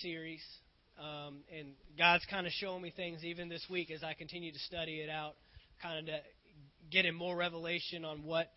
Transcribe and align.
series, 0.00 0.42
um, 0.98 1.38
and 1.56 1.68
God's 1.98 2.24
kind 2.30 2.46
of 2.46 2.52
showing 2.52 2.82
me 2.82 2.92
things 2.94 3.24
even 3.24 3.48
this 3.48 3.64
week 3.70 3.90
as 3.90 4.02
I 4.02 4.14
continue 4.14 4.52
to 4.52 4.58
study 4.60 5.00
it 5.00 5.10
out, 5.10 5.34
kind 5.82 6.08
of 6.08 6.14
getting 6.90 7.14
more 7.14 7.36
revelation 7.36 8.04
on 8.04 8.24
what 8.24 8.50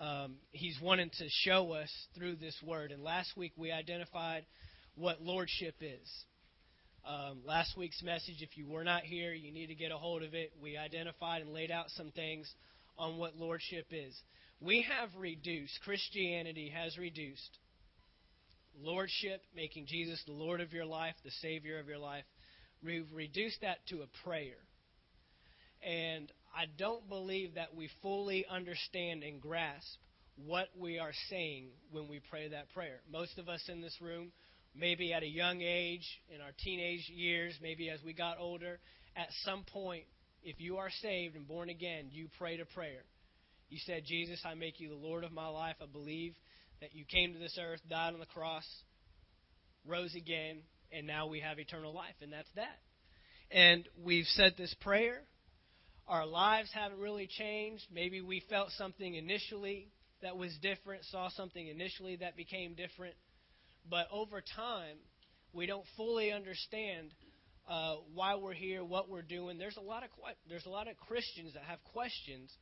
um, 0.00 0.36
He's 0.52 0.78
wanting 0.82 1.10
to 1.18 1.24
show 1.28 1.72
us 1.72 1.90
through 2.16 2.36
this 2.36 2.56
word. 2.66 2.92
And 2.92 3.02
last 3.02 3.36
week 3.36 3.52
we 3.56 3.70
identified 3.70 4.44
what 4.96 5.22
lordship 5.22 5.74
is. 5.80 6.24
Um, 7.06 7.40
last 7.44 7.76
week's 7.76 8.02
message, 8.02 8.36
if 8.40 8.56
you 8.56 8.66
were 8.66 8.84
not 8.84 9.02
here, 9.02 9.34
you 9.34 9.52
need 9.52 9.66
to 9.66 9.74
get 9.74 9.92
a 9.92 9.96
hold 9.96 10.22
of 10.22 10.32
it. 10.34 10.52
We 10.62 10.78
identified 10.78 11.42
and 11.42 11.52
laid 11.52 11.70
out 11.70 11.90
some 11.90 12.10
things 12.12 12.50
on 12.96 13.18
what 13.18 13.36
lordship 13.36 13.86
is. 13.90 14.18
We 14.60 14.86
have 14.88 15.10
reduced, 15.18 15.78
Christianity 15.84 16.72
has 16.74 16.96
reduced 16.96 17.58
lordship, 18.82 19.42
making 19.54 19.86
Jesus 19.86 20.22
the 20.26 20.32
Lord 20.32 20.60
of 20.60 20.72
your 20.72 20.84
life, 20.84 21.14
the 21.24 21.30
Savior 21.42 21.78
of 21.78 21.88
your 21.88 21.98
life. 21.98 22.24
We've 22.82 23.06
reduced 23.12 23.60
that 23.62 23.78
to 23.88 24.02
a 24.02 24.28
prayer. 24.28 24.56
And 25.82 26.30
I 26.56 26.64
don't 26.78 27.08
believe 27.08 27.54
that 27.54 27.74
we 27.74 27.88
fully 28.02 28.46
understand 28.50 29.22
and 29.22 29.40
grasp 29.40 29.98
what 30.36 30.68
we 30.78 30.98
are 30.98 31.12
saying 31.30 31.68
when 31.90 32.08
we 32.08 32.20
pray 32.30 32.48
that 32.48 32.72
prayer. 32.72 33.00
Most 33.10 33.38
of 33.38 33.48
us 33.48 33.62
in 33.68 33.80
this 33.80 33.96
room, 34.00 34.32
maybe 34.74 35.12
at 35.12 35.22
a 35.22 35.28
young 35.28 35.60
age, 35.62 36.06
in 36.34 36.40
our 36.40 36.52
teenage 36.62 37.08
years, 37.08 37.54
maybe 37.62 37.90
as 37.90 38.00
we 38.04 38.12
got 38.12 38.38
older, 38.38 38.78
at 39.16 39.28
some 39.44 39.64
point, 39.72 40.04
if 40.42 40.60
you 40.60 40.76
are 40.78 40.90
saved 41.02 41.36
and 41.36 41.46
born 41.46 41.70
again, 41.70 42.08
you 42.10 42.28
prayed 42.38 42.60
a 42.60 42.66
prayer. 42.66 43.04
You 43.68 43.78
said, 43.86 44.02
Jesus, 44.06 44.40
I 44.44 44.54
make 44.54 44.80
you 44.80 44.88
the 44.88 44.94
Lord 44.94 45.24
of 45.24 45.32
my 45.32 45.48
life. 45.48 45.76
I 45.82 45.86
believe 45.86 46.34
that 46.84 46.94
you 46.94 47.06
came 47.06 47.32
to 47.32 47.38
this 47.38 47.58
earth, 47.58 47.80
died 47.88 48.12
on 48.12 48.20
the 48.20 48.26
cross, 48.26 48.66
rose 49.86 50.14
again, 50.14 50.58
and 50.92 51.06
now 51.06 51.26
we 51.26 51.40
have 51.40 51.58
eternal 51.58 51.94
life. 51.94 52.14
And 52.20 52.30
that's 52.30 52.50
that. 52.56 52.78
And 53.50 53.88
we've 54.04 54.26
said 54.26 54.52
this 54.58 54.74
prayer. 54.82 55.22
Our 56.06 56.26
lives 56.26 56.68
haven't 56.74 56.98
really 56.98 57.26
changed. 57.26 57.84
Maybe 57.90 58.20
we 58.20 58.42
felt 58.50 58.68
something 58.76 59.14
initially 59.14 59.88
that 60.20 60.36
was 60.36 60.54
different, 60.60 61.04
saw 61.04 61.30
something 61.30 61.66
initially 61.66 62.16
that 62.16 62.36
became 62.36 62.74
different. 62.74 63.14
But 63.88 64.06
over 64.12 64.42
time, 64.54 64.96
we 65.54 65.64
don't 65.64 65.86
fully 65.96 66.32
understand 66.32 67.12
uh, 67.66 67.94
why 68.12 68.34
we're 68.34 68.52
here, 68.52 68.84
what 68.84 69.08
we're 69.08 69.22
doing. 69.22 69.56
There's 69.56 69.78
a 69.78 69.82
lot 69.82 70.02
of 70.02 70.10
there's 70.50 70.66
a 70.66 70.70
lot 70.70 70.86
of 70.86 70.98
Christians 70.98 71.54
that 71.54 71.62
have 71.62 71.82
questions 71.84 72.52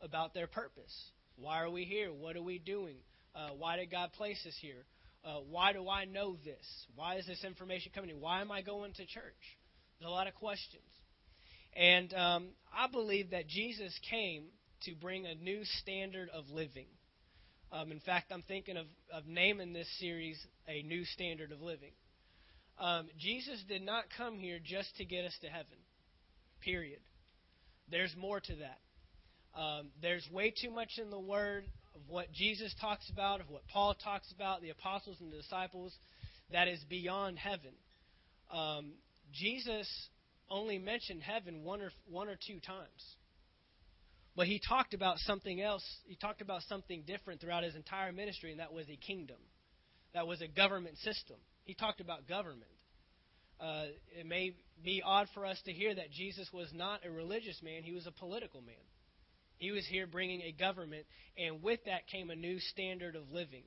about 0.00 0.34
their 0.34 0.46
purpose. 0.46 1.10
Why 1.34 1.62
are 1.62 1.70
we 1.70 1.82
here? 1.82 2.12
What 2.12 2.36
are 2.36 2.42
we 2.42 2.60
doing? 2.60 2.98
Uh, 3.36 3.50
why 3.58 3.76
did 3.76 3.90
God 3.90 4.12
place 4.12 4.42
us 4.46 4.56
here? 4.60 4.84
Uh, 5.24 5.40
why 5.50 5.72
do 5.72 5.88
I 5.88 6.04
know 6.04 6.36
this? 6.44 6.86
Why 6.94 7.16
is 7.16 7.26
this 7.26 7.44
information 7.44 7.92
coming 7.94 8.10
in? 8.10 8.20
Why 8.20 8.40
am 8.40 8.50
I 8.50 8.62
going 8.62 8.92
to 8.94 9.06
church? 9.06 9.34
There's 9.98 10.08
a 10.08 10.12
lot 10.12 10.26
of 10.26 10.34
questions. 10.34 10.84
And 11.74 12.14
um, 12.14 12.48
I 12.74 12.86
believe 12.90 13.30
that 13.30 13.46
Jesus 13.46 13.98
came 14.10 14.44
to 14.84 14.94
bring 14.94 15.26
a 15.26 15.34
new 15.34 15.64
standard 15.80 16.30
of 16.32 16.48
living. 16.48 16.86
Um, 17.72 17.92
in 17.92 18.00
fact, 18.00 18.32
I'm 18.32 18.42
thinking 18.42 18.76
of, 18.76 18.86
of 19.12 19.26
naming 19.26 19.72
this 19.72 19.88
series 19.98 20.38
A 20.68 20.82
New 20.82 21.04
Standard 21.04 21.52
of 21.52 21.60
Living. 21.60 21.92
Um, 22.78 23.08
Jesus 23.18 23.62
did 23.68 23.82
not 23.82 24.04
come 24.16 24.38
here 24.38 24.58
just 24.62 24.96
to 24.96 25.04
get 25.04 25.24
us 25.24 25.36
to 25.42 25.48
heaven, 25.48 25.78
period. 26.62 27.00
There's 27.90 28.14
more 28.16 28.40
to 28.40 28.52
that. 28.56 29.60
Um, 29.60 29.88
there's 30.00 30.26
way 30.30 30.52
too 30.58 30.70
much 30.70 30.98
in 30.98 31.10
the 31.10 31.18
Word 31.18 31.64
of 31.96 32.02
what 32.08 32.30
Jesus 32.32 32.74
talks 32.80 33.08
about, 33.10 33.40
of 33.40 33.48
what 33.50 33.66
Paul 33.72 33.94
talks 33.94 34.30
about, 34.30 34.60
the 34.60 34.70
apostles 34.70 35.16
and 35.20 35.32
the 35.32 35.38
disciples, 35.38 35.92
that 36.52 36.68
is 36.68 36.78
beyond 36.88 37.38
heaven. 37.38 37.72
Um, 38.52 38.92
Jesus 39.32 39.88
only 40.48 40.78
mentioned 40.78 41.22
heaven 41.22 41.64
one 41.64 41.80
or 41.80 41.90
one 42.08 42.28
or 42.28 42.36
two 42.36 42.60
times. 42.60 43.16
But 44.36 44.46
he 44.46 44.60
talked 44.68 44.92
about 44.92 45.18
something 45.18 45.62
else. 45.62 45.82
He 46.06 46.14
talked 46.14 46.42
about 46.42 46.60
something 46.68 47.04
different 47.06 47.40
throughout 47.40 47.64
his 47.64 47.74
entire 47.74 48.12
ministry, 48.12 48.50
and 48.50 48.60
that 48.60 48.72
was 48.72 48.86
a 48.90 48.96
kingdom. 48.96 49.38
That 50.12 50.26
was 50.26 50.42
a 50.42 50.48
government 50.48 50.98
system. 50.98 51.36
He 51.64 51.74
talked 51.74 52.00
about 52.00 52.28
government. 52.28 52.70
Uh, 53.58 53.86
it 54.16 54.26
may 54.26 54.54
be 54.84 55.02
odd 55.04 55.28
for 55.32 55.46
us 55.46 55.58
to 55.64 55.72
hear 55.72 55.94
that 55.94 56.10
Jesus 56.10 56.48
was 56.52 56.68
not 56.74 57.00
a 57.06 57.10
religious 57.10 57.60
man, 57.62 57.82
he 57.82 57.92
was 57.92 58.06
a 58.06 58.12
political 58.12 58.60
man. 58.60 58.76
He 59.58 59.72
was 59.72 59.86
here 59.86 60.06
bringing 60.06 60.42
a 60.42 60.52
government, 60.52 61.06
and 61.36 61.62
with 61.62 61.80
that 61.86 62.06
came 62.08 62.30
a 62.30 62.36
new 62.36 62.58
standard 62.58 63.16
of 63.16 63.30
living. 63.30 63.64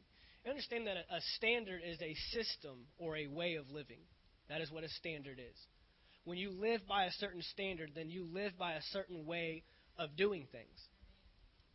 understand 0.47 0.87
that 0.87 0.97
a 0.97 1.21
standard 1.35 1.81
is 1.85 2.01
a 2.01 2.15
system 2.31 2.85
or 2.97 3.17
a 3.17 3.27
way 3.27 3.55
of 3.55 3.69
living. 3.69 4.01
That 4.49 4.61
is 4.61 4.71
what 4.71 4.83
a 4.83 4.89
standard 4.89 5.39
is. 5.39 5.57
When 6.25 6.37
you 6.37 6.51
live 6.51 6.81
by 6.87 7.05
a 7.05 7.11
certain 7.13 7.41
standard, 7.41 7.91
then 7.95 8.09
you 8.09 8.27
live 8.31 8.57
by 8.57 8.73
a 8.73 8.81
certain 8.91 9.25
way 9.25 9.63
of 9.97 10.15
doing 10.15 10.47
things. 10.51 10.87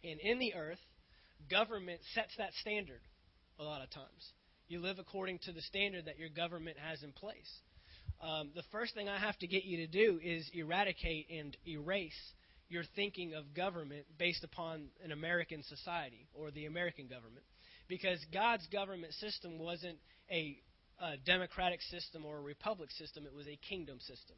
And 0.02 0.20
in 0.20 0.38
the 0.38 0.54
earth, 0.54 0.78
government 1.50 2.00
sets 2.14 2.34
that 2.38 2.52
standard 2.60 3.00
a 3.58 3.64
lot 3.64 3.82
of 3.82 3.90
times. 3.90 4.32
You 4.68 4.80
live 4.80 4.98
according 4.98 5.40
to 5.40 5.52
the 5.52 5.62
standard 5.62 6.06
that 6.06 6.18
your 6.18 6.28
government 6.28 6.76
has 6.78 7.02
in 7.02 7.12
place. 7.12 7.50
Um, 8.20 8.50
the 8.54 8.62
first 8.72 8.94
thing 8.94 9.08
I 9.08 9.18
have 9.18 9.38
to 9.38 9.46
get 9.46 9.64
you 9.64 9.78
to 9.78 9.86
do 9.86 10.20
is 10.22 10.48
eradicate 10.54 11.26
and 11.30 11.56
erase 11.66 12.32
your 12.74 12.84
thinking 12.96 13.34
of 13.34 13.54
government 13.54 14.04
based 14.18 14.42
upon 14.42 14.88
an 15.04 15.12
American 15.12 15.62
society 15.62 16.26
or 16.34 16.50
the 16.50 16.66
American 16.66 17.06
government. 17.06 17.44
Because 17.88 18.18
God's 18.32 18.66
government 18.66 19.12
system 19.14 19.58
wasn't 19.58 19.98
a, 20.30 20.58
a 21.00 21.16
democratic 21.24 21.80
system 21.82 22.24
or 22.26 22.38
a 22.38 22.42
republic 22.42 22.90
system, 22.90 23.24
it 23.26 23.34
was 23.34 23.46
a 23.46 23.58
kingdom 23.68 24.00
system. 24.00 24.36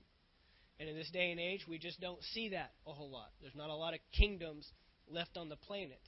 And 0.79 0.89
in 0.89 0.95
this 0.95 1.11
day 1.11 1.31
and 1.31 1.41
age, 1.41 1.65
we 1.67 1.79
just 1.79 1.99
don't 2.01 2.23
see 2.35 2.51
that 2.51 2.73
a 2.87 2.93
whole 2.93 3.11
lot. 3.11 3.31
There's 3.41 3.55
not 3.55 3.71
a 3.71 3.75
lot 3.75 3.95
of 3.95 4.01
kingdoms 4.13 4.69
left 5.11 5.39
on 5.39 5.49
the 5.49 5.57
planet. 5.57 6.01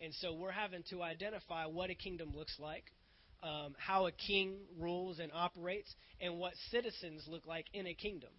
And 0.00 0.14
so 0.14 0.34
we're 0.34 0.52
having 0.52 0.84
to 0.90 1.02
identify 1.02 1.66
what 1.66 1.90
a 1.90 1.94
kingdom 1.94 2.32
looks 2.36 2.56
like, 2.60 2.84
um, 3.42 3.74
how 3.78 4.06
a 4.06 4.12
king 4.12 4.58
rules 4.78 5.18
and 5.18 5.32
operates, 5.34 5.92
and 6.20 6.38
what 6.38 6.52
citizens 6.70 7.24
look 7.26 7.46
like 7.46 7.66
in 7.72 7.88
a 7.88 7.94
kingdom. 7.94 8.30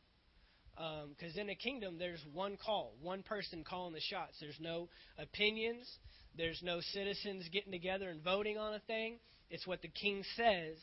Because 0.76 1.36
um, 1.36 1.42
in 1.42 1.50
a 1.50 1.56
kingdom, 1.56 1.98
there's 2.00 2.24
one 2.34 2.58
call, 2.64 2.94
one 3.02 3.24
person 3.24 3.64
calling 3.64 3.94
the 3.94 4.02
shots. 4.02 4.34
There's 4.40 4.60
no 4.60 4.90
opinions. 5.20 5.88
There's 6.36 6.62
no 6.64 6.82
citizens 6.94 7.48
getting 7.52 7.72
together 7.72 8.10
and 8.10 8.24
voting 8.24 8.58
on 8.58 8.74
a 8.74 8.80
thing. 8.80 9.20
It's 9.50 9.68
what 9.68 9.82
the 9.82 9.88
king 9.88 10.24
says, 10.36 10.78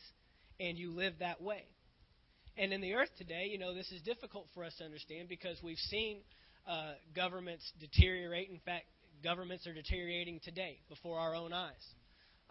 and 0.59 0.77
you 0.77 0.91
live 0.91 1.13
that 1.19 1.41
way. 1.41 1.65
And 2.57 2.71
in 2.71 2.81
the 2.81 2.93
earth 2.93 3.09
today, 3.17 3.47
you 3.51 3.57
know, 3.57 3.73
this 3.73 3.91
is 3.91 4.01
difficult 4.01 4.47
for 4.53 4.63
us 4.63 4.73
to 4.77 4.85
understand 4.85 5.27
because 5.27 5.57
we've 5.61 5.77
seen 5.77 6.19
uh, 6.67 6.93
governments 7.15 7.69
deteriorate. 7.79 8.49
In 8.49 8.59
fact, 8.59 8.85
governments 9.23 9.67
are 9.67 9.73
deteriorating 9.73 10.39
today 10.43 10.79
before 10.89 11.19
our 11.19 11.35
own 11.35 11.51
eyes. 11.53 11.71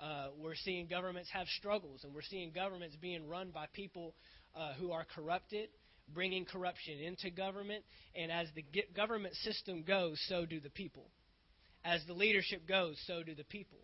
Uh, 0.01 0.29
we're 0.39 0.55
seeing 0.55 0.87
governments 0.87 1.29
have 1.33 1.47
struggles, 1.59 2.05
and 2.05 2.15
we're 2.15 2.23
seeing 2.23 2.53
governments 2.53 2.97
being 3.01 3.29
run 3.29 3.51
by 3.51 3.67
people 3.75 4.15
uh, 4.57 4.73
who 4.75 4.93
are 4.93 5.07
corrupted 5.15 5.69
bringing 6.15 6.45
corruption 6.45 6.99
into 7.01 7.31
government. 7.31 7.85
And 8.15 8.31
as 8.31 8.49
the 8.55 8.65
government 8.95 9.35
system 9.37 9.83
goes, 9.83 10.21
so 10.29 10.47
do 10.47 10.61
the 10.61 10.71
people. 10.71 11.11
As 11.85 12.03
the 12.07 12.13
leadership 12.13 12.69
goes, 12.69 12.97
so 13.07 13.23
do 13.23 13.35
the 13.35 13.45
people. 13.45 13.79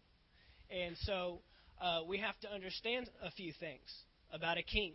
And 0.70 0.96
so 1.02 1.40
uh, 1.80 2.00
we 2.06 2.18
have 2.18 2.38
to 2.40 2.52
understand 2.52 3.08
a 3.22 3.30
few 3.30 3.52
things 3.58 3.88
about 4.32 4.58
a 4.58 4.62
king. 4.62 4.94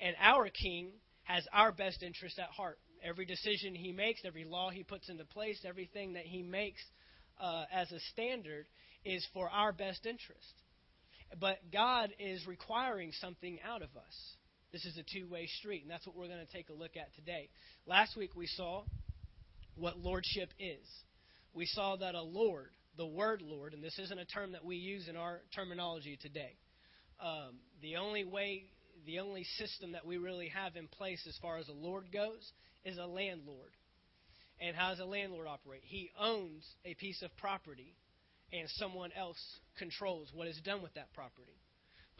And 0.00 0.16
our 0.20 0.48
king 0.48 0.92
has 1.24 1.46
our 1.52 1.72
best 1.72 2.02
interest 2.02 2.38
at 2.38 2.48
heart. 2.48 2.78
Every 3.02 3.24
decision 3.24 3.74
he 3.74 3.92
makes, 3.92 4.20
every 4.24 4.44
law 4.44 4.70
he 4.70 4.82
puts 4.82 5.08
into 5.08 5.24
place, 5.24 5.58
everything 5.64 6.14
that 6.14 6.24
he 6.24 6.42
makes 6.42 6.80
uh, 7.40 7.64
as 7.72 7.90
a 7.92 8.00
standard 8.12 8.66
is 9.04 9.26
for 9.32 9.48
our 9.48 9.72
best 9.72 10.06
interest. 10.06 10.54
But 11.38 11.58
God 11.72 12.10
is 12.18 12.46
requiring 12.46 13.12
something 13.20 13.58
out 13.66 13.82
of 13.82 13.90
us. 13.96 14.36
This 14.72 14.84
is 14.84 14.96
a 14.96 15.02
two 15.02 15.26
way 15.28 15.48
street, 15.58 15.82
and 15.82 15.90
that's 15.90 16.06
what 16.06 16.14
we're 16.14 16.28
going 16.28 16.46
to 16.46 16.52
take 16.52 16.68
a 16.68 16.72
look 16.72 16.96
at 16.96 17.12
today. 17.16 17.48
Last 17.86 18.16
week 18.16 18.36
we 18.36 18.46
saw 18.46 18.84
what 19.74 19.98
lordship 19.98 20.50
is. 20.60 20.86
We 21.52 21.66
saw 21.66 21.96
that 21.96 22.14
a 22.14 22.22
lord, 22.22 22.70
the 22.96 23.06
word 23.06 23.42
lord, 23.42 23.74
and 23.74 23.82
this 23.82 23.98
isn't 23.98 24.18
a 24.18 24.24
term 24.24 24.52
that 24.52 24.64
we 24.64 24.76
use 24.76 25.08
in 25.08 25.16
our 25.16 25.40
terminology 25.54 26.16
today. 26.22 26.56
Um, 27.20 27.56
the 27.82 27.96
only 27.96 28.22
way, 28.22 28.66
the 29.06 29.18
only 29.18 29.42
system 29.58 29.92
that 29.92 30.06
we 30.06 30.18
really 30.18 30.48
have 30.48 30.76
in 30.76 30.86
place 30.86 31.24
as 31.28 31.36
far 31.42 31.58
as 31.58 31.68
a 31.68 31.72
lord 31.72 32.12
goes 32.12 32.52
is 32.84 32.96
a 32.96 33.06
landlord. 33.06 33.72
And 34.60 34.76
how 34.76 34.90
does 34.90 35.00
a 35.00 35.04
landlord 35.04 35.48
operate? 35.48 35.82
He 35.84 36.10
owns 36.18 36.64
a 36.84 36.94
piece 36.94 37.22
of 37.22 37.36
property, 37.38 37.96
and 38.52 38.68
someone 38.76 39.10
else 39.18 39.40
controls 39.78 40.28
what 40.32 40.46
is 40.46 40.60
done 40.64 40.80
with 40.80 40.94
that 40.94 41.12
property 41.12 41.58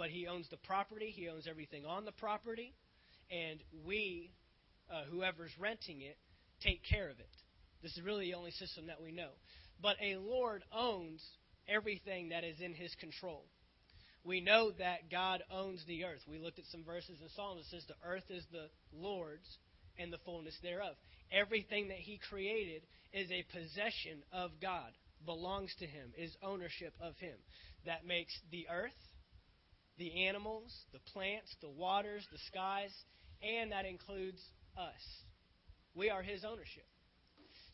but 0.00 0.08
he 0.08 0.26
owns 0.26 0.48
the 0.48 0.56
property, 0.56 1.12
he 1.14 1.28
owns 1.28 1.46
everything 1.46 1.84
on 1.84 2.06
the 2.06 2.12
property, 2.12 2.72
and 3.30 3.60
we, 3.86 4.32
uh, 4.90 5.02
whoever's 5.10 5.50
renting 5.60 6.00
it, 6.00 6.16
take 6.62 6.80
care 6.88 7.10
of 7.10 7.20
it. 7.20 7.28
This 7.82 7.94
is 7.98 8.02
really 8.02 8.30
the 8.30 8.34
only 8.34 8.50
system 8.52 8.86
that 8.86 9.02
we 9.02 9.12
know. 9.12 9.28
But 9.82 9.96
a 10.02 10.16
Lord 10.16 10.64
owns 10.72 11.22
everything 11.68 12.30
that 12.30 12.44
is 12.44 12.60
in 12.60 12.72
his 12.72 12.94
control. 12.94 13.44
We 14.24 14.40
know 14.40 14.70
that 14.78 15.10
God 15.10 15.42
owns 15.52 15.84
the 15.86 16.04
earth. 16.04 16.22
We 16.26 16.38
looked 16.38 16.58
at 16.58 16.64
some 16.72 16.82
verses 16.82 17.18
in 17.20 17.28
Psalms 17.36 17.60
that 17.60 17.76
says 17.76 17.84
the 17.86 18.08
earth 18.08 18.30
is 18.30 18.46
the 18.50 18.70
Lord's 18.94 19.58
and 19.98 20.10
the 20.10 20.18
fullness 20.24 20.56
thereof. 20.62 20.94
Everything 21.30 21.88
that 21.88 21.98
He 21.98 22.18
created 22.30 22.84
is 23.12 23.30
a 23.30 23.44
possession 23.52 24.22
of 24.32 24.52
God, 24.62 24.92
belongs 25.26 25.74
to 25.78 25.86
Him, 25.86 26.12
is 26.16 26.34
ownership 26.42 26.94
of 27.02 27.16
Him. 27.18 27.36
That 27.84 28.06
makes 28.06 28.32
the 28.50 28.66
earth, 28.70 28.96
the 30.00 30.26
animals, 30.26 30.72
the 30.92 30.98
plants, 31.12 31.54
the 31.60 31.68
waters, 31.68 32.26
the 32.32 32.38
skies, 32.48 32.90
and 33.42 33.70
that 33.70 33.84
includes 33.84 34.40
us. 34.76 35.24
We 35.94 36.08
are 36.08 36.22
His 36.22 36.42
ownership. 36.44 36.86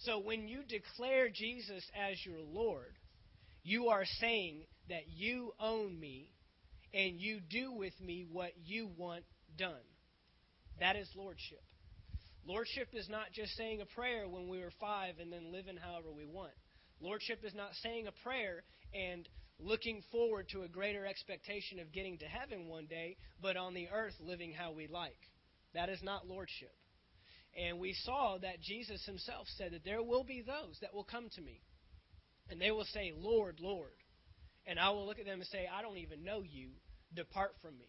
So 0.01 0.19
when 0.19 0.49
you 0.49 0.61
declare 0.69 1.29
Jesus 1.29 1.83
as 1.97 2.17
your 2.27 2.41
Lord, 2.43 2.99
you 3.63 3.89
are 3.89 4.05
saying 4.21 4.65
that 4.89 5.09
you 5.09 5.53
own 5.61 5.99
me 5.99 6.33
and 6.93 7.21
you 7.21 7.41
do 7.49 7.73
with 7.73 7.95
me 8.01 8.27
what 8.31 8.51
you 8.65 8.91
want 8.97 9.25
done. 9.57 9.87
That 10.81 10.97
is 10.97 11.09
lordship. 11.17 11.63
Lordship 12.47 12.89
is 12.93 13.09
not 13.09 13.33
just 13.33 13.57
saying 13.57 13.81
a 13.81 13.95
prayer 13.95 14.29
when 14.29 14.49
we 14.49 14.59
were 14.59 14.73
five 14.81 15.15
and 15.21 15.33
then 15.33 15.53
living 15.53 15.77
however 15.77 16.09
we 16.15 16.27
want. 16.27 16.53
Lordship 17.01 17.41
is 17.45 17.55
not 17.55 17.71
saying 17.83 18.07
a 18.07 18.23
prayer 18.23 18.63
and 18.95 19.29
looking 19.59 20.03
forward 20.13 20.49
to 20.51 20.63
a 20.63 20.69
greater 20.69 21.07
expectation 21.07 21.79
of 21.79 21.93
getting 21.93 22.19
to 22.19 22.27
heaven 22.27 22.69
one 22.69 22.87
day, 22.87 23.17
but 23.41 23.57
on 23.57 23.75
the 23.75 23.89
earth 23.93 24.15
living 24.21 24.53
how 24.53 24.73
we 24.73 24.87
like. 24.87 25.19
That 25.75 25.89
is 25.89 26.03
not 26.03 26.27
lordship. 26.27 26.75
And 27.57 27.79
we 27.79 27.95
saw 28.05 28.37
that 28.43 28.61
Jesus 28.61 29.05
himself 29.07 29.47
said 29.57 29.73
that 29.73 29.85
there 29.85 30.03
will 30.03 30.25
be 30.25 30.43
those 30.43 30.79
that 30.83 30.93
will 30.93 31.05
come 31.05 31.29
to 31.35 31.41
me, 31.41 31.63
and 32.51 32.61
they 32.61 32.71
will 32.71 32.85
say, 32.85 33.13
Lord, 33.17 33.59
Lord. 33.61 33.97
And 34.67 34.79
I 34.79 34.91
will 34.91 35.07
look 35.07 35.19
at 35.19 35.27
them 35.27 35.41
and 35.41 35.49
say, 35.49 35.67
I 35.73 35.81
don't 35.81 35.99
even 35.99 36.25
know 36.25 36.43
you. 36.43 36.71
Depart 37.15 37.53
from 37.63 37.79
me. 37.79 37.87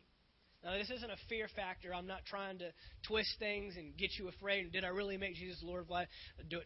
Now, 0.63 0.77
this 0.77 0.89
isn't 0.89 1.11
a 1.11 1.17
fear 1.29 1.47
factor. 1.55 1.93
I'm 1.93 2.07
not 2.07 2.25
trying 2.25 2.59
to 2.59 2.71
twist 3.07 3.29
things 3.39 3.75
and 3.77 3.95
get 3.97 4.11
you 4.17 4.27
afraid. 4.27 4.71
Did 4.71 4.83
I 4.83 4.89
really 4.89 5.17
make 5.17 5.35
Jesus 5.35 5.61
Lord 5.61 5.83
of 5.83 5.89
life? 5.89 6.07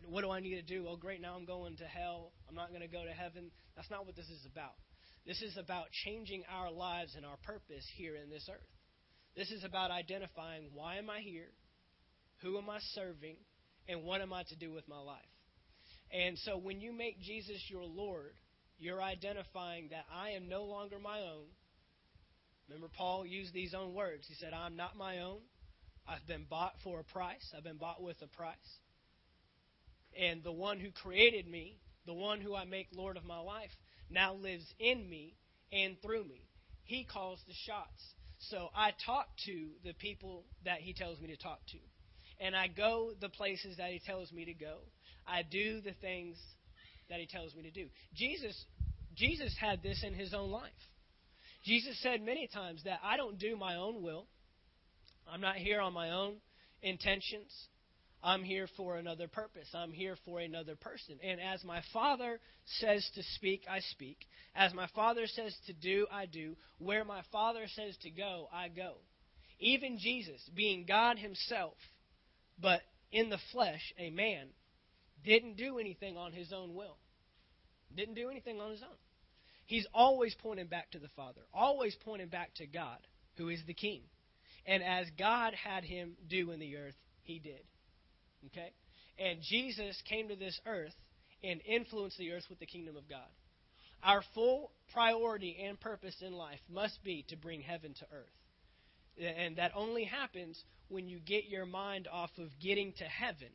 What 0.07 0.21
do 0.21 0.31
I 0.31 0.39
need 0.39 0.56
to 0.56 0.62
do? 0.62 0.86
Oh, 0.88 0.95
great, 0.95 1.21
now 1.21 1.36
I'm 1.36 1.45
going 1.45 1.75
to 1.77 1.86
hell. 1.86 2.31
I'm 2.48 2.56
not 2.56 2.69
going 2.69 2.81
to 2.81 2.88
go 2.88 3.03
to 3.03 3.12
heaven. 3.12 3.51
That's 3.75 3.89
not 3.89 4.06
what 4.06 4.15
this 4.15 4.30
is 4.30 4.45
about. 4.45 4.74
This 5.25 5.41
is 5.41 5.57
about 5.57 5.85
changing 6.03 6.44
our 6.51 6.71
lives 6.71 7.15
and 7.15 7.25
our 7.25 7.38
purpose 7.44 7.85
here 7.95 8.15
in 8.15 8.29
this 8.29 8.47
earth. 8.51 8.68
This 9.35 9.51
is 9.51 9.63
about 9.63 9.91
identifying 9.91 10.69
why 10.73 10.97
am 10.97 11.09
I 11.09 11.19
here? 11.19 11.51
Who 12.41 12.57
am 12.57 12.69
I 12.69 12.79
serving? 12.94 13.38
And 13.88 14.03
what 14.03 14.21
am 14.21 14.33
I 14.33 14.44
to 14.44 14.56
do 14.56 14.71
with 14.71 14.88
my 14.88 15.00
life? 15.00 15.19
And 16.12 16.38
so 16.39 16.57
when 16.57 16.81
you 16.81 16.91
make 16.91 17.21
Jesus 17.21 17.63
your 17.69 17.85
Lord, 17.85 18.33
you're 18.77 19.01
identifying 19.01 19.89
that 19.91 20.06
I 20.13 20.31
am 20.31 20.50
no 20.50 20.63
longer 20.63 20.97
my 21.00 21.19
own. 21.19 21.45
Remember, 22.67 22.89
Paul 22.97 23.25
used 23.25 23.53
these 23.53 23.74
own 23.74 23.94
words. 23.94 24.25
He 24.27 24.35
said, 24.35 24.53
I'm 24.53 24.75
not 24.75 24.97
my 24.97 25.19
own. 25.19 25.39
I've 26.07 26.25
been 26.27 26.45
bought 26.50 26.74
for 26.83 27.00
a 27.00 27.03
price. 27.03 27.53
I've 27.56 27.63
been 27.63 27.77
bought 27.77 28.01
with 28.01 28.17
a 28.21 28.27
price. 28.27 28.56
And 30.19 30.44
the 30.44 30.51
one 30.51 30.79
who 30.79 30.91
created 30.91 31.47
me, 31.47 31.77
the 32.06 32.13
one 32.13 32.41
who 32.41 32.56
I 32.56 32.65
make 32.65 32.88
Lord 32.94 33.17
of 33.17 33.24
my 33.24 33.39
life, 33.39 33.71
now 34.12 34.34
lives 34.34 34.66
in 34.80 35.10
me 35.10 35.36
and 35.72 35.96
through 36.02 36.24
me. 36.24 36.48
He 36.84 37.06
calls 37.06 37.40
the 37.48 37.54
shots. 37.66 38.02
So 38.50 38.69
I 38.75 38.92
talk 39.06 39.28
to 39.46 39.68
the 39.84 39.94
people 39.94 40.44
that 40.66 40.80
he 40.80 40.94
tells 40.94 41.19
me 41.19 41.28
to 41.28 41.38
talk 41.38 41.60
to 41.72 41.78
and 42.42 42.56
I 42.56 42.68
go 42.68 43.12
the 43.22 43.30
places 43.30 43.78
that 43.78 43.92
he 43.92 44.00
tells 44.00 44.31
me 44.31 44.46
to 44.46 44.54
go. 44.54 44.78
I 45.28 45.44
do 45.44 45.80
the 45.80 45.94
things 46.02 46.38
that 47.10 47.19
he 47.19 47.28
tells 47.28 47.56
me 47.56 47.62
to 47.63 47.72
do. 47.72 47.86
Jesus 48.16 48.66
Jesus 49.16 49.56
had 49.60 49.84
this 49.84 50.04
in 50.04 50.13
his 50.13 50.34
own 50.34 50.50
life. 50.50 50.72
Jesus 51.63 52.02
said 52.02 52.22
many 52.22 52.48
times 52.48 52.81
that 52.86 53.00
I 53.04 53.18
don't 53.18 53.38
do 53.38 53.56
my 53.56 53.75
own 53.75 54.02
will. 54.02 54.25
I'm 55.31 55.42
not 55.42 55.56
here 55.56 55.80
on 55.80 55.94
my 55.94 56.10
own 56.10 56.36
intentions. 56.81 57.52
I'm 58.23 58.44
here 58.44 58.68
for 58.77 58.97
another 58.97 59.27
purpose. 59.27 59.68
I'm 59.73 59.91
here 59.91 60.15
for 60.25 60.39
another 60.39 60.75
person. 60.75 61.18
And 61.23 61.39
as 61.41 61.63
my 61.63 61.81
Father 61.91 62.39
says 62.79 63.09
to 63.15 63.23
speak, 63.35 63.63
I 63.69 63.79
speak. 63.79 64.18
As 64.56 64.73
my 64.73 64.88
Father 64.94 65.25
says 65.25 65.56
to 65.68 65.73
do, 65.73 66.07
I 66.12 66.27
do. 66.27 66.56
Where 66.77 67.03
my 67.03 67.21
Father 67.31 67.65
says 67.75 67.97
to 68.03 68.12
go, 68.12 68.47
I 68.53 68.68
go. 68.68 68.94
Even 69.59 69.97
Jesus, 70.00 70.41
being 70.56 70.85
God 70.88 71.18
Himself, 71.18 71.73
but 72.59 72.81
in 73.12 73.29
the 73.29 73.39
flesh, 73.51 73.81
a 73.97 74.09
man, 74.09 74.47
didn't 75.24 75.57
do 75.57 75.79
anything 75.79 76.17
on 76.17 76.31
his 76.31 76.53
own 76.53 76.74
will. 76.74 76.97
Didn't 77.95 78.15
do 78.15 78.29
anything 78.29 78.59
on 78.59 78.71
his 78.71 78.81
own. 78.81 78.97
He's 79.65 79.85
always 79.94 80.35
pointing 80.41 80.67
back 80.67 80.91
to 80.91 81.00
the 81.00 81.09
Father, 81.15 81.41
always 81.53 81.95
pointing 82.03 82.29
back 82.29 82.53
to 82.56 82.65
God, 82.65 82.97
who 83.38 83.50
is 83.50 83.62
the 83.67 83.74
King. 83.74 84.01
And 84.65 84.83
as 84.83 85.07
God 85.17 85.53
had 85.53 85.83
him 85.83 86.13
do 86.29 86.51
in 86.51 86.59
the 86.59 86.77
earth, 86.77 86.95
he 87.24 87.39
did. 87.39 87.62
Okay? 88.47 88.73
And 89.19 89.39
Jesus 89.41 90.01
came 90.09 90.29
to 90.29 90.35
this 90.35 90.59
earth 90.65 90.95
and 91.43 91.61
influenced 91.65 92.17
the 92.17 92.31
earth 92.31 92.45
with 92.49 92.59
the 92.59 92.65
kingdom 92.65 92.95
of 92.97 93.09
God. 93.09 93.27
Our 94.03 94.23
full 94.33 94.71
priority 94.93 95.57
and 95.63 95.79
purpose 95.79 96.15
in 96.21 96.33
life 96.33 96.59
must 96.69 97.03
be 97.03 97.25
to 97.29 97.38
bring 97.38 97.61
heaven 97.61 97.93
to 97.99 98.05
earth. 98.11 99.35
And 99.38 99.57
that 99.57 99.71
only 99.75 100.05
happens 100.05 100.61
when 100.88 101.07
you 101.07 101.19
get 101.19 101.45
your 101.45 101.65
mind 101.65 102.07
off 102.11 102.31
of 102.38 102.49
getting 102.59 102.93
to 102.93 103.03
heaven. 103.03 103.49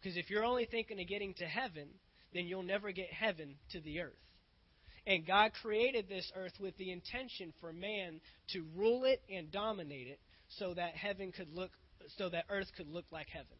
Because 0.00 0.16
if 0.16 0.30
you're 0.30 0.44
only 0.44 0.66
thinking 0.66 1.00
of 1.00 1.06
getting 1.06 1.34
to 1.34 1.44
heaven, 1.44 1.88
then 2.34 2.46
you'll 2.46 2.62
never 2.62 2.90
get 2.92 3.12
heaven 3.12 3.54
to 3.70 3.80
the 3.80 4.00
earth. 4.00 4.12
And 5.06 5.24
God 5.24 5.52
created 5.62 6.08
this 6.08 6.30
earth 6.34 6.54
with 6.58 6.76
the 6.78 6.90
intention 6.90 7.52
for 7.60 7.72
man 7.72 8.20
to 8.48 8.64
rule 8.74 9.04
it 9.04 9.22
and 9.32 9.52
dominate 9.52 10.08
it 10.08 10.18
so 10.48 10.74
that 10.74 10.94
heaven 10.94 11.32
could 11.32 11.52
look 11.54 11.70
so 12.18 12.28
that 12.28 12.44
earth 12.50 12.68
could 12.76 12.88
look 12.88 13.06
like 13.10 13.28
heaven. 13.28 13.56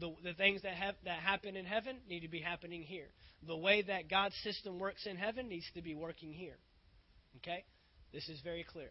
The, 0.00 0.12
the 0.24 0.34
things 0.34 0.62
that 0.62 0.74
have 0.74 0.96
that 1.04 1.20
happen 1.20 1.56
in 1.56 1.64
heaven 1.64 1.98
need 2.08 2.20
to 2.20 2.28
be 2.28 2.40
happening 2.40 2.82
here. 2.82 3.06
The 3.46 3.56
way 3.56 3.82
that 3.82 4.10
God's 4.10 4.34
system 4.42 4.78
works 4.78 5.06
in 5.06 5.16
heaven 5.16 5.48
needs 5.48 5.70
to 5.74 5.82
be 5.82 5.94
working 5.94 6.32
here. 6.32 6.58
Okay? 7.36 7.64
This 8.12 8.28
is 8.28 8.40
very 8.40 8.64
clear. 8.64 8.90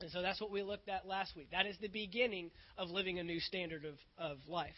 And 0.00 0.10
so 0.10 0.22
that's 0.22 0.40
what 0.40 0.50
we 0.50 0.62
looked 0.62 0.88
at 0.88 1.06
last 1.06 1.36
week. 1.36 1.48
That 1.52 1.66
is 1.66 1.76
the 1.80 1.88
beginning 1.88 2.50
of 2.78 2.88
living 2.88 3.18
a 3.18 3.22
new 3.22 3.40
standard 3.40 3.84
of, 3.84 3.94
of 4.18 4.38
life. 4.48 4.74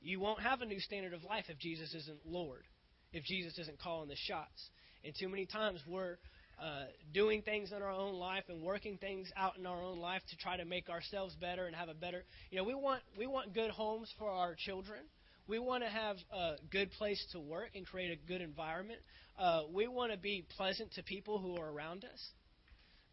You 0.00 0.20
won't 0.20 0.40
have 0.40 0.60
a 0.60 0.66
new 0.66 0.80
standard 0.80 1.12
of 1.12 1.24
life 1.24 1.44
if 1.48 1.58
Jesus 1.58 1.94
isn't 1.94 2.18
Lord, 2.24 2.64
if 3.12 3.24
Jesus 3.24 3.58
isn't 3.58 3.80
calling 3.80 4.08
the 4.08 4.16
shots. 4.16 4.70
And 5.04 5.14
too 5.18 5.28
many 5.28 5.46
times 5.46 5.80
we're 5.86 6.18
uh, 6.60 6.84
doing 7.12 7.42
things 7.42 7.72
in 7.72 7.82
our 7.82 7.90
own 7.90 8.14
life 8.14 8.44
and 8.48 8.62
working 8.62 8.96
things 8.96 9.30
out 9.36 9.58
in 9.58 9.66
our 9.66 9.82
own 9.82 9.98
life 9.98 10.22
to 10.30 10.36
try 10.36 10.56
to 10.56 10.64
make 10.64 10.88
ourselves 10.88 11.34
better 11.40 11.66
and 11.66 11.76
have 11.76 11.88
a 11.88 11.94
better. 11.94 12.24
You 12.50 12.58
know, 12.58 12.64
we 12.64 12.74
want 12.74 13.02
we 13.18 13.26
want 13.26 13.54
good 13.54 13.70
homes 13.70 14.12
for 14.18 14.30
our 14.30 14.54
children. 14.54 15.00
We 15.48 15.58
want 15.58 15.84
to 15.84 15.90
have 15.90 16.16
a 16.32 16.54
good 16.70 16.90
place 16.92 17.24
to 17.32 17.40
work 17.40 17.70
and 17.74 17.86
create 17.86 18.10
a 18.10 18.26
good 18.28 18.40
environment. 18.40 19.00
Uh, 19.38 19.62
we 19.72 19.86
want 19.86 20.12
to 20.12 20.18
be 20.18 20.44
pleasant 20.56 20.92
to 20.94 21.02
people 21.02 21.38
who 21.38 21.56
are 21.56 21.70
around 21.70 22.04
us. 22.04 22.30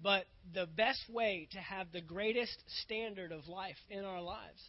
But 0.02 0.26
the 0.54 0.66
best 0.66 1.04
way 1.10 1.48
to 1.52 1.60
have 1.60 1.92
the 1.92 2.02
greatest 2.02 2.58
standard 2.84 3.32
of 3.32 3.48
life 3.48 3.78
in 3.90 4.04
our 4.04 4.22
lives 4.22 4.62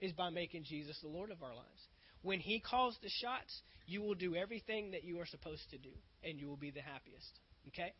is 0.00 0.12
by 0.12 0.30
making 0.30 0.64
Jesus 0.64 0.98
the 1.00 1.08
Lord 1.08 1.30
of 1.30 1.42
our 1.42 1.54
lives. 1.54 1.88
When 2.22 2.40
He 2.40 2.60
calls 2.60 2.98
the 3.02 3.08
shots, 3.08 3.62
you 3.86 4.02
will 4.02 4.14
do 4.14 4.34
everything 4.34 4.90
that 4.90 5.04
you 5.04 5.20
are 5.20 5.26
supposed 5.26 5.70
to 5.70 5.78
do, 5.78 5.90
and 6.22 6.38
you 6.38 6.48
will 6.48 6.56
be 6.56 6.70
the 6.70 6.82
happiest. 6.82 7.40
Okay? 7.68 7.92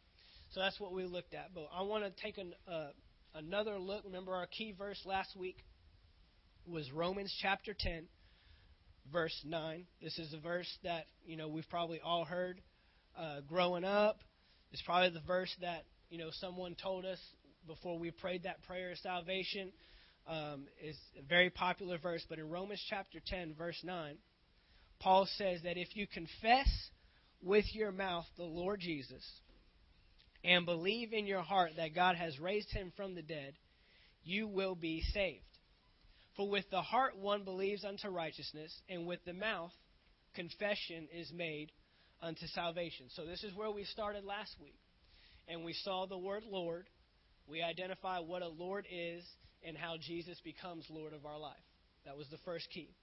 So 0.50 0.60
that's 0.60 0.80
what 0.80 0.92
we 0.92 1.04
looked 1.04 1.34
at. 1.34 1.54
But 1.54 1.68
I 1.74 1.82
want 1.82 2.04
to 2.04 2.22
take 2.22 2.38
an, 2.38 2.54
uh, 2.70 2.88
another 3.34 3.78
look. 3.78 4.04
Remember, 4.04 4.34
our 4.34 4.46
key 4.46 4.74
verse 4.76 5.00
last 5.04 5.36
week 5.36 5.56
was 6.66 6.90
Romans 6.92 7.34
chapter 7.42 7.74
10, 7.78 8.06
verse 9.12 9.38
9. 9.44 9.84
This 10.02 10.18
is 10.18 10.32
a 10.32 10.38
verse 10.38 10.72
that, 10.82 11.06
you 11.24 11.36
know, 11.36 11.48
we've 11.48 11.68
probably 11.68 12.00
all 12.04 12.24
heard 12.24 12.60
uh, 13.18 13.40
growing 13.46 13.84
up. 13.84 14.20
It's 14.72 14.82
probably 14.82 15.10
the 15.10 15.26
verse 15.26 15.54
that 15.60 15.84
you 16.10 16.18
know, 16.18 16.28
someone 16.32 16.76
told 16.80 17.04
us 17.04 17.18
before 17.66 17.98
we 17.98 18.10
prayed 18.10 18.44
that 18.44 18.62
prayer 18.62 18.92
of 18.92 18.98
salvation. 18.98 19.72
Um, 20.28 20.66
is 20.82 20.96
a 21.16 21.22
very 21.22 21.50
popular 21.50 21.98
verse, 21.98 22.24
but 22.28 22.40
in 22.40 22.50
Romans 22.50 22.82
chapter 22.90 23.20
10, 23.24 23.54
verse 23.56 23.80
9, 23.84 24.16
Paul 24.98 25.28
says 25.36 25.60
that 25.62 25.76
if 25.76 25.94
you 25.94 26.08
confess 26.08 26.66
with 27.40 27.64
your 27.72 27.92
mouth 27.92 28.24
the 28.36 28.42
Lord 28.42 28.80
Jesus 28.80 29.22
and 30.44 30.66
believe 30.66 31.12
in 31.12 31.26
your 31.26 31.42
heart 31.42 31.72
that 31.76 31.94
God 31.94 32.16
has 32.16 32.38
raised 32.38 32.70
him 32.70 32.92
from 32.96 33.14
the 33.14 33.22
dead, 33.22 33.54
you 34.22 34.46
will 34.48 34.74
be 34.74 35.02
saved. 35.12 35.42
For 36.36 36.48
with 36.48 36.68
the 36.70 36.82
heart 36.82 37.18
one 37.18 37.44
believes 37.44 37.84
unto 37.84 38.08
righteousness, 38.08 38.72
and 38.88 39.06
with 39.06 39.24
the 39.24 39.32
mouth 39.32 39.72
confession 40.34 41.08
is 41.12 41.32
made 41.32 41.72
unto 42.20 42.46
salvation. 42.48 43.06
So 43.10 43.24
this 43.24 43.42
is 43.42 43.54
where 43.54 43.70
we 43.70 43.84
started 43.84 44.24
last 44.24 44.54
week 44.60 44.78
and 45.48 45.64
we 45.64 45.72
saw 45.72 46.06
the 46.06 46.18
word 46.18 46.42
Lord. 46.48 46.86
We 47.48 47.62
identify 47.62 48.18
what 48.18 48.42
a 48.42 48.48
Lord 48.48 48.86
is 48.90 49.24
and 49.66 49.76
how 49.76 49.96
Jesus 50.00 50.40
becomes 50.44 50.84
Lord 50.90 51.12
of 51.12 51.24
our 51.24 51.38
life. 51.38 51.54
That 52.04 52.16
was 52.16 52.28
the 52.30 52.38
first 52.44 52.68
key. 52.70 52.94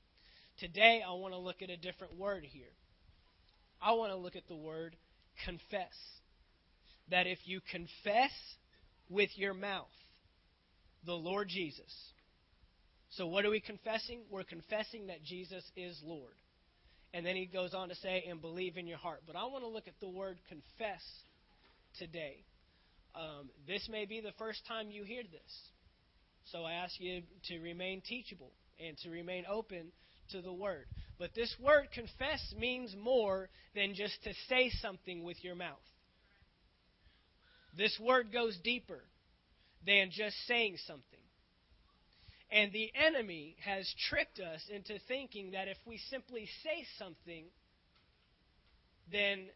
Today, 0.60 1.02
I 1.06 1.14
want 1.14 1.34
to 1.34 1.40
look 1.40 1.62
at 1.62 1.70
a 1.70 1.78
different 1.78 2.18
word 2.18 2.44
here. 2.44 2.72
I 3.82 3.94
want 3.94 4.12
to 4.12 4.18
look 4.18 4.36
at 4.36 4.48
the 4.48 4.56
word 4.56 4.96
confess. 5.46 5.94
That 7.10 7.28
if 7.28 7.40
you 7.46 7.62
confess 7.72 8.32
with 9.10 9.30
your 9.36 9.54
mouth 9.54 9.88
the 11.06 11.14
Lord 11.14 11.50
Jesus. 11.50 11.94
So, 13.12 13.28
what 13.28 13.46
are 13.46 13.50
we 13.50 13.60
confessing? 13.60 14.22
We're 14.32 14.44
confessing 14.44 15.08
that 15.08 15.24
Jesus 15.24 15.64
is 15.76 16.00
Lord. 16.04 16.34
And 17.14 17.26
then 17.26 17.36
he 17.36 17.46
goes 17.46 17.76
on 17.76 17.90
to 17.90 17.96
say, 17.96 18.26
and 18.28 18.42
believe 18.42 18.76
in 18.76 18.88
your 18.88 18.98
heart. 18.98 19.22
But 19.28 19.36
I 19.36 19.44
want 19.44 19.64
to 19.64 19.68
look 19.68 19.88
at 19.88 20.00
the 20.00 20.10
word 20.10 20.40
confess 20.50 21.04
today. 22.00 22.44
Um, 23.14 23.50
this 23.68 23.88
may 23.92 24.06
be 24.06 24.20
the 24.20 24.32
first 24.40 24.66
time 24.68 24.90
you 24.90 25.04
hear 25.04 25.22
this. 25.22 25.54
So 26.52 26.64
I 26.64 26.74
ask 26.74 26.94
you 27.00 27.22
to 27.50 27.60
remain 27.60 28.02
teachable 28.02 28.52
and 28.80 28.98
to 29.04 29.12
remain 29.12 29.46
open 29.50 29.92
to 30.32 30.42
the 30.42 30.52
word. 30.52 30.86
But 31.20 31.36
this 31.36 31.54
word 31.62 31.90
confess 31.94 32.42
means 32.58 32.96
more 33.00 33.50
than 33.76 33.94
just 33.94 34.24
to 34.24 34.34
say 34.50 34.72
something 34.82 35.24
with 35.24 35.38
your 35.44 35.56
mouth. 35.56 35.78
This 37.78 37.98
word 38.00 38.32
goes 38.32 38.58
deeper 38.64 39.04
than 39.86 40.12
just 40.12 40.36
saying 40.48 40.78
something. 40.86 41.20
And 42.52 42.72
the 42.72 42.92
enemy 42.94 43.56
has 43.66 43.92
tricked 44.10 44.40
us 44.40 44.62
into 44.70 45.00
thinking 45.08 45.52
that 45.52 45.68
if 45.68 45.78
we 45.86 46.00
simply 46.12 46.48
say 46.64 46.86
something, 47.00 47.46
then 49.12 49.48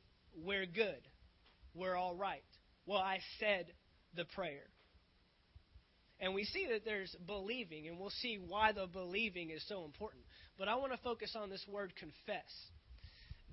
we're 0.44 0.66
good. 0.66 1.02
We're 1.76 1.96
all 1.96 2.16
right. 2.16 2.44
Well, 2.88 3.00
I 3.00 3.20
said 3.40 3.68
the 4.16 4.26
prayer. 4.26 4.66
And 6.20 6.34
we 6.34 6.46
see 6.46 6.68
that 6.72 6.84
there's 6.84 7.16
believing, 7.28 7.88
and 7.88 8.00
we'll 8.00 8.10
see 8.10 8.40
why 8.48 8.72
the 8.72 8.88
believing 8.88 9.52
is 9.52 9.64
so 9.68 9.86
important. 9.86 10.24
But 10.58 10.68
I 10.68 10.76
want 10.76 10.92
to 10.92 10.98
focus 11.04 11.36
on 11.40 11.52
this 11.52 11.64
word 11.72 11.94
confess. 11.96 12.52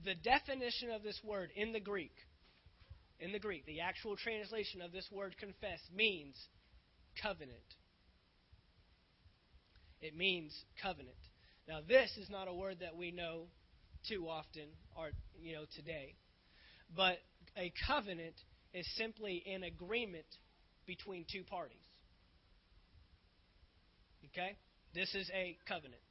The 0.05 0.15
definition 0.15 0.91
of 0.91 1.03
this 1.03 1.21
word 1.23 1.51
in 1.55 1.73
the 1.73 1.81
Greek, 1.81 2.15
in 3.21 3.33
the 3.33 3.39
Greek, 3.39 3.65
the 3.67 3.81
actual 3.81 4.17
translation 4.17 4.83
of 4.83 4.93
this 4.93 5.09
word 5.11 5.37
confess 5.39 5.81
means 5.95 6.37
covenant. 7.23 7.59
It 10.01 10.17
means 10.17 10.53
covenant. 10.83 11.17
Now, 11.69 11.79
this 11.87 12.11
is 12.19 12.29
not 12.29 12.49
a 12.49 12.53
word 12.53 12.79
that 12.81 12.97
we 12.97 13.11
know 13.11 13.45
too 14.09 14.29
often 14.29 14.69
or 14.97 15.11
you 15.41 15.55
know 15.55 15.65
today. 15.75 16.15
But 16.95 17.19
a 17.57 17.73
covenant 17.87 18.35
is 18.73 18.87
simply 18.97 19.43
an 19.53 19.63
agreement 19.63 20.27
between 20.87 21.25
two 21.31 21.45
parties. 21.45 21.79
Okay? 24.27 24.57
This 24.95 25.15
is 25.15 25.31
a 25.33 25.57
covenant. 25.67 26.03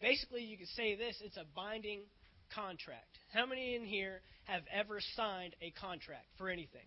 Basically, 0.00 0.42
you 0.42 0.58
could 0.58 0.68
say 0.68 0.96
this 0.96 1.16
it's 1.22 1.36
a 1.36 1.44
binding 1.54 2.00
contract. 2.54 3.18
How 3.32 3.46
many 3.46 3.76
in 3.76 3.84
here 3.84 4.20
have 4.44 4.62
ever 4.72 4.98
signed 5.16 5.54
a 5.60 5.70
contract 5.70 6.26
for 6.38 6.48
anything? 6.48 6.86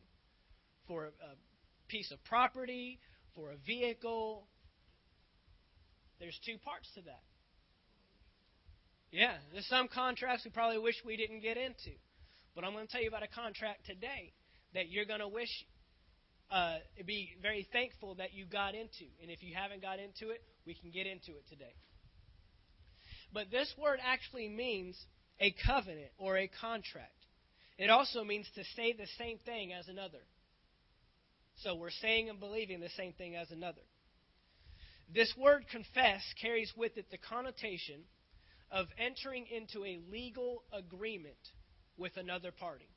For 0.88 1.06
a, 1.06 1.08
a 1.08 1.36
piece 1.88 2.12
of 2.12 2.24
property, 2.26 3.00
for 3.36 3.52
a 3.52 3.58
vehicle? 3.66 4.48
There's 6.20 6.40
two 6.46 6.58
parts 6.64 6.90
to 6.96 7.02
that. 7.02 7.24
Yeah, 9.12 9.34
there's 9.54 9.68
some 9.68 9.88
contracts 9.88 10.44
we 10.46 10.52
probably 10.52 10.78
wish 10.78 10.96
we 11.06 11.16
didn't 11.18 11.42
get 11.42 11.58
into. 11.58 11.92
But 12.54 12.64
I'm 12.64 12.74
going 12.74 12.86
to 12.86 12.92
tell 12.92 13.02
you 13.02 13.08
about 13.08 13.24
a 13.24 13.28
contract 13.28 13.86
today 13.86 14.34
that 14.74 14.90
you're 14.90 15.06
going 15.06 15.20
to 15.20 15.28
wish, 15.28 15.50
uh, 16.52 16.78
be 17.06 17.30
very 17.42 17.68
thankful 17.72 18.16
that 18.16 18.34
you 18.34 18.46
got 18.46 18.76
into. 18.76 19.06
And 19.22 19.32
if 19.32 19.44
you 19.44 19.54
haven't 19.56 19.82
got 19.82 20.00
into 20.00 20.34
it, 20.34 20.42
we 20.66 20.74
can 20.74 20.92
get 20.92 21.08
into 21.08 21.32
it 21.32 21.48
today. 21.50 21.76
But 23.34 23.52
this 23.52 23.74
word 23.78 24.00
actually 24.04 24.50
means 24.50 24.98
a 25.40 25.54
covenant 25.66 26.12
or 26.18 26.38
a 26.38 26.50
contract. 26.62 27.15
It 27.78 27.90
also 27.90 28.24
means 28.24 28.50
to 28.56 28.64
say 28.76 28.94
the 28.94 29.08
same 29.18 29.38
thing 29.40 29.74
as 29.74 29.88
another. 29.88 30.22
So 31.58 31.76
we're 31.76 31.90
saying 31.90 32.30
and 32.30 32.40
believing 32.40 32.80
the 32.80 32.90
same 32.90 33.14
thing 33.14 33.36
as 33.36 33.52
another. 33.52 33.82
This 35.14 35.34
word 35.38 35.66
confess 35.72 36.22
carries 36.42 36.72
with 36.76 36.98
it 36.98 37.12
the 37.12 37.18
connotation 37.18 38.02
of 38.72 38.88
entering 38.98 39.46
into 39.48 39.86
a 39.86 40.00
legal 40.12 40.64
agreement 40.74 41.38
with 41.98 42.18
another 42.18 42.52
party. 42.52 42.90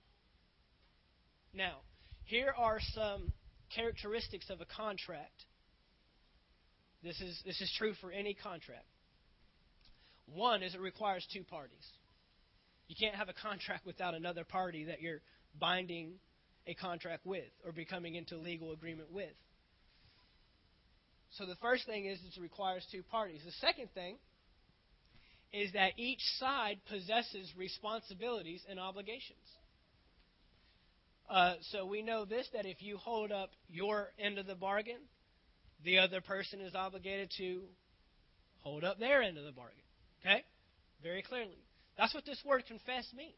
Now, 1.52 1.78
here 2.24 2.52
are 2.56 2.78
some 2.94 3.32
characteristics 3.74 4.48
of 4.50 4.60
a 4.60 4.64
contract. 4.64 5.44
This 7.02 7.20
is, 7.20 7.40
this 7.44 7.60
is 7.60 7.72
true 7.78 7.94
for 8.00 8.10
any 8.10 8.34
contract. 8.34 8.86
One 10.26 10.62
is 10.62 10.74
it 10.74 10.80
requires 10.80 11.26
two 11.32 11.44
parties. 11.44 11.86
You 12.88 12.96
can't 12.98 13.14
have 13.14 13.28
a 13.28 13.34
contract 13.34 13.86
without 13.86 14.14
another 14.14 14.44
party 14.44 14.84
that 14.84 15.00
you're 15.00 15.20
binding 15.58 16.14
a 16.66 16.74
contract 16.74 17.24
with 17.26 17.48
or 17.64 17.72
becoming 17.72 18.14
into 18.14 18.36
legal 18.36 18.72
agreement 18.72 19.12
with. 19.12 19.32
So 21.32 21.46
the 21.46 21.56
first 21.56 21.86
thing 21.86 22.06
is 22.06 22.18
it 22.18 22.40
requires 22.40 22.86
two 22.90 23.02
parties. 23.02 23.42
The 23.44 23.52
second 23.66 23.88
thing 23.94 24.16
is 25.52 25.72
that 25.72 25.92
each 25.96 26.20
side 26.38 26.78
possesses 26.88 27.52
responsibilities 27.56 28.62
and 28.68 28.78
obligations. 28.78 29.38
Uh, 31.28 31.54
so 31.72 31.84
we 31.84 32.00
know 32.00 32.24
this 32.24 32.48
that 32.54 32.64
if 32.64 32.82
you 32.82 32.96
hold 32.96 33.30
up 33.30 33.50
your 33.68 34.08
end 34.18 34.38
of 34.38 34.46
the 34.46 34.54
bargain, 34.54 34.98
the 35.84 35.98
other 35.98 36.20
person 36.20 36.60
is 36.60 36.74
obligated 36.74 37.30
to 37.36 37.62
hold 38.60 38.82
up 38.84 38.98
their 38.98 39.22
end 39.22 39.36
of 39.36 39.44
the 39.44 39.52
bargain. 39.52 39.76
Okay? 40.20 40.42
Very 41.02 41.22
clearly. 41.22 41.58
That's 41.98 42.14
what 42.14 42.24
this 42.24 42.40
word 42.46 42.64
confess 42.66 43.06
means. 43.14 43.34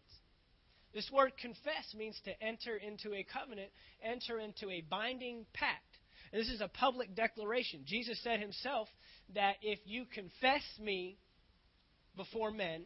This 0.92 1.10
word 1.10 1.32
confess 1.40 1.94
means 1.96 2.20
to 2.24 2.42
enter 2.42 2.76
into 2.76 3.14
a 3.14 3.24
covenant, 3.24 3.70
enter 4.02 4.38
into 4.38 4.68
a 4.70 4.82
binding 4.82 5.46
pact. 5.54 5.84
And 6.32 6.40
this 6.40 6.50
is 6.50 6.60
a 6.60 6.68
public 6.68 7.14
declaration. 7.14 7.82
Jesus 7.86 8.22
said 8.22 8.38
himself 8.38 8.88
that 9.34 9.56
if 9.62 9.78
you 9.84 10.04
confess 10.04 10.62
me 10.78 11.16
before 12.16 12.50
men, 12.50 12.84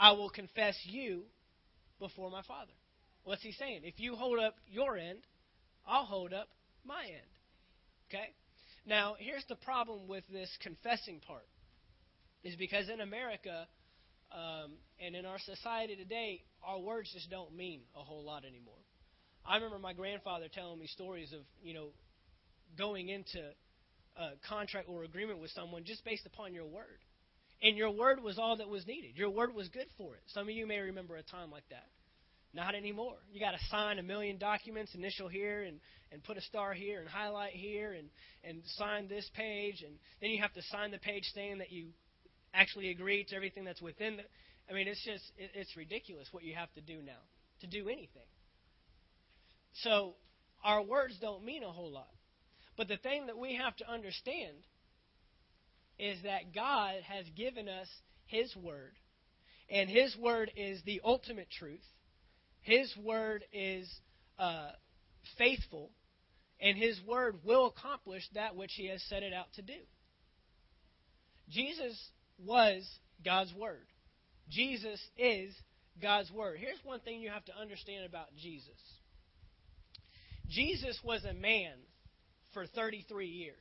I 0.00 0.12
will 0.12 0.30
confess 0.30 0.76
you 0.84 1.24
before 2.00 2.30
my 2.30 2.42
Father. 2.42 2.72
What's 3.24 3.42
he 3.42 3.52
saying? 3.52 3.82
If 3.84 4.00
you 4.00 4.16
hold 4.16 4.40
up 4.40 4.56
your 4.66 4.96
end, 4.96 5.20
I'll 5.86 6.04
hold 6.04 6.32
up 6.32 6.48
my 6.84 7.04
end. 7.04 7.30
Okay? 8.08 8.30
Now, 8.84 9.14
here's 9.18 9.44
the 9.48 9.54
problem 9.54 10.08
with 10.08 10.24
this 10.32 10.50
confessing 10.60 11.20
part 11.20 11.46
is 12.42 12.56
because 12.56 12.88
in 12.88 13.00
America 13.00 13.68
um, 14.34 14.72
and 15.04 15.14
in 15.14 15.26
our 15.26 15.38
society 15.38 15.96
today, 15.96 16.42
our 16.64 16.78
words 16.78 17.10
just 17.12 17.30
don't 17.30 17.54
mean 17.54 17.80
a 17.96 18.00
whole 18.02 18.24
lot 18.24 18.44
anymore. 18.44 18.74
I 19.44 19.56
remember 19.56 19.78
my 19.78 19.92
grandfather 19.92 20.46
telling 20.52 20.78
me 20.78 20.86
stories 20.86 21.32
of, 21.32 21.40
you 21.62 21.74
know, 21.74 21.88
going 22.78 23.08
into 23.08 23.40
a 24.16 24.30
contract 24.48 24.88
or 24.88 25.04
agreement 25.04 25.40
with 25.40 25.50
someone 25.50 25.84
just 25.84 26.04
based 26.04 26.26
upon 26.26 26.54
your 26.54 26.66
word. 26.66 27.00
And 27.62 27.76
your 27.76 27.90
word 27.90 28.22
was 28.22 28.38
all 28.38 28.56
that 28.56 28.68
was 28.68 28.86
needed. 28.86 29.12
Your 29.16 29.30
word 29.30 29.54
was 29.54 29.68
good 29.68 29.86
for 29.96 30.14
it. 30.14 30.22
Some 30.28 30.48
of 30.48 30.50
you 30.50 30.66
may 30.66 30.78
remember 30.78 31.16
a 31.16 31.22
time 31.22 31.50
like 31.50 31.68
that. 31.70 31.86
Not 32.54 32.74
anymore. 32.74 33.14
You 33.32 33.40
got 33.40 33.52
to 33.52 33.64
sign 33.70 33.98
a 33.98 34.02
million 34.02 34.36
documents, 34.36 34.94
initial 34.94 35.28
here, 35.28 35.62
and, 35.62 35.80
and 36.10 36.22
put 36.22 36.36
a 36.36 36.42
star 36.42 36.74
here, 36.74 37.00
and 37.00 37.08
highlight 37.08 37.52
here, 37.52 37.92
and, 37.92 38.08
and 38.44 38.62
sign 38.76 39.08
this 39.08 39.28
page. 39.34 39.82
And 39.86 39.94
then 40.20 40.30
you 40.30 40.42
have 40.42 40.52
to 40.54 40.62
sign 40.70 40.90
the 40.90 40.98
page 40.98 41.24
saying 41.34 41.58
that 41.58 41.72
you 41.72 41.86
actually 42.54 42.90
agree 42.90 43.24
to 43.24 43.36
everything 43.36 43.64
that's 43.64 43.82
within 43.82 44.16
the. 44.16 44.22
I 44.70 44.74
mean, 44.74 44.88
it's 44.88 45.04
just, 45.04 45.24
it, 45.36 45.50
it's 45.54 45.76
ridiculous 45.76 46.28
what 46.30 46.44
you 46.44 46.54
have 46.54 46.72
to 46.74 46.80
do 46.80 47.02
now 47.02 47.20
to 47.60 47.66
do 47.66 47.88
anything. 47.88 48.26
So, 49.82 50.14
our 50.64 50.82
words 50.82 51.14
don't 51.20 51.44
mean 51.44 51.62
a 51.62 51.70
whole 51.70 51.90
lot. 51.90 52.10
But 52.76 52.88
the 52.88 52.96
thing 52.96 53.26
that 53.26 53.38
we 53.38 53.56
have 53.56 53.76
to 53.76 53.90
understand 53.90 54.56
is 55.98 56.18
that 56.24 56.54
God 56.54 56.96
has 57.06 57.26
given 57.36 57.68
us 57.68 57.88
His 58.26 58.54
Word, 58.56 58.92
and 59.70 59.88
His 59.88 60.16
Word 60.16 60.50
is 60.56 60.80
the 60.84 61.00
ultimate 61.04 61.48
truth. 61.50 61.84
His 62.60 62.92
Word 62.96 63.44
is 63.52 63.88
uh, 64.38 64.70
faithful, 65.38 65.90
and 66.60 66.76
His 66.76 67.00
Word 67.06 67.38
will 67.44 67.66
accomplish 67.66 68.22
that 68.34 68.56
which 68.56 68.72
He 68.74 68.88
has 68.88 69.02
set 69.08 69.22
it 69.22 69.32
out 69.32 69.52
to 69.54 69.62
do. 69.62 69.78
Jesus 71.50 71.98
was 72.46 72.86
God's 73.24 73.52
Word. 73.54 73.86
Jesus 74.50 75.00
is 75.16 75.54
God's 76.00 76.30
Word. 76.30 76.58
Here's 76.58 76.78
one 76.84 77.00
thing 77.00 77.20
you 77.20 77.30
have 77.30 77.44
to 77.46 77.58
understand 77.58 78.04
about 78.04 78.34
Jesus 78.36 78.78
Jesus 80.48 80.98
was 81.02 81.24
a 81.24 81.32
man 81.32 81.72
for 82.52 82.66
33 82.66 83.26
years. 83.26 83.56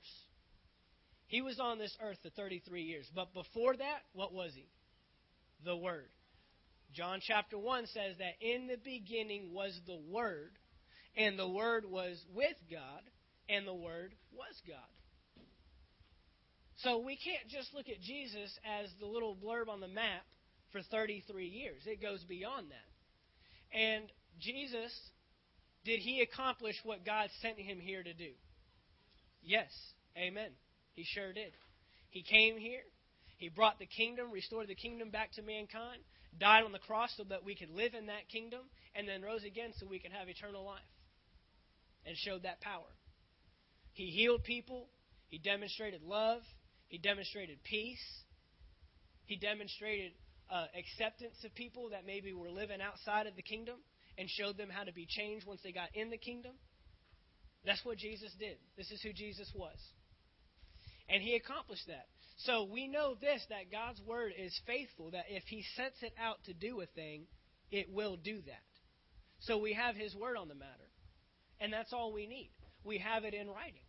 He 1.27 1.41
was 1.41 1.59
on 1.59 1.79
this 1.79 1.95
earth 2.03 2.17
for 2.21 2.29
33 2.29 2.81
years. 2.81 3.09
But 3.15 3.33
before 3.33 3.77
that, 3.77 3.99
what 4.13 4.33
was 4.33 4.51
he? 4.53 4.67
The 5.63 5.77
Word. 5.77 6.09
John 6.93 7.19
chapter 7.25 7.57
1 7.57 7.85
says 7.87 8.15
that 8.17 8.33
in 8.41 8.67
the 8.67 8.77
beginning 8.83 9.53
was 9.53 9.79
the 9.85 9.99
Word, 10.09 10.51
and 11.15 11.39
the 11.39 11.47
Word 11.47 11.85
was 11.89 12.21
with 12.33 12.57
God, 12.69 13.01
and 13.47 13.65
the 13.65 13.73
Word 13.73 14.13
was 14.33 14.61
God. 14.67 14.77
So 16.83 16.99
we 16.99 17.15
can't 17.15 17.47
just 17.49 17.73
look 17.73 17.89
at 17.89 18.01
Jesus 18.01 18.57
as 18.65 18.89
the 18.99 19.05
little 19.05 19.35
blurb 19.35 19.69
on 19.69 19.81
the 19.81 19.87
map 19.87 20.23
for 20.71 20.81
33 20.81 21.47
years. 21.47 21.81
It 21.85 22.01
goes 22.01 22.23
beyond 22.23 22.67
that. 22.71 23.77
And 23.77 24.05
Jesus 24.39 24.91
Did 25.83 25.99
he 25.99 26.21
accomplish 26.21 26.75
what 26.83 27.05
God 27.05 27.29
sent 27.41 27.57
him 27.57 27.79
here 27.79 28.03
to 28.03 28.13
do? 28.13 28.31
Yes. 29.43 29.69
Amen. 30.17 30.51
He 30.93 31.03
sure 31.03 31.33
did. 31.33 31.53
He 32.09 32.23
came 32.23 32.57
here. 32.57 32.83
He 33.37 33.49
brought 33.49 33.79
the 33.79 33.87
kingdom, 33.87 34.31
restored 34.31 34.67
the 34.67 34.75
kingdom 34.75 35.09
back 35.09 35.31
to 35.33 35.41
mankind, 35.41 36.01
died 36.39 36.63
on 36.63 36.71
the 36.71 36.79
cross 36.79 37.09
so 37.17 37.23
that 37.29 37.43
we 37.43 37.55
could 37.55 37.71
live 37.71 37.95
in 37.95 38.05
that 38.07 38.29
kingdom, 38.31 38.61
and 38.93 39.07
then 39.07 39.23
rose 39.23 39.43
again 39.43 39.71
so 39.79 39.87
we 39.87 39.97
could 39.97 40.11
have 40.11 40.29
eternal 40.29 40.63
life. 40.63 40.81
And 42.05 42.15
showed 42.17 42.43
that 42.43 42.61
power. 42.61 42.89
He 43.93 44.07
healed 44.07 44.43
people. 44.43 44.87
He 45.29 45.37
demonstrated 45.39 46.01
love. 46.03 46.41
He 46.91 46.97
demonstrated 46.97 47.63
peace. 47.63 48.03
He 49.25 49.37
demonstrated 49.37 50.11
uh, 50.51 50.65
acceptance 50.77 51.35
of 51.45 51.55
people 51.55 51.91
that 51.91 52.05
maybe 52.05 52.33
were 52.33 52.49
living 52.49 52.81
outside 52.81 53.27
of 53.27 53.37
the 53.37 53.41
kingdom 53.41 53.77
and 54.17 54.29
showed 54.29 54.57
them 54.57 54.67
how 54.69 54.83
to 54.83 54.91
be 54.91 55.07
changed 55.07 55.47
once 55.47 55.61
they 55.63 55.71
got 55.71 55.87
in 55.93 56.09
the 56.09 56.17
kingdom. 56.17 56.51
That's 57.65 57.79
what 57.85 57.97
Jesus 57.97 58.33
did. 58.37 58.57
This 58.75 58.91
is 58.91 59.01
who 59.01 59.13
Jesus 59.13 59.49
was. 59.55 59.77
And 61.07 61.23
he 61.23 61.35
accomplished 61.35 61.87
that. 61.87 62.07
So 62.39 62.67
we 62.69 62.89
know 62.89 63.15
this 63.21 63.41
that 63.47 63.71
God's 63.71 64.01
word 64.05 64.33
is 64.37 64.53
faithful, 64.67 65.11
that 65.11 65.25
if 65.29 65.43
he 65.47 65.63
sets 65.77 65.95
it 66.01 66.13
out 66.21 66.43
to 66.45 66.53
do 66.53 66.81
a 66.81 66.87
thing, 66.87 67.23
it 67.71 67.87
will 67.89 68.17
do 68.17 68.41
that. 68.47 68.67
So 69.39 69.59
we 69.59 69.71
have 69.73 69.95
his 69.95 70.13
word 70.13 70.35
on 70.35 70.49
the 70.49 70.55
matter. 70.55 70.91
And 71.61 71.71
that's 71.71 71.93
all 71.93 72.11
we 72.11 72.27
need. 72.27 72.51
We 72.83 72.97
have 72.97 73.23
it 73.23 73.33
in 73.33 73.47
writing. 73.47 73.87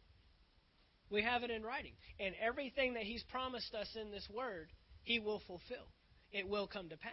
We 1.13 1.23
have 1.23 1.43
it 1.43 1.51
in 1.51 1.63
writing. 1.63 1.93
And 2.19 2.35
everything 2.41 2.95
that 2.95 3.03
he's 3.03 3.23
promised 3.25 3.75
us 3.75 3.89
in 4.01 4.11
this 4.11 4.27
word, 4.35 4.71
he 5.03 5.21
will 5.21 5.43
fulfill. 5.47 5.87
It 6.33 6.49
will 6.49 6.67
come 6.67 6.89
to 6.89 6.97
pass. 6.97 7.13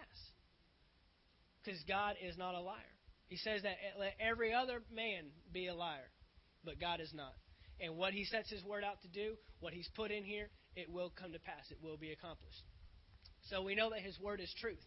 Because 1.63 1.83
God 1.87 2.15
is 2.25 2.37
not 2.37 2.55
a 2.55 2.61
liar. 2.61 2.95
He 3.27 3.35
says 3.35 3.61
that 3.63 3.73
eh, 3.73 3.99
let 3.99 4.15
every 4.19 4.53
other 4.53 4.81
man 4.95 5.25
be 5.51 5.67
a 5.67 5.75
liar, 5.75 6.09
but 6.63 6.79
God 6.79 7.01
is 7.01 7.13
not. 7.13 7.33
And 7.81 7.97
what 7.97 8.13
he 8.13 8.23
sets 8.23 8.49
his 8.49 8.63
word 8.63 8.83
out 8.85 9.01
to 9.01 9.07
do, 9.09 9.35
what 9.59 9.73
he's 9.73 9.89
put 9.95 10.11
in 10.11 10.23
here, 10.23 10.49
it 10.75 10.89
will 10.89 11.11
come 11.19 11.33
to 11.33 11.39
pass. 11.39 11.69
It 11.69 11.77
will 11.83 11.97
be 11.97 12.11
accomplished. 12.11 12.63
So 13.49 13.61
we 13.61 13.75
know 13.75 13.89
that 13.89 13.99
his 13.99 14.19
word 14.19 14.39
is 14.39 14.53
truth. 14.59 14.83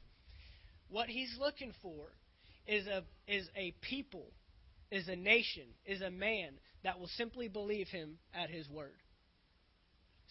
What 0.89 1.09
he's 1.09 1.37
looking 1.39 1.73
for 1.83 2.09
is 2.67 2.87
a 2.87 3.03
is 3.27 3.49
a 3.57 3.75
people, 3.83 4.27
is 4.91 5.09
a 5.09 5.17
nation, 5.17 5.65
is 5.85 6.01
a 6.01 6.11
man 6.11 6.53
that 6.85 6.99
will 6.99 7.11
simply 7.17 7.49
believe 7.49 7.89
him 7.89 8.19
at 8.35 8.51
his 8.51 8.69
word. 8.69 9.02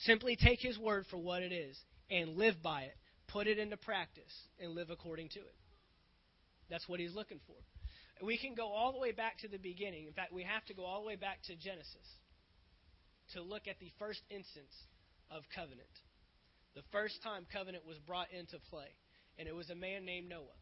Simply 0.05 0.35
take 0.35 0.59
his 0.59 0.77
word 0.77 1.05
for 1.09 1.17
what 1.17 1.43
it 1.43 1.51
is 1.51 1.77
and 2.09 2.37
live 2.37 2.61
by 2.63 2.83
it, 2.83 2.95
put 3.27 3.47
it 3.47 3.59
into 3.59 3.77
practice, 3.77 4.33
and 4.59 4.73
live 4.73 4.89
according 4.89 5.29
to 5.29 5.39
it. 5.39 5.55
That's 6.69 6.87
what 6.87 6.99
he's 6.99 7.13
looking 7.13 7.39
for. 7.45 7.55
We 8.25 8.37
can 8.37 8.55
go 8.55 8.71
all 8.71 8.91
the 8.91 8.99
way 8.99 9.11
back 9.11 9.39
to 9.39 9.47
the 9.47 9.57
beginning. 9.57 10.05
In 10.07 10.13
fact, 10.13 10.31
we 10.33 10.43
have 10.43 10.65
to 10.65 10.73
go 10.73 10.85
all 10.85 11.01
the 11.01 11.07
way 11.07 11.15
back 11.15 11.41
to 11.47 11.55
Genesis 11.55 12.07
to 13.33 13.41
look 13.41 13.67
at 13.67 13.79
the 13.79 13.91
first 13.99 14.21
instance 14.29 14.73
of 15.29 15.43
covenant. 15.55 15.89
The 16.75 16.83
first 16.91 17.21
time 17.23 17.45
covenant 17.51 17.85
was 17.85 17.97
brought 17.99 18.27
into 18.31 18.57
play, 18.69 18.87
and 19.37 19.47
it 19.47 19.55
was 19.55 19.69
a 19.69 19.75
man 19.75 20.05
named 20.05 20.29
Noah. 20.29 20.59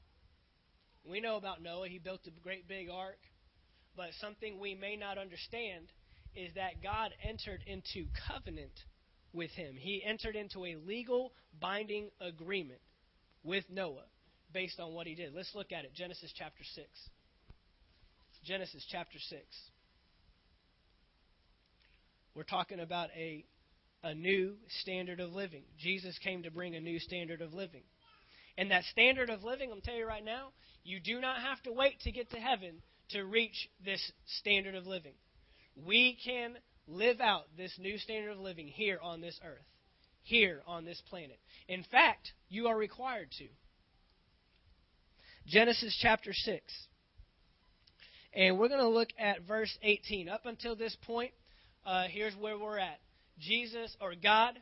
We 1.04 1.20
know 1.20 1.38
about 1.38 1.62
Noah. 1.62 1.88
He 1.88 2.00
built 2.00 2.22
a 2.28 2.44
great 2.44 2.68
big 2.68 2.90
ark, 2.90 3.20
but 3.96 4.10
something 4.20 4.60
we 4.60 4.76
may 4.76 4.96
not 4.96 5.18
understand 5.18 5.88
is 6.36 6.54
that 6.56 6.84
God 6.84 7.12
entered 7.24 7.64
into 7.68 8.06
covenant 8.28 8.74
with 9.34 9.52
him. 9.52 9.76
He 9.78 10.04
entered 10.06 10.36
into 10.36 10.66
a 10.66 10.76
legal 10.76 11.32
binding 11.60 12.10
agreement 12.20 12.82
with 13.44 13.64
Noah 13.70 14.06
based 14.54 14.80
on 14.80 14.94
what 14.94 15.08
he 15.08 15.16
did. 15.16 15.34
Let's 15.36 15.54
look 15.54 15.72
at 15.72 15.86
it. 15.86 15.92
Genesis 15.96 16.34
chapter 16.38 16.64
6. 16.76 16.88
Genesis 18.46 18.86
chapter 18.90 19.20
6. 19.20 19.42
We're 22.36 22.44
talking 22.44 22.80
about 22.80 23.10
a, 23.16 23.44
a 24.04 24.16
new 24.16 24.54
standard 24.82 25.20
of 25.20 25.32
living. 25.32 25.64
Jesus 25.78 26.18
came 26.24 26.44
to 26.44 26.52
bring 26.52 26.76
a 26.76 26.80
new 26.80 27.00
standard 27.00 27.42
of 27.42 27.54
living. 27.54 27.84
And 28.58 28.72
that 28.72 28.84
standard 28.86 29.30
of 29.30 29.44
living, 29.44 29.72
I'm 29.72 29.82
telling 29.82 30.00
you 30.00 30.08
right 30.08 30.24
now, 30.24 30.50
you 30.84 31.00
do 31.00 31.20
not 31.20 31.42
have 31.42 31.62
to 31.64 31.72
wait 31.72 32.00
to 32.02 32.12
get 32.12 32.30
to 32.32 32.38
heaven 32.38 32.82
to 33.10 33.24
reach 33.24 33.70
this 33.84 34.12
standard 34.40 34.76
of 34.76 34.86
living. 34.86 35.14
We 35.86 36.18
can 36.24 36.56
live 36.90 37.22
out 37.22 37.46
this 37.58 37.74
new 37.80 37.98
standard 37.98 38.32
of 38.32 38.40
living 38.40 38.68
here 38.68 39.00
on 39.02 39.22
this 39.22 39.40
earth, 39.46 39.66
here 40.24 40.62
on 40.68 40.86
this 40.86 41.02
planet. 41.10 41.40
In 41.68 41.84
fact, 41.92 42.34
you 42.50 42.68
are 42.68 42.78
required 42.78 43.30
to. 43.38 43.48
Genesis 45.48 45.98
chapter 46.02 46.34
6. 46.34 46.64
And 48.34 48.60
we're 48.60 48.68
going 48.68 48.82
to 48.82 48.88
look 48.88 49.10
at 49.18 49.48
verse 49.48 49.76
18. 49.82 50.30
Up 50.30 50.46
until 50.46 50.76
this 50.76 50.96
point, 51.06 51.32
uh, 51.86 52.06
here's 52.10 52.36
where 52.36 52.58
we're 52.58 52.78
at. 52.78 53.00
Jesus, 53.40 53.96
or 54.00 54.14
God, 54.22 54.60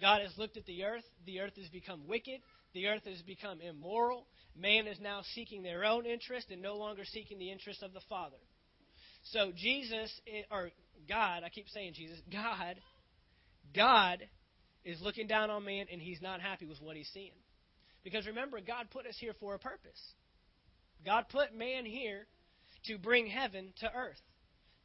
God 0.00 0.20
has 0.20 0.36
looked 0.36 0.56
at 0.56 0.66
the 0.66 0.84
earth. 0.84 1.04
The 1.24 1.40
earth 1.40 1.56
has 1.56 1.68
become 1.68 2.06
wicked. 2.06 2.40
The 2.74 2.88
earth 2.88 3.04
has 3.06 3.22
become 3.22 3.60
immoral. 3.60 4.26
Man 4.56 4.86
is 4.86 4.98
now 5.00 5.22
seeking 5.34 5.62
their 5.62 5.84
own 5.84 6.06
interest 6.06 6.48
and 6.50 6.60
no 6.60 6.76
longer 6.76 7.04
seeking 7.04 7.38
the 7.38 7.50
interest 7.50 7.82
of 7.82 7.92
the 7.92 8.00
Father. 8.08 8.36
So 9.30 9.52
Jesus, 9.56 10.12
eh, 10.26 10.42
or 10.50 10.70
God, 11.08 11.42
I 11.44 11.48
keep 11.48 11.68
saying 11.68 11.94
Jesus, 11.94 12.18
God, 12.30 12.76
God 13.74 14.18
is 14.84 15.00
looking 15.00 15.26
down 15.26 15.50
on 15.50 15.64
man 15.64 15.86
and 15.90 16.00
he's 16.00 16.22
not 16.22 16.40
happy 16.40 16.66
with 16.66 16.80
what 16.80 16.96
he's 16.96 17.10
seeing. 17.12 17.32
Because 18.02 18.26
remember, 18.26 18.60
God 18.60 18.88
put 18.90 19.06
us 19.06 19.16
here 19.18 19.32
for 19.40 19.54
a 19.54 19.58
purpose. 19.58 20.00
God 21.04 21.26
put 21.30 21.54
man 21.54 21.84
here 21.84 22.26
to 22.86 22.98
bring 22.98 23.26
heaven 23.26 23.72
to 23.80 23.90
earth, 23.94 24.20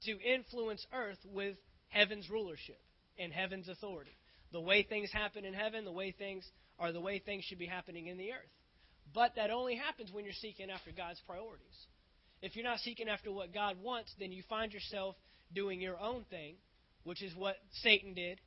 to 0.04 0.20
influence 0.22 0.86
earth 0.94 1.20
with 1.26 1.58
heaven's 1.90 2.30
rulership 2.30 2.80
and 3.18 3.34
heaven's 3.34 3.68
authority. 3.68 4.18
The 4.52 4.62
way 4.62 4.84
things 4.84 5.12
happen 5.12 5.46
in 5.46 5.54
heaven, 5.54 5.86
the 5.86 5.92
way 5.92 6.12
things 6.12 6.50
are 6.80 6.94
the 6.94 7.02
way 7.02 7.20
things 7.20 7.44
should 7.44 7.60
be 7.60 7.66
happening 7.66 8.08
in 8.08 8.18
the 8.18 8.32
earth. 8.32 8.50
But 9.14 9.36
that 9.36 9.52
only 9.52 9.76
happens 9.76 10.12
when 10.12 10.24
you're 10.24 10.34
seeking 10.34 10.70
after 10.70 10.92
God's 10.92 11.20
priorities. 11.28 11.88
If 12.42 12.56
you're 12.56 12.66
not 12.66 12.80
seeking 12.80 13.10
after 13.10 13.32
what 13.32 13.54
God 13.54 13.78
wants, 13.82 14.14
then 14.18 14.32
you 14.32 14.44
find 14.48 14.72
yourself 14.72 15.16
doing 15.54 15.82
your 15.82 16.00
own 16.00 16.26
thing, 16.30 16.56
which 17.04 17.22
is 17.22 17.34
what 17.36 17.56
Satan 17.82 18.14
did, 18.14 18.40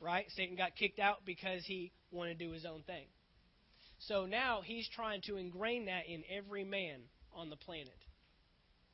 right? 0.00 0.26
Satan 0.36 0.56
got 0.56 0.76
kicked 0.76 0.98
out 0.98 1.18
because 1.24 1.62
he 1.64 1.92
wanted 2.10 2.38
to 2.38 2.44
do 2.46 2.52
his 2.52 2.64
own 2.64 2.82
thing. 2.82 3.06
So 3.98 4.26
now 4.26 4.62
he's 4.64 4.88
trying 4.88 5.20
to 5.26 5.36
ingrain 5.36 5.86
that 5.86 6.06
in 6.08 6.22
every 6.34 6.64
man 6.64 7.00
on 7.34 7.50
the 7.50 7.56
planet. 7.56 7.88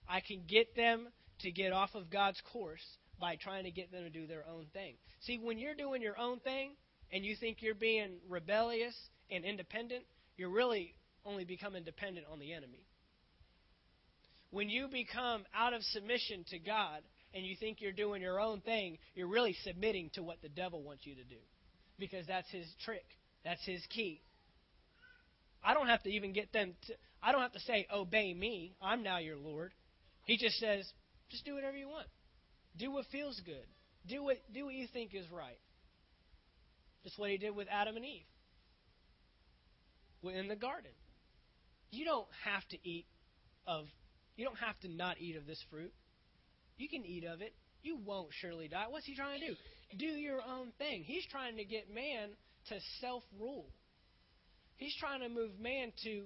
I 0.09 0.21
can 0.21 0.43
get 0.49 0.75
them 0.75 1.09
to 1.41 1.51
get 1.51 1.73
off 1.73 1.91
of 1.95 2.11
God's 2.11 2.41
course 2.53 2.85
by 3.21 3.37
trying 3.37 3.65
to 3.65 3.71
get 3.71 3.93
them 3.93 4.03
to 4.03 4.11
do 4.11 4.27
their 4.27 4.45
own 4.49 4.67
thing. 4.73 4.95
See, 5.21 5.39
when 5.39 5.59
you're 5.59 5.75
doing 5.75 6.03
your 6.03 6.19
own 6.19 6.41
thing 6.41 6.73
and 7.13 7.25
you 7.25 7.37
think 7.39 7.59
you're 7.61 7.75
being 7.75 8.19
rebellious 8.29 8.95
and 9.31 9.45
independent, 9.45 10.05
you're 10.37 10.51
really 10.51 10.95
only 11.25 11.45
becoming 11.45 11.85
dependent 11.85 12.27
on 12.31 12.39
the 12.39 12.53
enemy. 12.53 12.85
When 14.51 14.69
you 14.69 14.89
become 14.89 15.45
out 15.55 15.73
of 15.73 15.83
submission 15.83 16.45
to 16.51 16.59
God 16.59 17.01
and 17.37 17.45
you 17.45 17.55
think 17.55 17.83
you're 17.83 17.93
doing 17.93 18.23
your 18.23 18.41
own 18.41 18.61
thing, 18.63 18.97
you're 19.15 19.29
really 19.29 19.55
submitting 19.63 20.11
to 20.15 20.23
what 20.23 20.41
the 20.41 20.49
devil 20.49 20.83
wants 20.83 21.05
you 21.05 21.15
to 21.15 21.25
do. 21.25 21.37
Because 21.99 22.27
that's 22.27 22.51
his 22.51 22.67
trick. 22.85 23.05
That's 23.45 23.65
his 23.67 23.83
key. 23.91 24.23
I 25.63 25.75
don't 25.75 25.89
have 25.89 26.03
to 26.05 26.11
even 26.11 26.33
get 26.33 26.53
them 26.53 26.75
to, 26.87 26.95
I 27.23 27.33
don't 27.33 27.43
have 27.43 27.53
to 27.53 27.61
say, 27.61 27.87
obey 27.93 28.33
me. 28.33 28.75
I'm 28.81 29.03
now 29.03 29.19
your 29.19 29.37
Lord. 29.37 29.73
He 30.25 30.39
just 30.39 30.59
says, 30.59 30.91
just 31.31 31.45
do 31.45 31.55
whatever 31.55 31.77
you 31.77 31.89
want. 31.89 32.07
Do 32.79 32.91
what 32.91 33.05
feels 33.13 33.41
good. 33.45 33.67
Do 34.09 34.25
what, 34.25 34.37
do 34.55 34.65
what 34.65 34.75
you 34.75 34.87
think 34.93 35.15
is 35.15 35.31
right. 35.31 35.59
That's 37.05 37.19
what 37.19 37.31
he 37.31 37.37
did 37.37 37.55
with 37.55 37.69
Adam 37.71 37.97
and 37.97 38.05
Eve 38.05 38.27
in 40.35 40.49
the 40.49 40.57
garden. 40.57 40.91
You 41.91 42.05
don't 42.05 42.27
have 42.45 42.67
to 42.71 42.89
eat 42.89 43.07
of, 43.67 43.87
you 44.37 44.45
don't 44.45 44.59
have 44.59 44.79
to 44.81 44.89
not 44.89 45.21
eat 45.21 45.37
of 45.37 45.47
this 45.47 45.63
fruit. 45.71 45.93
You 46.77 46.89
can 46.89 47.05
eat 47.05 47.25
of 47.25 47.41
it. 47.41 47.55
You 47.83 47.99
won't 48.05 48.29
surely 48.41 48.69
die. 48.69 48.87
What's 48.89 49.07
he 49.07 49.15
trying 49.15 49.41
to 49.41 49.47
do? 49.47 49.55
Do 49.97 50.07
your 50.07 50.41
own 50.43 50.73
thing. 50.79 51.05
He's 51.05 51.25
trying 51.31 51.57
to 51.57 51.65
get 51.65 51.93
man 51.93 52.31
to 52.69 52.79
self 53.01 53.23
rule. 53.39 53.67
He's 54.77 54.95
trying 54.99 55.21
to 55.21 55.29
move 55.29 55.59
man 55.61 55.93
to 56.05 56.25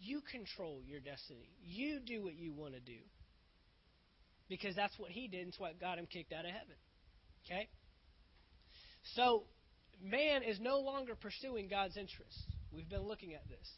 you 0.00 0.20
control 0.30 0.80
your 0.86 1.00
destiny. 1.00 1.48
You 1.62 2.00
do 2.04 2.22
what 2.22 2.34
you 2.34 2.52
want 2.52 2.74
to 2.74 2.80
do. 2.80 2.98
Because 4.48 4.74
that's 4.76 4.98
what 4.98 5.10
he 5.10 5.28
did, 5.28 5.40
and 5.40 5.48
it's 5.48 5.58
what 5.58 5.80
got 5.80 5.98
him 5.98 6.06
kicked 6.06 6.32
out 6.32 6.44
of 6.44 6.50
heaven. 6.50 6.76
Okay? 7.46 7.68
So, 9.14 9.44
man 10.02 10.42
is 10.42 10.58
no 10.60 10.80
longer 10.80 11.14
pursuing 11.14 11.68
God's 11.68 11.96
interests. 11.96 12.42
We've 12.72 12.88
been 12.88 13.06
looking 13.06 13.34
at 13.34 13.48
this. 13.48 13.68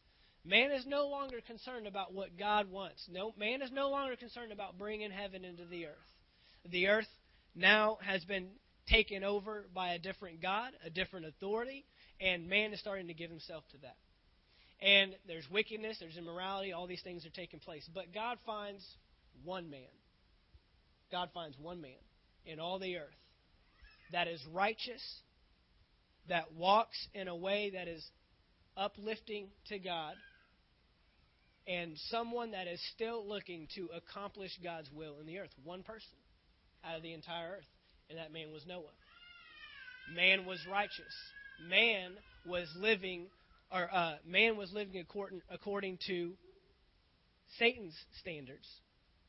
Man 0.47 0.71
is 0.71 0.87
no 0.87 1.09
longer 1.09 1.39
concerned 1.45 1.89
about 1.89 2.15
what 2.15 2.39
God 2.39 2.71
wants. 2.71 3.09
No, 3.11 3.35
man 3.37 3.63
is 3.63 3.73
no 3.73 3.91
longer 3.91 4.15
concerned 4.15 4.53
about 4.53 4.79
bringing 4.79 5.11
heaven 5.11 5.45
into 5.45 5.65
the 5.65 5.87
earth. 5.87 5.95
The 6.71 6.87
earth 6.87 7.09
now 7.57 7.99
has 8.01 8.25
been 8.25 8.49
taken 8.89 9.25
over 9.25 9.65
by 9.75 9.95
a 9.95 9.99
different 9.99 10.41
God, 10.41 10.71
a 10.85 10.91
different 10.91 11.27
authority, 11.27 11.85
and 12.21 12.49
man 12.49 12.73
is 12.73 12.79
starting 12.79 13.09
to 13.09 13.15
give 13.15 13.29
himself 13.29 13.65
to 13.73 13.79
that. 13.79 13.97
And 14.81 15.17
there's 15.27 15.51
wickedness, 15.51 15.97
there's 15.99 16.17
immorality, 16.17 16.73
all 16.73 16.87
these 16.87 17.03
things 17.03 17.27
are 17.27 17.31
taking 17.31 17.59
place. 17.59 17.89
But 17.93 18.15
God 18.15 18.39
finds 18.47 18.85
one 19.45 19.69
man. 19.69 19.81
God 21.11 21.31
finds 21.35 21.59
one 21.59 21.81
man 21.81 21.93
in 22.45 22.61
all 22.61 22.79
the 22.79 22.99
earth 22.99 23.09
that 24.13 24.29
is 24.29 24.41
righteous, 24.53 25.03
that 26.29 26.53
walks 26.55 27.09
in 27.15 27.27
a 27.27 27.35
way 27.35 27.71
that 27.71 27.89
is 27.89 28.05
uplifting 28.77 29.49
to 29.69 29.79
God, 29.79 30.15
and 31.67 31.93
someone 32.11 32.53
that 32.53 32.69
is 32.69 32.81
still 32.95 33.27
looking 33.27 33.67
to 33.75 33.89
accomplish 33.95 34.51
God's 34.63 34.91
will 34.93 35.19
in 35.21 35.27
the 35.27 35.39
earth. 35.39 35.51
One 35.65 35.83
person 35.83 36.19
out 36.85 36.97
of 36.97 37.03
the 37.03 37.13
entire 37.13 37.57
earth. 37.59 37.67
And 38.09 38.19
that 38.19 38.33
man 38.33 38.53
was 38.53 38.65
Noah. 38.67 38.83
Man 40.15 40.47
was 40.47 40.61
righteous. 40.71 41.15
Man 41.69 42.13
was 42.47 42.69
living, 42.77 43.27
or 43.73 43.93
uh, 43.93 44.17
man 44.25 44.57
was 44.57 44.73
living 44.73 45.01
according, 45.01 45.43
according 45.51 45.99
to 46.07 46.35
Satan's 47.59 47.95
standards, 48.21 48.69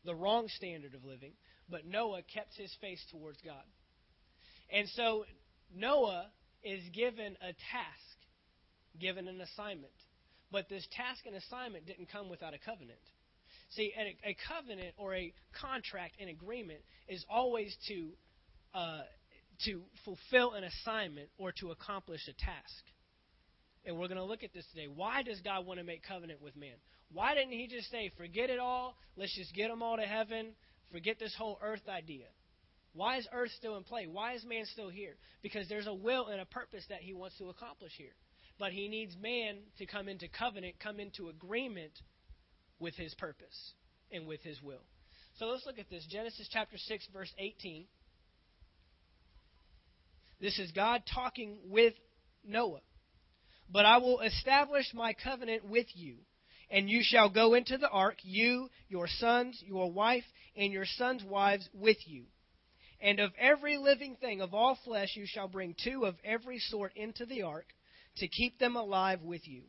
the 0.05 0.13
wrong 0.13 0.47
standard 0.49 0.93
of 0.93 1.03
living. 1.03 1.31
But 1.69 1.85
Noah 1.85 2.21
kept 2.33 2.55
his 2.55 2.71
face 2.79 3.03
towards 3.11 3.39
God. 3.43 3.63
And 4.71 4.87
so 4.89 5.25
Noah 5.75 6.27
is 6.63 6.81
given 6.93 7.35
a 7.41 7.53
task, 7.71 8.17
given 8.99 9.27
an 9.27 9.41
assignment. 9.41 9.91
But 10.51 10.69
this 10.69 10.87
task 10.91 11.25
and 11.25 11.35
assignment 11.35 11.85
didn't 11.85 12.09
come 12.11 12.29
without 12.29 12.53
a 12.53 12.59
covenant. 12.59 12.99
See, 13.71 13.91
a, 13.97 14.29
a 14.29 14.37
covenant 14.47 14.93
or 14.97 15.13
a 15.13 15.33
contract, 15.59 16.15
an 16.21 16.29
agreement, 16.29 16.79
is 17.07 17.25
always 17.29 17.75
to 17.89 18.09
uh, 18.73 19.01
to 19.65 19.81
fulfill 20.05 20.53
an 20.53 20.63
assignment 20.63 21.29
or 21.37 21.51
to 21.59 21.71
accomplish 21.71 22.21
a 22.27 22.33
task. 22.33 22.83
And 23.85 23.97
we're 23.97 24.07
going 24.07 24.19
to 24.19 24.23
look 24.23 24.43
at 24.43 24.53
this 24.53 24.65
today. 24.73 24.87
Why 24.93 25.23
does 25.23 25.41
God 25.41 25.65
want 25.65 25.79
to 25.79 25.83
make 25.83 26.03
covenant 26.03 26.41
with 26.41 26.55
man? 26.55 26.75
Why 27.11 27.35
didn't 27.35 27.53
He 27.53 27.67
just 27.67 27.89
say, 27.89 28.11
"Forget 28.17 28.49
it 28.49 28.59
all. 28.59 28.95
Let's 29.15 29.35
just 29.35 29.53
get 29.53 29.69
them 29.69 29.81
all 29.81 29.97
to 29.97 30.03
heaven. 30.03 30.51
Forget 30.91 31.19
this 31.19 31.35
whole 31.37 31.59
earth 31.61 31.87
idea." 31.89 32.25
Why 32.93 33.17
is 33.17 33.27
earth 33.31 33.51
still 33.55 33.77
in 33.77 33.83
play? 33.83 34.07
Why 34.07 34.33
is 34.33 34.43
man 34.43 34.65
still 34.65 34.89
here? 34.89 35.17
Because 35.43 35.69
there's 35.69 35.85
a 35.85 35.93
will 35.93 36.27
and 36.27 36.41
a 36.41 36.45
purpose 36.45 36.83
that 36.89 37.01
He 37.01 37.13
wants 37.13 37.37
to 37.37 37.49
accomplish 37.49 37.91
here. 37.95 38.15
But 38.59 38.71
He 38.71 38.87
needs 38.87 39.15
man 39.21 39.57
to 39.77 39.85
come 39.85 40.07
into 40.07 40.27
covenant, 40.27 40.75
come 40.79 40.99
into 40.99 41.29
agreement 41.29 41.93
with 42.79 42.95
his 42.95 43.13
purpose 43.15 43.73
and 44.11 44.27
with 44.27 44.41
his 44.41 44.61
will. 44.61 44.83
So 45.37 45.45
let's 45.45 45.65
look 45.65 45.79
at 45.79 45.89
this. 45.89 46.05
Genesis 46.09 46.49
chapter 46.51 46.77
6, 46.77 47.07
verse 47.13 47.31
18. 47.37 47.85
This 50.39 50.57
is 50.59 50.71
God 50.71 51.03
talking 51.13 51.57
with 51.69 51.93
Noah. 52.45 52.81
But 53.69 53.85
I 53.85 53.97
will 53.97 54.21
establish 54.21 54.93
my 54.93 55.13
covenant 55.13 55.65
with 55.65 55.87
you, 55.93 56.15
and 56.69 56.89
you 56.89 57.01
shall 57.03 57.29
go 57.29 57.53
into 57.53 57.77
the 57.77 57.89
ark, 57.89 58.17
you, 58.21 58.69
your 58.87 59.07
sons, 59.07 59.61
your 59.65 59.91
wife, 59.91 60.23
and 60.55 60.71
your 60.71 60.85
sons' 60.85 61.23
wives 61.23 61.67
with 61.73 61.97
you. 62.05 62.23
And 63.01 63.19
of 63.19 63.31
every 63.37 63.77
living 63.77 64.15
thing 64.15 64.41
of 64.41 64.53
all 64.53 64.77
flesh 64.85 65.09
you 65.15 65.25
shall 65.27 65.47
bring 65.47 65.75
two 65.83 66.05
of 66.05 66.15
every 66.23 66.59
sort 66.59 66.95
into 66.95 67.25
the 67.25 67.43
ark, 67.43 67.65
to 68.19 68.27
keep 68.27 68.59
them 68.59 68.75
alive 68.75 69.21
with 69.21 69.47
you. 69.47 69.63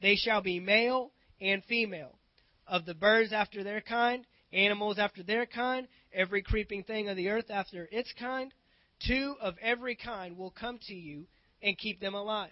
They 0.00 0.16
shall 0.16 0.42
be 0.42 0.60
male 0.60 1.12
and 1.40 1.62
female 1.64 2.18
of 2.66 2.86
the 2.86 2.94
birds 2.94 3.32
after 3.32 3.62
their 3.62 3.80
kind, 3.80 4.26
animals 4.52 4.98
after 4.98 5.22
their 5.22 5.46
kind, 5.46 5.88
every 6.12 6.42
creeping 6.42 6.84
thing 6.84 7.08
of 7.08 7.16
the 7.16 7.28
earth 7.28 7.50
after 7.50 7.88
its 7.90 8.12
kind. 8.18 8.52
Two 9.06 9.34
of 9.40 9.54
every 9.60 9.96
kind 9.96 10.36
will 10.36 10.50
come 10.50 10.78
to 10.86 10.94
you 10.94 11.26
and 11.62 11.76
keep 11.78 12.00
them 12.00 12.14
alive. 12.14 12.50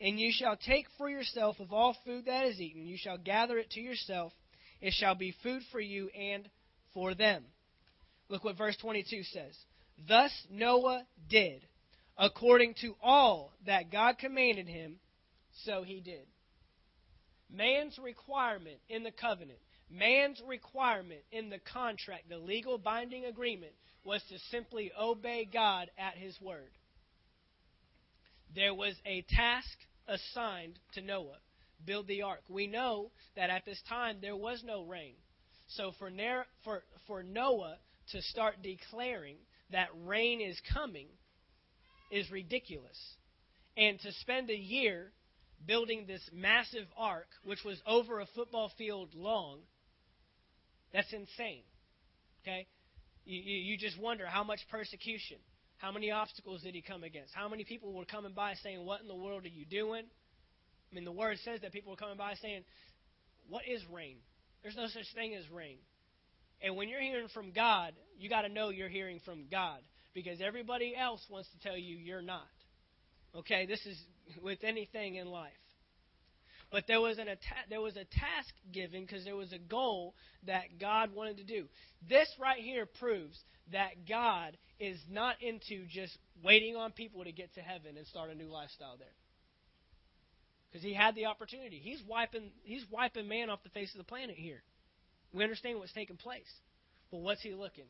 And 0.00 0.18
you 0.18 0.32
shall 0.32 0.56
take 0.56 0.86
for 0.96 1.08
yourself 1.10 1.60
of 1.60 1.72
all 1.72 1.96
food 2.04 2.24
that 2.26 2.46
is 2.46 2.60
eaten, 2.60 2.86
you 2.86 2.96
shall 2.98 3.18
gather 3.18 3.58
it 3.58 3.70
to 3.70 3.80
yourself. 3.80 4.32
It 4.80 4.94
shall 4.94 5.14
be 5.14 5.34
food 5.42 5.62
for 5.70 5.80
you 5.80 6.08
and 6.08 6.48
for 6.94 7.14
them. 7.14 7.44
Look 8.28 8.44
what 8.44 8.56
verse 8.56 8.76
22 8.80 9.24
says. 9.24 9.54
Thus 10.08 10.32
Noah 10.50 11.04
did, 11.28 11.66
according 12.20 12.74
to 12.82 12.94
all 13.02 13.52
that 13.64 13.90
God 13.90 14.18
commanded 14.18 14.68
him, 14.68 14.96
so 15.64 15.82
he 15.82 16.00
did. 16.00 16.26
Man's 17.50 17.98
requirement 17.98 18.76
in 18.90 19.02
the 19.02 19.10
covenant, 19.10 19.58
man's 19.90 20.40
requirement 20.46 21.22
in 21.32 21.48
the 21.48 21.58
contract, 21.72 22.28
the 22.28 22.38
legal 22.38 22.76
binding 22.76 23.24
agreement, 23.24 23.72
was 24.04 24.22
to 24.28 24.38
simply 24.50 24.92
obey 25.00 25.48
God 25.50 25.90
at 25.98 26.14
his 26.14 26.38
word. 26.40 26.70
There 28.54 28.74
was 28.74 28.94
a 29.06 29.24
task 29.30 29.76
assigned 30.06 30.78
to 30.94 31.00
Noah 31.00 31.38
build 31.86 32.06
the 32.06 32.22
ark. 32.22 32.42
We 32.48 32.66
know 32.66 33.10
that 33.36 33.48
at 33.48 33.64
this 33.64 33.80
time 33.88 34.18
there 34.20 34.36
was 34.36 34.62
no 34.64 34.82
rain. 34.84 35.14
So 35.68 35.92
for, 35.98 36.10
for, 36.64 36.82
for 37.06 37.22
Noah 37.22 37.76
to 38.12 38.20
start 38.22 38.56
declaring 38.62 39.36
that 39.70 39.88
rain 40.04 40.40
is 40.40 40.60
coming 40.74 41.06
is 42.10 42.30
ridiculous. 42.30 42.98
And 43.76 43.98
to 44.00 44.12
spend 44.20 44.50
a 44.50 44.56
year 44.56 45.12
building 45.66 46.04
this 46.06 46.22
massive 46.32 46.86
ark, 46.96 47.28
which 47.44 47.64
was 47.64 47.78
over 47.86 48.20
a 48.20 48.26
football 48.34 48.70
field 48.76 49.10
long, 49.14 49.60
that's 50.92 51.12
insane. 51.12 51.62
Okay? 52.42 52.66
You, 53.24 53.40
you, 53.40 53.58
you, 53.72 53.78
just 53.78 54.00
wonder 54.00 54.26
how 54.26 54.42
much 54.42 54.60
persecution, 54.70 55.36
how 55.78 55.92
many 55.92 56.10
obstacles 56.10 56.62
did 56.62 56.74
he 56.74 56.82
come 56.82 57.04
against? 57.04 57.32
How 57.34 57.48
many 57.48 57.64
people 57.64 57.92
were 57.92 58.04
coming 58.04 58.32
by 58.34 58.54
saying, 58.62 58.84
What 58.84 59.00
in 59.02 59.08
the 59.08 59.14
world 59.14 59.44
are 59.44 59.48
you 59.48 59.64
doing? 59.64 60.04
I 60.04 60.94
mean, 60.94 61.04
the 61.04 61.12
word 61.12 61.38
says 61.44 61.60
that 61.60 61.72
people 61.72 61.92
were 61.92 61.96
coming 61.96 62.16
by 62.16 62.34
saying, 62.42 62.64
What 63.48 63.62
is 63.68 63.82
rain? 63.92 64.16
There's 64.62 64.76
no 64.76 64.88
such 64.88 65.06
thing 65.14 65.34
as 65.34 65.48
rain. 65.50 65.78
And 66.62 66.76
when 66.76 66.88
you're 66.88 67.00
hearing 67.00 67.28
from 67.32 67.52
God, 67.52 67.94
you 68.18 68.28
got 68.28 68.42
to 68.42 68.48
know 68.48 68.70
you're 68.70 68.88
hearing 68.88 69.20
from 69.24 69.44
God 69.50 69.80
because 70.14 70.40
everybody 70.40 70.94
else 70.96 71.24
wants 71.28 71.48
to 71.50 71.68
tell 71.68 71.76
you 71.76 71.96
you're 71.96 72.22
not. 72.22 72.48
Okay, 73.34 73.66
this 73.66 73.84
is 73.86 73.96
with 74.42 74.58
anything 74.64 75.16
in 75.16 75.28
life. 75.28 75.52
But 76.70 76.84
there 76.86 77.00
was 77.00 77.18
an 77.18 77.28
atta- 77.28 77.68
there 77.68 77.80
was 77.80 77.96
a 77.96 78.04
task 78.04 78.54
given 78.72 79.02
because 79.02 79.24
there 79.24 79.36
was 79.36 79.52
a 79.52 79.58
goal 79.58 80.14
that 80.46 80.78
God 80.78 81.12
wanted 81.14 81.38
to 81.38 81.44
do. 81.44 81.68
This 82.08 82.28
right 82.40 82.60
here 82.60 82.86
proves 82.86 83.38
that 83.72 84.06
God 84.08 84.56
is 84.78 84.98
not 85.08 85.36
into 85.42 85.86
just 85.86 86.16
waiting 86.42 86.76
on 86.76 86.92
people 86.92 87.24
to 87.24 87.32
get 87.32 87.52
to 87.54 87.60
heaven 87.60 87.96
and 87.96 88.06
start 88.06 88.30
a 88.30 88.34
new 88.34 88.48
lifestyle 88.48 88.96
there. 88.98 89.08
Because 90.70 90.84
he 90.84 90.94
had 90.94 91.16
the 91.16 91.26
opportunity. 91.26 91.80
He's 91.82 92.00
wiping 92.08 92.50
he's 92.62 92.84
wiping 92.90 93.26
man 93.26 93.50
off 93.50 93.62
the 93.64 93.70
face 93.70 93.92
of 93.92 93.98
the 93.98 94.04
planet 94.04 94.36
here. 94.36 94.62
We 95.32 95.42
understand 95.42 95.78
what's 95.78 95.92
taking 95.92 96.16
place. 96.16 96.50
But 97.10 97.18
what's 97.18 97.42
he 97.42 97.52
looking? 97.52 97.86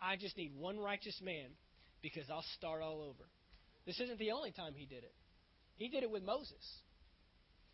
I 0.00 0.16
just 0.16 0.36
need 0.36 0.52
one 0.56 0.78
righteous 0.78 1.20
man 1.22 1.50
because 2.02 2.24
I'll 2.30 2.44
start 2.56 2.82
all 2.82 3.02
over. 3.02 3.28
This 3.86 4.00
isn't 4.00 4.18
the 4.18 4.32
only 4.32 4.52
time 4.52 4.72
he 4.74 4.86
did 4.86 5.02
it. 5.02 5.14
He 5.76 5.88
did 5.88 6.02
it 6.02 6.10
with 6.10 6.22
Moses. 6.22 6.62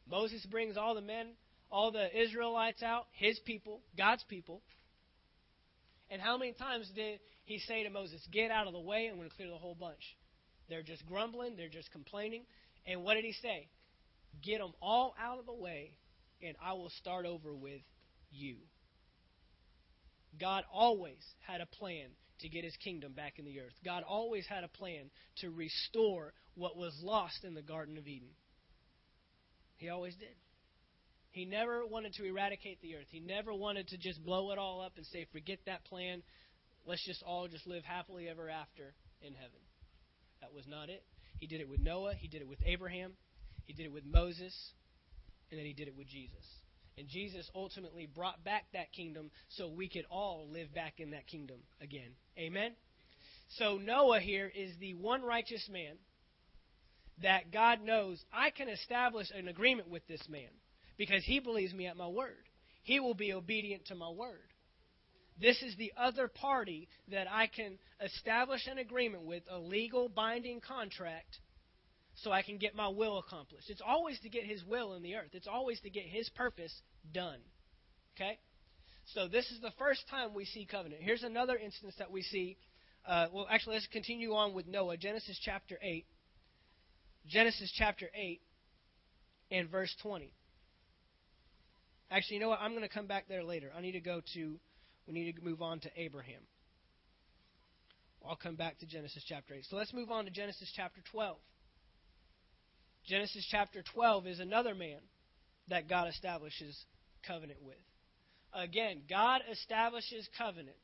Moses 0.08 0.44
brings 0.50 0.76
all 0.76 0.94
the 0.94 1.00
men, 1.00 1.28
all 1.70 1.90
the 1.90 2.08
Israelites 2.16 2.82
out, 2.82 3.06
his 3.12 3.38
people, 3.40 3.80
God's 3.96 4.24
people. 4.28 4.62
And 6.10 6.20
how 6.20 6.37
many 6.37 6.52
times 6.52 6.90
did 6.94 7.20
he 7.44 7.58
say 7.58 7.82
to 7.84 7.90
Moses, 7.90 8.20
Get 8.30 8.50
out 8.50 8.66
of 8.66 8.72
the 8.72 8.80
way, 8.80 9.08
I'm 9.10 9.16
going 9.16 9.28
to 9.28 9.34
clear 9.34 9.48
the 9.48 9.56
whole 9.56 9.74
bunch? 9.74 10.16
They're 10.68 10.82
just 10.82 11.04
grumbling, 11.06 11.56
they're 11.56 11.68
just 11.68 11.90
complaining. 11.90 12.44
And 12.87 13.02
what 13.02 13.14
did 13.14 13.24
he 13.24 13.32
say? 13.32 13.68
Get 14.42 14.58
them 14.58 14.72
all 14.80 15.14
out 15.20 15.38
of 15.38 15.46
the 15.46 15.54
way, 15.54 15.92
and 16.42 16.56
I 16.62 16.74
will 16.74 16.90
start 17.00 17.24
over 17.26 17.54
with 17.54 17.80
you. 18.30 18.56
God 20.40 20.64
always 20.73 21.23
had 21.47 21.61
a 21.61 21.66
plan 21.66 22.09
to 22.40 22.49
get 22.49 22.64
his 22.64 22.77
kingdom 22.77 23.12
back 23.12 23.38
in 23.38 23.44
the 23.44 23.61
earth. 23.61 23.75
God 23.85 24.03
always 24.07 24.47
had 24.47 24.64
a 24.64 24.68
plan 24.68 25.11
to 25.38 25.51
restore 25.51 26.33
what 26.57 26.77
was 26.77 26.92
lost 27.03 27.44
in 27.44 27.55
the 27.55 27.62
Garden 27.62 27.97
of 27.97 28.07
Eden. 28.07 28.29
He 29.77 29.88
always 29.88 30.14
did. 30.16 30.35
He 31.31 31.44
never 31.44 31.85
wanted 31.85 32.14
to 32.14 32.25
eradicate 32.25 32.81
the 32.81 32.94
earth. 32.97 33.07
He 33.11 33.20
never 33.20 33.53
wanted 33.53 33.88
to 33.88 33.99
just 33.99 34.25
blow 34.25 34.53
it 34.53 34.59
all 34.59 34.81
up 34.81 34.92
and 34.97 35.07
say, 35.07 35.27
forget 35.33 35.59
that 35.66 35.85
plan. 35.85 36.23
Let's 36.87 37.05
just 37.05 37.23
all 37.23 37.49
just 37.49 37.66
live 37.66 37.83
happily 37.85 38.29
ever 38.29 38.49
after 38.49 38.94
in 39.20 39.35
heaven. 39.35 39.59
That 40.40 40.55
was 40.55 40.64
not 40.68 40.90
it. 40.90 41.03
He 41.38 41.47
did 41.47 41.61
it 41.61 41.68
with 41.68 41.81
Noah. 41.81 42.14
He 42.14 42.29
did 42.29 42.40
it 42.40 42.49
with 42.49 42.61
Abraham. 42.64 43.12
He 43.66 43.73
did 43.73 43.87
it 43.87 43.92
with 43.92 44.05
Moses. 44.05 44.55
And 45.51 45.59
then 45.59 45.66
he 45.66 45.73
did 45.73 45.88
it 45.88 45.97
with 45.97 46.07
Jesus. 46.09 46.44
And 46.96 47.09
Jesus 47.09 47.50
ultimately 47.54 48.07
brought 48.07 48.44
back 48.44 48.66
that 48.72 48.92
kingdom 48.92 49.30
so 49.48 49.68
we 49.68 49.88
could 49.88 50.04
all 50.11 50.48
live 50.50 50.72
back 50.72 50.94
in 50.98 51.11
that 51.11 51.26
kingdom 51.26 51.59
again. 51.80 52.11
Amen? 52.38 52.72
So 53.59 53.78
Noah 53.78 54.20
here 54.20 54.50
is 54.54 54.72
the 54.78 54.94
one 54.94 55.22
righteous 55.22 55.68
man 55.70 55.96
that 57.22 57.52
God 57.52 57.80
knows 57.83 58.22
I 58.33 58.50
can 58.50 58.68
establish 58.68 59.28
an 59.35 59.48
agreement 59.48 59.88
with 59.88 60.07
this 60.07 60.26
man 60.28 60.50
because 60.96 61.24
he 61.24 61.40
believes 61.40 61.74
me 61.74 61.87
at 61.87 61.96
my 61.96 62.09
word. 62.09 62.44
He 62.83 63.00
will 63.00 63.14
be 63.14 63.33
obedient 63.33 63.87
to 63.87 63.94
my 63.94 64.11
word. 64.11 64.52
This 65.40 65.61
is 65.62 65.76
the 65.76 65.92
other 65.96 66.28
party 66.28 66.88
that 67.11 67.26
I 67.30 67.48
can 67.48 67.78
establish 68.00 68.66
an 68.66 68.78
agreement 68.78 69.24
with, 69.24 69.42
a 69.50 69.59
legal 69.59 70.09
binding 70.09 70.61
contract, 70.61 71.38
so 72.16 72.31
I 72.31 72.42
can 72.42 72.59
get 72.59 72.74
my 72.74 72.88
will 72.88 73.18
accomplished. 73.18 73.70
It's 73.70 73.83
always 73.85 74.18
to 74.20 74.29
get 74.29 74.44
his 74.44 74.64
will 74.64 74.94
in 74.94 75.03
the 75.03 75.16
earth, 75.16 75.31
it's 75.33 75.48
always 75.48 75.81
to 75.81 75.90
get 75.90 76.05
his 76.05 76.29
purpose 76.31 76.72
done. 77.12 77.38
Okay? 78.16 78.38
So 79.12 79.29
this 79.29 79.50
is 79.50 79.61
the 79.61 79.72
first 79.79 80.05
time 80.09 80.35
we 80.35 80.44
see 80.44 80.66
covenant. 80.70 81.03
Here's 81.03 81.22
another 81.22 81.57
instance 81.57 81.94
that 81.98 82.11
we 82.11 82.22
see. 82.22 82.57
Uh, 83.07 83.27
well, 83.33 83.46
actually, 83.50 83.74
let's 83.74 83.87
continue 83.88 84.33
on 84.33 84.55
with 84.55 84.66
Noah. 84.66 84.96
Genesis 84.96 85.38
chapter 85.44 85.79
8. 85.83 86.07
Genesis 87.27 87.72
chapter 87.77 88.09
8 88.14 88.40
and 89.50 89.68
verse 89.68 89.94
20. 90.03 90.33
Actually, 92.11 92.37
you 92.37 92.40
know 92.40 92.48
what? 92.48 92.61
I'm 92.61 92.72
going 92.72 92.83
to 92.83 92.88
come 92.88 93.07
back 93.07 93.27
there 93.29 93.44
later. 93.44 93.70
I 93.77 93.81
need 93.81 93.92
to 93.92 94.00
go 94.00 94.22
to, 94.35 94.57
we 95.07 95.12
need 95.12 95.37
to 95.37 95.44
move 95.44 95.61
on 95.61 95.81
to 95.81 95.90
Abraham. 95.96 96.40
I'll 98.27 98.37
come 98.37 98.57
back 98.57 98.79
to 98.79 98.87
Genesis 98.87 99.22
chapter 99.29 99.55
8. 99.55 99.66
So 99.68 99.77
let's 99.77 99.92
move 99.92 100.11
on 100.11 100.24
to 100.24 100.31
Genesis 100.31 100.72
chapter 100.74 101.03
12. 101.12 101.37
Genesis 103.07 103.47
chapter 103.51 103.83
12 103.95 104.27
is 104.27 104.40
another 104.40 104.75
man 104.75 104.99
that 105.69 105.88
God 105.88 106.09
establishes 106.09 106.77
covenant 107.27 107.61
with. 107.62 107.77
Again, 108.55 109.03
God 109.09 109.43
establishes 109.51 110.29
covenant. 110.38 110.77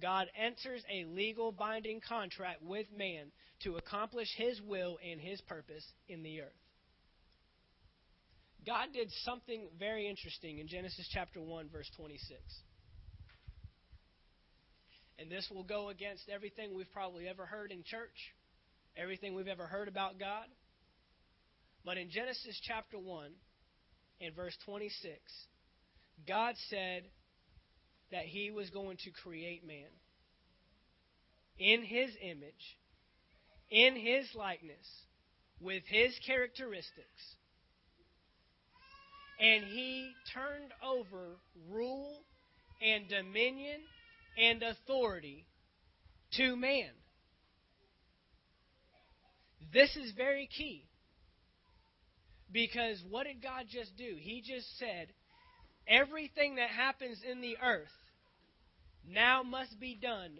God 0.00 0.26
enters 0.36 0.82
a 0.90 1.04
legal 1.04 1.52
binding 1.52 2.00
contract 2.06 2.62
with 2.62 2.86
man 2.96 3.26
to 3.62 3.76
accomplish 3.76 4.28
his 4.36 4.60
will 4.60 4.98
and 5.08 5.20
his 5.20 5.40
purpose 5.42 5.84
in 6.08 6.22
the 6.22 6.40
earth. 6.42 6.48
God 8.66 8.88
did 8.92 9.10
something 9.24 9.68
very 9.78 10.08
interesting 10.08 10.58
in 10.58 10.68
Genesis 10.68 11.08
chapter 11.12 11.40
1 11.40 11.68
verse 11.70 11.90
26. 11.96 12.40
And 15.18 15.30
this 15.30 15.48
will 15.52 15.64
go 15.64 15.88
against 15.88 16.28
everything 16.32 16.74
we've 16.74 16.90
probably 16.92 17.28
ever 17.28 17.46
heard 17.46 17.70
in 17.70 17.82
church, 17.84 18.34
everything 18.96 19.34
we've 19.34 19.48
ever 19.48 19.66
heard 19.66 19.88
about 19.88 20.18
God. 20.18 20.46
But 21.84 21.98
in 21.98 22.10
Genesis 22.10 22.60
chapter 22.62 22.98
1 22.98 23.30
and 24.20 24.34
verse 24.36 24.56
26, 24.64 25.18
God 26.28 26.54
said 26.68 27.02
that 28.12 28.24
he 28.24 28.50
was 28.50 28.70
going 28.70 28.98
to 28.98 29.10
create 29.10 29.66
man 29.66 29.88
in 31.58 31.82
his 31.82 32.10
image, 32.22 32.76
in 33.70 33.96
his 33.96 34.26
likeness, 34.34 34.86
with 35.60 35.82
his 35.86 36.16
characteristics. 36.24 37.36
And 39.40 39.64
he 39.64 40.12
turned 40.32 40.72
over 40.84 41.36
rule 41.68 42.20
and 42.80 43.08
dominion 43.08 43.80
and 44.38 44.62
authority 44.62 45.46
to 46.36 46.54
man. 46.54 46.90
This 49.72 49.96
is 49.96 50.12
very 50.16 50.48
key. 50.56 50.84
Because 52.52 53.02
what 53.08 53.24
did 53.26 53.42
God 53.42 53.66
just 53.70 53.96
do? 53.96 54.14
He 54.18 54.42
just 54.46 54.78
said, 54.78 55.08
everything 55.88 56.56
that 56.56 56.68
happens 56.68 57.18
in 57.28 57.40
the 57.40 57.56
earth 57.64 57.88
now 59.08 59.42
must 59.42 59.80
be 59.80 59.98
done 60.00 60.38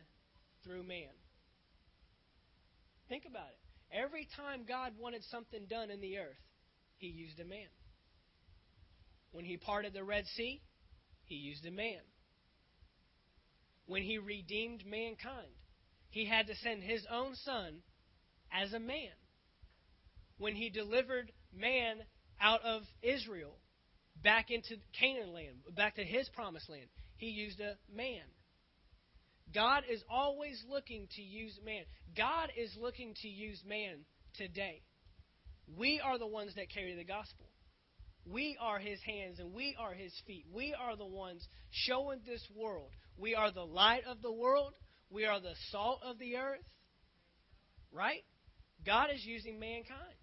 through 0.64 0.82
man. 0.82 1.08
Think 3.08 3.24
about 3.28 3.48
it. 3.48 3.58
Every 3.96 4.28
time 4.36 4.64
God 4.66 4.92
wanted 4.98 5.22
something 5.30 5.66
done 5.68 5.90
in 5.90 6.00
the 6.00 6.18
earth, 6.18 6.40
he 6.98 7.08
used 7.08 7.40
a 7.40 7.44
man. 7.44 7.68
When 9.32 9.44
he 9.44 9.56
parted 9.56 9.92
the 9.92 10.04
Red 10.04 10.24
Sea, 10.36 10.60
he 11.24 11.34
used 11.34 11.66
a 11.66 11.70
man. 11.70 12.00
When 13.86 14.02
he 14.02 14.18
redeemed 14.18 14.84
mankind, 14.86 15.52
he 16.10 16.26
had 16.26 16.46
to 16.46 16.54
send 16.56 16.82
his 16.82 17.04
own 17.10 17.34
son 17.44 17.78
as 18.52 18.72
a 18.72 18.78
man. 18.78 19.12
When 20.38 20.54
he 20.54 20.70
delivered 20.70 21.32
man 21.58 21.96
out 22.40 22.62
of 22.62 22.82
Israel 23.02 23.56
back 24.22 24.50
into 24.50 24.76
Canaan 24.98 25.32
land, 25.32 25.56
back 25.76 25.96
to 25.96 26.04
his 26.04 26.28
promised 26.30 26.68
land, 26.68 26.86
he 27.16 27.26
used 27.26 27.60
a 27.60 27.76
man. 27.94 28.22
God 29.54 29.84
is 29.90 30.02
always 30.10 30.62
looking 30.68 31.08
to 31.16 31.22
use 31.22 31.58
man. 31.64 31.84
God 32.16 32.50
is 32.56 32.74
looking 32.80 33.14
to 33.22 33.28
use 33.28 33.62
man 33.66 33.98
today. 34.34 34.82
We 35.76 36.00
are 36.02 36.18
the 36.18 36.26
ones 36.26 36.54
that 36.56 36.72
carry 36.72 36.94
the 36.94 37.04
gospel. 37.04 37.46
We 38.24 38.56
are 38.60 38.78
his 38.78 39.00
hands 39.02 39.40
and 39.40 39.52
we 39.52 39.76
are 39.78 39.92
his 39.92 40.12
feet. 40.26 40.46
We 40.52 40.74
are 40.74 40.96
the 40.96 41.06
ones 41.06 41.46
showing 41.70 42.20
this 42.24 42.46
world. 42.54 42.90
We 43.18 43.34
are 43.34 43.50
the 43.50 43.64
light 43.64 44.02
of 44.08 44.22
the 44.22 44.32
world. 44.32 44.74
We 45.10 45.26
are 45.26 45.40
the 45.40 45.54
salt 45.70 46.00
of 46.04 46.18
the 46.18 46.36
earth. 46.36 46.64
Right? 47.92 48.24
God 48.86 49.08
is 49.14 49.24
using 49.24 49.58
mankind. 49.58 50.16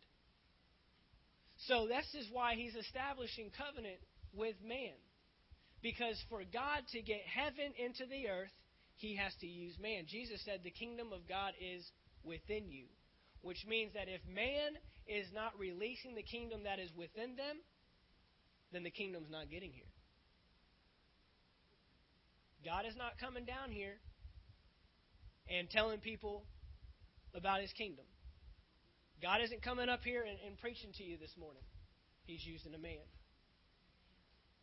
So 1.67 1.87
this 1.87 2.05
is 2.13 2.29
why 2.31 2.55
he's 2.55 2.75
establishing 2.75 3.51
covenant 3.57 3.99
with 4.33 4.55
man. 4.63 4.95
Because 5.81 6.21
for 6.29 6.41
God 6.51 6.83
to 6.91 7.01
get 7.01 7.21
heaven 7.25 7.73
into 7.77 8.05
the 8.05 8.27
earth, 8.29 8.51
he 8.95 9.15
has 9.15 9.33
to 9.41 9.47
use 9.47 9.75
man. 9.79 10.05
Jesus 10.07 10.43
said 10.43 10.61
the 10.63 10.71
kingdom 10.71 11.11
of 11.13 11.27
God 11.27 11.53
is 11.59 11.85
within 12.23 12.69
you, 12.69 12.85
which 13.41 13.65
means 13.67 13.93
that 13.93 14.07
if 14.07 14.21
man 14.27 14.75
is 15.07 15.27
not 15.33 15.57
releasing 15.57 16.15
the 16.15 16.23
kingdom 16.23 16.63
that 16.63 16.79
is 16.79 16.91
within 16.95 17.35
them, 17.35 17.57
then 18.71 18.83
the 18.83 18.91
kingdom's 18.91 19.29
not 19.31 19.49
getting 19.49 19.71
here. 19.71 19.87
God 22.65 22.85
is 22.85 22.95
not 22.97 23.17
coming 23.19 23.45
down 23.45 23.71
here 23.71 23.95
and 25.49 25.69
telling 25.69 25.99
people 25.99 26.43
about 27.33 27.61
his 27.61 27.71
kingdom. 27.73 28.05
God 29.21 29.41
isn't 29.43 29.61
coming 29.61 29.89
up 29.89 30.01
here 30.03 30.23
and, 30.27 30.37
and 30.45 30.57
preaching 30.59 30.91
to 30.97 31.03
you 31.03 31.17
this 31.17 31.33
morning. 31.37 31.63
He's 32.25 32.45
using 32.45 32.73
a 32.73 32.77
man. 32.77 33.03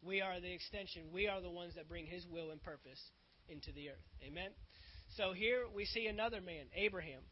We 0.03 0.21
are 0.21 0.41
the 0.41 0.53
extension. 0.53 1.05
We 1.13 1.29
are 1.29 1.41
the 1.41 1.51
ones 1.51 1.75
that 1.75 1.89
bring 1.89 2.07
his 2.07 2.25
will 2.31 2.51
and 2.51 2.63
purpose 2.63 3.01
into 3.49 3.73
the 3.73 3.91
earth. 3.91 4.07
Amen? 4.27 4.51
So 5.17 5.33
here 5.33 5.65
we 5.75 5.85
see 5.85 6.07
another 6.07 6.41
man, 6.41 6.67
Abraham. 6.75 7.23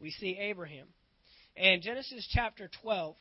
We 0.00 0.10
see 0.10 0.36
Abraham. 0.38 0.86
And 1.56 1.82
Genesis 1.82 2.28
chapter 2.32 2.68
12, 2.82 3.14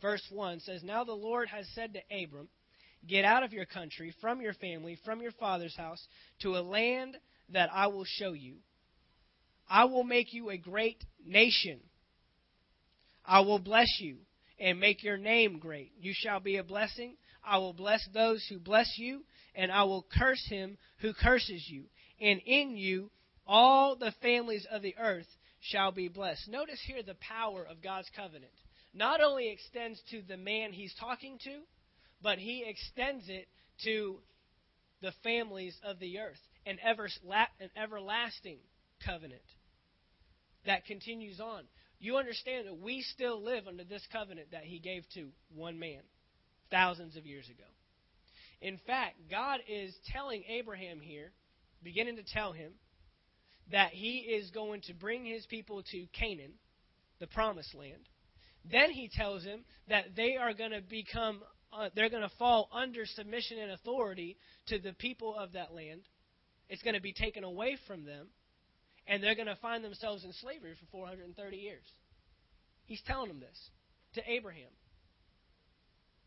verse 0.00 0.22
1 0.30 0.60
says, 0.60 0.82
Now 0.82 1.04
the 1.04 1.12
Lord 1.12 1.48
has 1.48 1.66
said 1.74 1.94
to 1.94 2.24
Abram, 2.24 2.48
Get 3.06 3.24
out 3.24 3.42
of 3.42 3.52
your 3.52 3.66
country, 3.66 4.14
from 4.20 4.40
your 4.40 4.54
family, 4.54 4.98
from 5.04 5.20
your 5.20 5.32
father's 5.32 5.76
house, 5.76 6.02
to 6.40 6.56
a 6.56 6.62
land 6.62 7.16
that 7.50 7.68
I 7.72 7.88
will 7.88 8.06
show 8.06 8.32
you. 8.32 8.56
I 9.68 9.84
will 9.84 10.04
make 10.04 10.32
you 10.32 10.50
a 10.50 10.56
great 10.56 11.04
nation. 11.24 11.80
I 13.24 13.40
will 13.40 13.58
bless 13.58 13.98
you 14.00 14.18
and 14.58 14.78
make 14.78 15.02
your 15.02 15.16
name 15.16 15.58
great. 15.58 15.92
You 15.98 16.12
shall 16.14 16.40
be 16.40 16.56
a 16.56 16.64
blessing. 16.64 17.16
I 17.44 17.58
will 17.58 17.72
bless 17.72 18.06
those 18.12 18.46
who 18.48 18.58
bless 18.58 18.94
you, 18.96 19.24
and 19.54 19.70
I 19.70 19.84
will 19.84 20.06
curse 20.16 20.44
him 20.48 20.78
who 20.98 21.12
curses 21.12 21.64
you. 21.68 21.84
And 22.20 22.40
in 22.46 22.76
you 22.76 23.10
all 23.46 23.96
the 23.96 24.14
families 24.22 24.66
of 24.70 24.82
the 24.82 24.94
earth 24.98 25.26
shall 25.60 25.92
be 25.92 26.08
blessed. 26.08 26.48
Notice 26.48 26.80
here 26.86 27.02
the 27.02 27.16
power 27.16 27.64
of 27.64 27.82
God's 27.82 28.08
covenant. 28.14 28.52
Not 28.92 29.20
only 29.20 29.50
extends 29.50 30.00
to 30.10 30.22
the 30.22 30.36
man 30.36 30.72
he's 30.72 30.94
talking 31.00 31.38
to, 31.44 31.60
but 32.22 32.38
he 32.38 32.64
extends 32.66 33.28
it 33.28 33.48
to 33.84 34.18
the 35.02 35.12
families 35.22 35.76
of 35.84 35.98
the 35.98 36.18
earth. 36.18 36.40
An, 36.64 36.78
ever, 36.82 37.08
an 37.60 37.70
everlasting 37.76 38.58
covenant 39.04 39.42
that 40.66 40.86
continues 40.86 41.40
on. 41.40 41.64
You 41.98 42.16
understand 42.16 42.66
that 42.66 42.78
we 42.78 43.02
still 43.02 43.42
live 43.42 43.66
under 43.66 43.84
this 43.84 44.06
covenant 44.12 44.48
that 44.52 44.64
he 44.64 44.78
gave 44.78 45.04
to 45.14 45.28
one 45.54 45.78
man 45.78 46.00
thousands 46.70 47.16
of 47.16 47.26
years 47.26 47.48
ago. 47.48 47.64
In 48.60 48.78
fact, 48.86 49.16
God 49.30 49.60
is 49.68 49.94
telling 50.12 50.42
Abraham 50.48 51.00
here, 51.00 51.32
beginning 51.82 52.16
to 52.16 52.22
tell 52.22 52.52
him, 52.52 52.72
that 53.70 53.90
he 53.90 54.18
is 54.18 54.50
going 54.50 54.82
to 54.82 54.94
bring 54.94 55.24
his 55.24 55.46
people 55.46 55.82
to 55.90 56.06
Canaan, 56.18 56.52
the 57.20 57.26
promised 57.26 57.74
land. 57.74 58.08
Then 58.70 58.90
he 58.90 59.10
tells 59.14 59.44
him 59.44 59.64
that 59.88 60.16
they 60.16 60.36
are 60.36 60.54
going 60.54 60.70
to 60.70 60.80
become, 60.80 61.42
uh, 61.72 61.88
they're 61.94 62.10
going 62.10 62.22
to 62.22 62.36
fall 62.38 62.68
under 62.72 63.06
submission 63.06 63.58
and 63.58 63.72
authority 63.72 64.36
to 64.68 64.78
the 64.78 64.92
people 64.94 65.34
of 65.34 65.52
that 65.52 65.74
land. 65.74 66.02
It's 66.68 66.82
going 66.82 66.94
to 66.94 67.02
be 67.02 67.12
taken 67.12 67.44
away 67.44 67.76
from 67.86 68.04
them, 68.04 68.28
and 69.06 69.22
they're 69.22 69.34
going 69.34 69.48
to 69.48 69.56
find 69.56 69.84
themselves 69.84 70.24
in 70.24 70.32
slavery 70.32 70.74
for 70.80 70.86
430 70.90 71.56
years. 71.56 71.84
He's 72.86 73.02
telling 73.06 73.28
them 73.28 73.40
this 73.40 73.70
to 74.14 74.22
Abraham. 74.30 74.70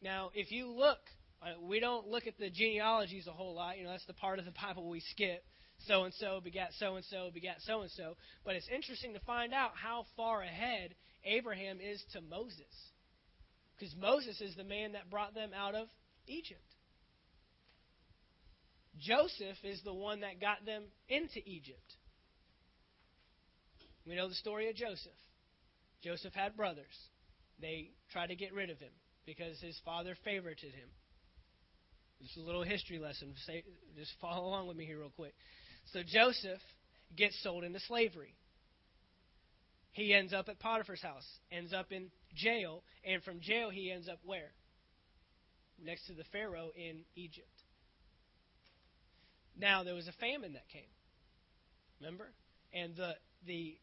Now, 0.01 0.31
if 0.33 0.51
you 0.51 0.71
look, 0.71 0.99
uh, 1.41 1.59
we 1.61 1.79
don't 1.79 2.07
look 2.07 2.27
at 2.27 2.37
the 2.37 2.49
genealogies 2.49 3.27
a 3.27 3.31
whole 3.31 3.55
lot. 3.55 3.77
You 3.77 3.83
know, 3.83 3.91
that's 3.91 4.05
the 4.05 4.13
part 4.13 4.39
of 4.39 4.45
the 4.45 4.51
Bible 4.61 4.89
we 4.89 4.99
skip. 4.99 5.43
So 5.85 6.05
and 6.05 6.13
so 6.15 6.41
begat 6.43 6.71
so 6.79 6.95
and 6.95 7.05
so 7.05 7.29
begat 7.31 7.57
so 7.59 7.81
and 7.81 7.91
so. 7.91 8.15
But 8.43 8.55
it's 8.55 8.67
interesting 8.73 9.13
to 9.13 9.19
find 9.21 9.53
out 9.53 9.71
how 9.75 10.05
far 10.15 10.41
ahead 10.41 10.95
Abraham 11.23 11.79
is 11.79 12.03
to 12.13 12.21
Moses. 12.21 12.73
Because 13.77 13.95
Moses 13.95 14.41
is 14.41 14.55
the 14.55 14.63
man 14.63 14.93
that 14.93 15.11
brought 15.11 15.35
them 15.35 15.51
out 15.55 15.75
of 15.75 15.87
Egypt. 16.25 16.61
Joseph 18.99 19.57
is 19.63 19.79
the 19.83 19.93
one 19.93 20.21
that 20.21 20.41
got 20.41 20.65
them 20.65 20.83
into 21.07 21.39
Egypt. 21.45 21.95
We 24.08 24.15
know 24.15 24.30
the 24.30 24.36
story 24.36 24.70
of 24.70 24.76
Joseph. 24.76 25.12
Joseph 26.02 26.34
had 26.34 26.56
brothers. 26.56 26.86
They 27.60 27.91
tried 28.13 28.28
to 28.28 28.36
get 28.36 28.54
rid 28.54 28.70
of 28.70 28.80
him 28.80 28.91
because 29.26 29.60
his 29.60 29.78
father 29.84 30.15
favorited 30.26 30.74
him. 30.74 30.89
Just 32.22 32.38
a 32.38 32.41
little 32.41 32.63
history 32.63 33.00
lesson. 33.00 33.34
Just 33.98 34.12
follow 34.22 34.48
along 34.48 34.67
with 34.67 34.78
me 34.78 34.86
here, 34.86 35.00
real 35.00 35.12
quick. 35.15 35.34
So 35.91 36.00
Joseph 36.06 36.62
gets 37.15 37.41
sold 37.43 37.63
into 37.63 37.80
slavery. 37.82 38.34
He 39.91 40.13
ends 40.13 40.34
up 40.34 40.48
at 40.48 40.60
Potiphar's 40.60 41.02
house, 41.02 41.26
ends 41.52 41.74
up 41.74 41.91
in 41.91 42.10
jail, 42.36 42.84
and 43.04 43.22
from 43.24 43.39
jail 43.41 43.70
he 43.70 43.91
ends 43.91 44.08
up 44.08 44.20
where? 44.24 44.52
Next 45.84 46.06
to 46.08 46.13
the 46.13 46.24
Pharaoh 46.32 46.70
in 46.76 47.02
Egypt. 47.15 47.48
Now 49.60 49.84
there 49.84 49.96
was 49.96 50.08
a 50.08 50.13
famine 50.13 50.54
that 50.54 50.67
came. 50.70 50.84
Remember? 52.00 52.30
And 52.74 52.96
the 52.96 53.13
the 53.46 53.78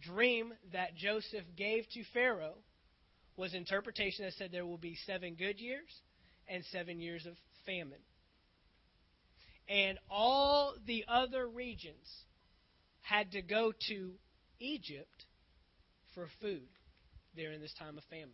dream 0.00 0.52
that 0.72 0.96
Joseph 0.96 1.44
gave 1.56 1.84
to 1.90 2.02
Pharaoh 2.12 2.58
was 3.36 3.54
interpretation 3.54 4.24
that 4.24 4.34
said 4.34 4.50
there 4.50 4.66
will 4.66 4.78
be 4.78 4.96
seven 5.06 5.34
good 5.34 5.60
years 5.60 5.88
and 6.48 6.64
seven 6.72 7.00
years 7.00 7.26
of 7.26 7.34
famine. 7.66 7.98
And 9.68 9.98
all 10.10 10.74
the 10.86 11.04
other 11.08 11.46
regions 11.46 12.06
had 13.02 13.32
to 13.32 13.42
go 13.42 13.72
to 13.88 14.12
Egypt 14.58 15.24
for 16.14 16.28
food 16.40 16.68
during 17.36 17.60
this 17.60 17.74
time 17.78 17.98
of 17.98 18.04
famine. 18.04 18.32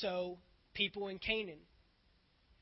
So, 0.00 0.38
people 0.74 1.08
in 1.08 1.18
Canaan, 1.18 1.60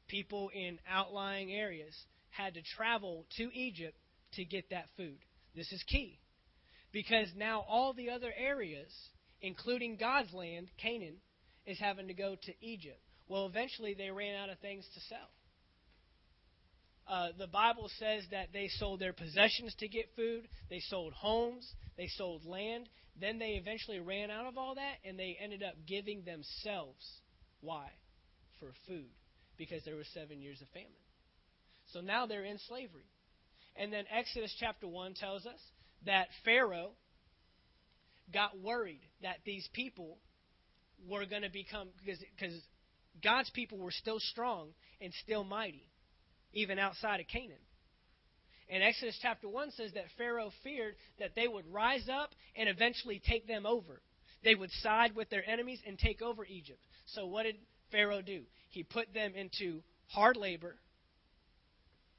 people 0.08 0.50
in 0.54 0.78
outlying 0.88 1.52
areas, 1.52 1.94
had 2.30 2.54
to 2.54 2.62
travel 2.62 3.26
to 3.36 3.50
Egypt 3.54 3.96
to 4.34 4.44
get 4.44 4.70
that 4.70 4.86
food. 4.96 5.18
This 5.54 5.70
is 5.72 5.82
key. 5.84 6.18
Because 6.94 7.26
now 7.37 7.64
all 7.68 7.92
the 7.92 8.11
other 8.11 8.33
areas, 8.38 8.88
including 9.42 9.96
God's 9.98 10.33
land, 10.33 10.68
Canaan, 10.80 11.16
is 11.66 11.76
having 11.80 12.07
to 12.07 12.14
go 12.14 12.37
to 12.40 12.52
Egypt. 12.64 13.00
Well, 13.28 13.46
eventually 13.46 13.94
they 13.94 14.11
ran 14.11 14.37
out 14.37 14.48
of 14.48 14.61
things 14.61 14.87
to 14.94 15.00
sell. 15.00 15.28
Uh, 17.09 17.28
the 17.37 17.48
Bible 17.48 17.90
says 17.98 18.22
that 18.30 18.50
they 18.52 18.68
sold 18.78 19.00
their 19.00 19.12
possessions 19.12 19.74
to 19.80 19.88
get 19.88 20.07
food, 20.14 20.46
they 20.70 20.78
sold 20.88 21.12
homes, 21.14 21.68
they 21.98 22.07
sold 22.16 22.46
land. 22.46 22.88
Then 23.20 23.38
they 23.38 23.61
eventually 23.61 23.98
ran 23.98 24.30
out 24.30 24.46
of 24.46 24.57
all 24.57 24.76
that, 24.76 24.96
and 25.04 25.18
they 25.18 25.37
ended 25.42 25.62
up 25.64 25.74
giving 25.87 26.22
themselves. 26.22 27.04
Why? 27.61 27.88
For 28.61 28.70
food. 28.87 29.11
Because 29.59 29.83
there 29.85 29.96
were 29.96 30.07
seven 30.14 30.40
years 30.40 30.61
of 30.62 30.68
famine. 30.68 30.90
So 31.92 32.00
now 32.00 32.26
they're 32.26 32.44
in 32.44 32.59
slavery. 32.68 33.11
And 33.76 33.92
then 33.92 34.04
Exodus 34.16 34.54
chapter 34.59 34.87
1 34.87 35.14
tells 35.14 35.44
us 35.44 35.59
that 36.06 36.28
Pharaoh 36.44 36.92
got 38.32 38.58
worried 38.60 39.00
that 39.22 39.36
these 39.44 39.68
people 39.72 40.18
were 41.08 41.26
going 41.26 41.42
to 41.42 41.50
become, 41.50 41.88
because 42.04 42.54
God's 43.22 43.50
people 43.50 43.78
were 43.78 43.90
still 43.90 44.18
strong 44.18 44.68
and 45.00 45.12
still 45.22 45.44
mighty, 45.44 45.88
even 46.52 46.78
outside 46.78 47.20
of 47.20 47.26
Canaan. 47.28 47.58
And 48.68 48.82
Exodus 48.82 49.18
chapter 49.20 49.48
1 49.48 49.72
says 49.72 49.92
that 49.94 50.04
Pharaoh 50.16 50.50
feared 50.62 50.94
that 51.18 51.34
they 51.36 51.46
would 51.46 51.70
rise 51.70 52.08
up 52.10 52.30
and 52.56 52.68
eventually 52.68 53.20
take 53.26 53.46
them 53.46 53.66
over. 53.66 54.00
They 54.42 54.54
would 54.54 54.70
side 54.82 55.14
with 55.14 55.28
their 55.30 55.48
enemies 55.48 55.80
and 55.86 55.98
take 55.98 56.22
over 56.22 56.44
Egypt. 56.46 56.80
So 57.06 57.26
what 57.26 57.42
did 57.42 57.56
Pharaoh 57.90 58.22
do? 58.22 58.42
He 58.70 58.82
put 58.82 59.12
them 59.12 59.34
into 59.34 59.82
hard 60.06 60.36
labor, 60.36 60.76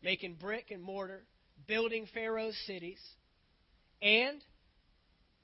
making 0.04 0.36
brick 0.36 0.70
and 0.70 0.84
mortar, 0.84 1.24
building 1.68 2.08
Pharaoh's 2.14 2.58
cities, 2.68 3.00
and 4.02 4.42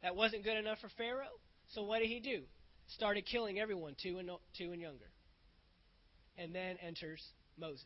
that 0.01 0.15
wasn't 0.15 0.43
good 0.43 0.57
enough 0.57 0.79
for 0.79 0.89
Pharaoh. 0.97 1.39
So 1.73 1.83
what 1.83 1.99
did 1.99 2.07
he 2.07 2.19
do? 2.19 2.43
Started 2.87 3.25
killing 3.25 3.59
everyone, 3.59 3.95
two 4.01 4.17
and 4.17 4.29
two 4.57 4.71
and 4.71 4.81
younger. 4.81 5.09
And 6.37 6.53
then 6.53 6.77
enters 6.85 7.21
Moses. 7.57 7.85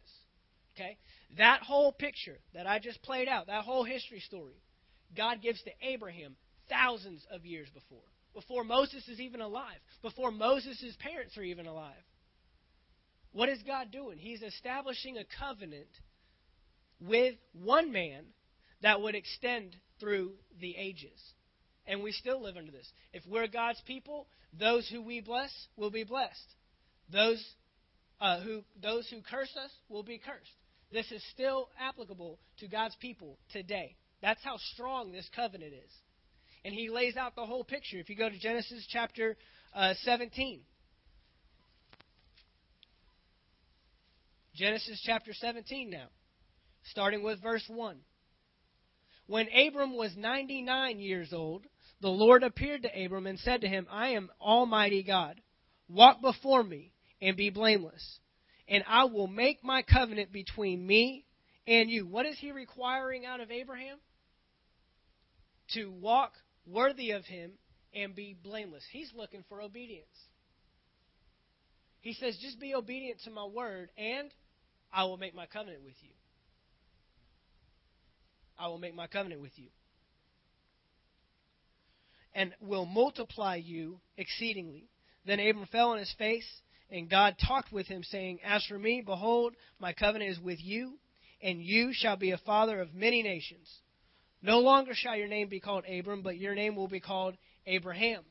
Okay? 0.76 0.98
That 1.38 1.62
whole 1.62 1.92
picture 1.92 2.40
that 2.54 2.68
I 2.68 2.80
just 2.80 3.02
played 3.04 3.28
out, 3.28 3.48
that 3.48 3.64
whole 3.64 3.84
history 3.84 4.20
story, 4.20 4.62
God 5.16 5.42
gives 5.42 5.62
to 5.64 5.72
Abraham 5.82 6.36
thousands 6.70 7.26
of 7.32 7.46
years 7.46 7.70
before. 7.74 8.04
Before 8.34 8.64
Moses 8.64 9.08
is 9.08 9.20
even 9.20 9.42
alive. 9.42 9.78
Before 10.02 10.32
Moses' 10.32 10.96
parents 11.00 11.38
are 11.38 11.44
even 11.44 11.68
alive. 11.68 11.94
What 13.32 13.50
is 13.50 13.60
God 13.64 13.92
doing? 13.92 14.18
He's 14.18 14.42
establishing 14.42 15.18
a 15.18 15.26
covenant 15.40 15.88
with 17.00 17.36
one 17.54 17.92
man 17.92 18.26
that 18.82 19.02
would 19.02 19.16
extend 19.16 19.76
through 20.00 20.32
the 20.60 20.76
ages. 20.78 21.20
And 21.88 22.02
we 22.02 22.12
still 22.12 22.42
live 22.42 22.58
under 22.58 22.72
this. 22.72 22.90
If 23.14 23.24
we're 23.28 23.48
God's 23.48 23.82
people, 23.86 24.28
those 24.60 24.88
who 24.90 25.02
we 25.02 25.22
bless 25.22 25.52
will 25.78 25.92
be 25.92 26.04
blessed. 26.04 26.56
Those 27.12 27.44
uh, 28.20 28.40
who 28.40 28.64
those 28.82 29.08
who 29.10 29.18
curse 29.22 29.54
us 29.62 29.72
will 29.90 30.04
be 30.04 30.18
cursed. 30.18 30.52
This 30.92 31.12
is 31.12 31.22
still 31.34 31.70
applicable 31.80 32.40
to 32.60 32.68
God's 32.68 32.96
people 33.02 33.38
today. 33.52 33.96
That's 34.22 34.44
how 34.44 34.58
strong 34.74 35.12
this 35.12 35.30
covenant 35.36 35.74
is. 35.74 35.92
And 36.64 36.74
he 36.74 36.90
lays 36.90 37.16
out 37.18 37.36
the 37.36 37.46
whole 37.46 37.64
picture. 37.64 37.98
If 37.98 38.10
you 38.10 38.16
go 38.16 38.30
to 38.30 38.40
Genesis 38.40 38.88
chapter 38.90 39.36
uh, 39.76 39.94
17, 40.04 40.62
Genesis 44.56 45.02
chapter 45.06 45.34
17 45.34 45.90
now, 45.90 46.08
starting 46.86 47.24
with 47.24 47.42
verse 47.44 47.66
1. 47.68 47.98
When 49.28 49.48
Abram 49.54 49.96
was 49.96 50.16
99 50.16 51.00
years 51.00 51.34
old, 51.34 51.66
the 52.02 52.10
Lord 52.10 52.44
appeared 52.44 52.84
to 52.84 53.06
Abram 53.06 53.28
and 53.28 53.40
said 53.40 53.62
to 53.62 53.68
him, 53.68 53.88
I 53.90 54.10
am 54.10 54.30
Almighty 54.40 55.04
God. 55.04 55.42
Walk 55.90 56.22
before 56.22 56.64
me 56.64 56.92
and 57.22 57.36
be 57.38 57.50
blameless 57.50 58.20
and 58.68 58.84
I 58.88 59.06
will 59.06 59.28
make 59.28 59.64
my 59.64 59.82
covenant 59.82 60.32
between 60.32 60.86
me 60.86 61.26
and 61.68 61.90
you. 61.90 62.06
What 62.06 62.26
is 62.26 62.38
he 62.40 62.52
requiring 62.52 63.26
out 63.26 63.40
of 63.40 63.52
Abraham? 63.52 63.98
To 65.74 65.92
walk 65.92 66.34
worthy 66.66 67.12
of 67.12 67.26
him 67.26 67.52
and 67.94 68.16
be 68.16 68.36
blameless. 68.44 68.84
He's 68.92 69.12
looking 69.16 69.44
for 69.50 69.62
obedience. 69.62 70.08
He 72.02 72.14
says, 72.14 72.38
just 72.42 72.60
be 72.60 72.76
obedient 72.76 73.20
to 73.24 73.32
my 73.32 73.46
word, 73.46 73.90
and 73.98 74.30
I 74.94 75.06
will 75.06 75.18
make 75.18 75.34
my 75.34 75.48
covenant 75.48 75.84
with 75.84 75.96
you. 76.02 76.12
I 78.58 78.68
will 78.68 78.78
make 78.78 78.96
my 78.96 79.08
covenant 79.08 79.42
with 79.42 79.58
you. 79.58 79.68
And 82.34 82.54
will 82.60 82.86
multiply 82.86 83.56
you 83.56 84.00
exceedingly. 84.18 84.90
Then 85.26 85.40
Abram 85.40 85.68
fell 85.72 85.92
on 85.92 86.00
his 86.00 86.14
face 86.18 86.48
and 86.90 87.10
God 87.10 87.36
talked 87.46 87.72
with 87.72 87.88
him, 87.88 88.04
saying, 88.04 88.40
As 88.44 88.66
for 88.66 88.78
me, 88.78 89.02
behold, 89.02 89.56
my 89.80 89.94
covenant 89.94 90.32
is 90.32 90.40
with 90.40 90.60
you, 90.62 91.00
and 91.42 91.62
you 91.62 91.92
shall 91.94 92.16
be 92.16 92.32
a 92.32 92.38
father 92.38 92.80
of 92.80 92.94
many 92.94 93.24
nations. 93.24 93.70
No 94.42 94.60
longer 94.60 94.94
shall 94.94 95.16
your 95.16 95.28
name 95.28 95.50
be 95.50 95.60
called 95.60 95.86
Abram, 95.86 96.22
but 96.22 96.38
your 96.38 96.54
name 96.54 96.76
will 96.76 96.88
be 96.88 97.00
called 97.00 97.36
Abraham. 97.66 98.24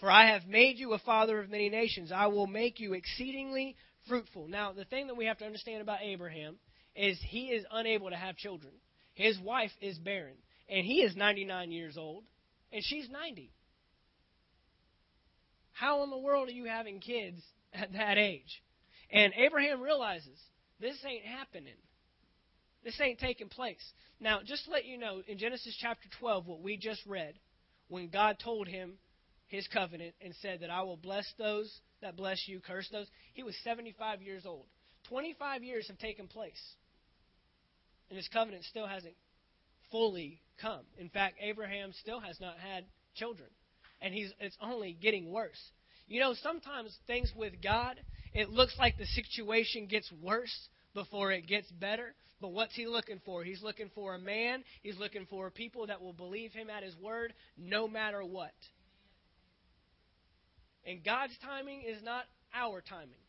For 0.00 0.10
I 0.10 0.32
have 0.32 0.46
made 0.46 0.78
you 0.78 0.92
a 0.92 0.98
father 0.98 1.40
of 1.40 1.50
many 1.50 1.68
nations. 1.68 2.10
I 2.12 2.26
will 2.26 2.46
make 2.46 2.80
you 2.80 2.94
exceedingly 2.94 3.76
fruitful. 4.08 4.48
Now, 4.48 4.72
the 4.72 4.84
thing 4.84 5.06
that 5.06 5.16
we 5.16 5.26
have 5.26 5.38
to 5.38 5.46
understand 5.46 5.80
about 5.80 6.02
Abraham 6.02 6.56
is 6.94 7.18
he 7.20 7.46
is 7.46 7.64
unable 7.70 8.10
to 8.10 8.16
have 8.16 8.36
children. 8.36 8.72
His 9.18 9.38
wife 9.40 9.72
is 9.82 9.98
barren, 9.98 10.36
and 10.68 10.86
he 10.86 11.02
is 11.02 11.14
99 11.14 11.72
years 11.72 11.96
old, 11.98 12.24
and 12.72 12.82
she's 12.84 13.10
90. 13.10 13.50
How 15.72 16.02
in 16.04 16.10
the 16.10 16.18
world 16.18 16.48
are 16.48 16.52
you 16.52 16.64
having 16.64 17.00
kids 17.00 17.42
at 17.72 17.92
that 17.92 18.18
age. 18.18 18.62
And 19.10 19.32
Abraham 19.36 19.80
realizes 19.80 20.38
this 20.80 20.96
ain't 21.06 21.24
happening. 21.24 21.74
This 22.84 22.98
ain't 23.00 23.18
taking 23.18 23.48
place. 23.48 23.82
Now, 24.20 24.40
just 24.44 24.64
to 24.66 24.70
let 24.70 24.84
you 24.84 24.98
know, 24.98 25.22
in 25.26 25.38
Genesis 25.38 25.76
chapter 25.80 26.08
12, 26.20 26.46
what 26.46 26.60
we 26.60 26.76
just 26.76 27.04
read, 27.06 27.34
when 27.88 28.08
God 28.08 28.36
told 28.42 28.68
him 28.68 28.94
his 29.48 29.66
covenant 29.68 30.14
and 30.20 30.34
said 30.40 30.60
that 30.60 30.70
I 30.70 30.82
will 30.82 30.96
bless 30.96 31.26
those 31.38 31.72
that 32.02 32.16
bless 32.16 32.38
you, 32.46 32.60
curse 32.60 32.88
those, 32.92 33.06
he 33.34 33.42
was 33.42 33.54
75 33.64 34.22
years 34.22 34.44
old. 34.46 34.66
25 35.08 35.64
years 35.64 35.88
have 35.88 35.98
taken 35.98 36.28
place. 36.28 36.60
And 38.10 38.16
his 38.16 38.28
covenant 38.28 38.64
still 38.64 38.86
hasn't 38.86 39.14
fully 39.90 40.40
come. 40.60 40.82
In 40.98 41.08
fact, 41.08 41.36
Abraham 41.40 41.92
still 42.00 42.20
has 42.20 42.40
not 42.40 42.56
had 42.58 42.84
children. 43.14 43.48
And 44.00 44.14
he's, 44.14 44.32
it's 44.40 44.56
only 44.60 44.96
getting 45.00 45.30
worse. 45.30 45.60
You 46.06 46.20
know, 46.20 46.34
sometimes 46.42 46.96
things 47.06 47.32
with 47.36 47.54
God, 47.62 47.96
it 48.32 48.48
looks 48.48 48.74
like 48.78 48.96
the 48.96 49.06
situation 49.06 49.86
gets 49.86 50.10
worse 50.22 50.68
before 50.94 51.32
it 51.32 51.46
gets 51.46 51.70
better. 51.70 52.14
But 52.40 52.52
what's 52.52 52.74
he 52.74 52.86
looking 52.86 53.20
for? 53.24 53.42
He's 53.42 53.62
looking 53.62 53.90
for 53.94 54.14
a 54.14 54.18
man. 54.18 54.62
He's 54.82 54.98
looking 54.98 55.26
for 55.28 55.50
people 55.50 55.86
that 55.88 56.00
will 56.00 56.12
believe 56.12 56.52
him 56.52 56.70
at 56.70 56.84
his 56.84 56.96
word 56.96 57.34
no 57.56 57.88
matter 57.88 58.24
what. 58.24 58.52
And 60.86 61.04
God's 61.04 61.36
timing 61.44 61.82
is 61.82 62.02
not 62.02 62.24
our 62.54 62.80
timing. 62.80 63.20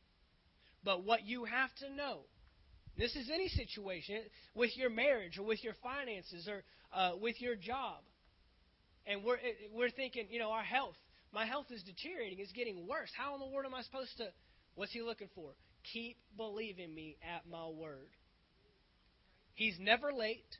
But 0.84 1.04
what 1.04 1.26
you 1.26 1.46
have 1.46 1.70
to 1.80 1.94
know 1.94 2.20
this 3.00 3.16
is 3.16 3.30
any 3.34 3.48
situation 3.48 4.22
with 4.54 4.76
your 4.78 4.90
marriage 4.90 5.38
or 5.38 5.44
with 5.44 5.64
your 5.64 5.74
finances 5.82 6.48
or 6.48 6.64
uh, 6.94 7.14
with 7.20 7.42
your 7.42 7.56
job. 7.56 8.02
And 9.08 9.24
we're, 9.24 9.38
we're 9.74 9.90
thinking, 9.90 10.28
you 10.30 10.40
know, 10.40 10.52
our 10.52 10.64
health. 10.64 10.96
My 11.32 11.46
health 11.46 11.68
is 11.72 11.82
deteriorating. 11.84 12.40
It's 12.40 12.52
getting 12.52 12.88
worse. 12.88 13.10
How 13.16 13.34
in 13.34 13.40
the 13.40 13.48
world 13.48 13.66
am 13.66 13.74
I 13.74 13.82
supposed 13.84 14.18
to? 14.18 14.28
What's 14.76 14.92
he 14.92 15.02
looking 15.02 15.30
for? 15.34 15.52
keep 15.94 16.18
believing 16.38 16.94
me 16.94 17.18
at 17.24 17.50
my 17.50 17.68
word. 17.68 18.10
He's 19.56 19.78
never 19.80 20.14
late. 20.14 20.58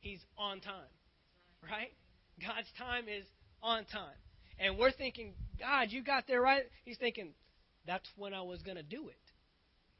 He's 0.00 0.20
on 0.36 0.60
time. 0.60 0.92
Right? 1.62 1.92
God's 2.40 2.68
time 2.78 3.04
is 3.04 3.24
on 3.62 3.84
time. 3.86 4.16
And 4.58 4.76
we're 4.76 4.92
thinking, 4.92 5.34
God, 5.58 5.88
you 5.90 6.02
got 6.02 6.26
there 6.26 6.40
right. 6.40 6.64
He's 6.84 6.98
thinking, 6.98 7.32
that's 7.86 8.08
when 8.16 8.34
I 8.34 8.42
was 8.42 8.62
going 8.62 8.76
to 8.76 8.82
do 8.82 9.08
it. 9.08 9.16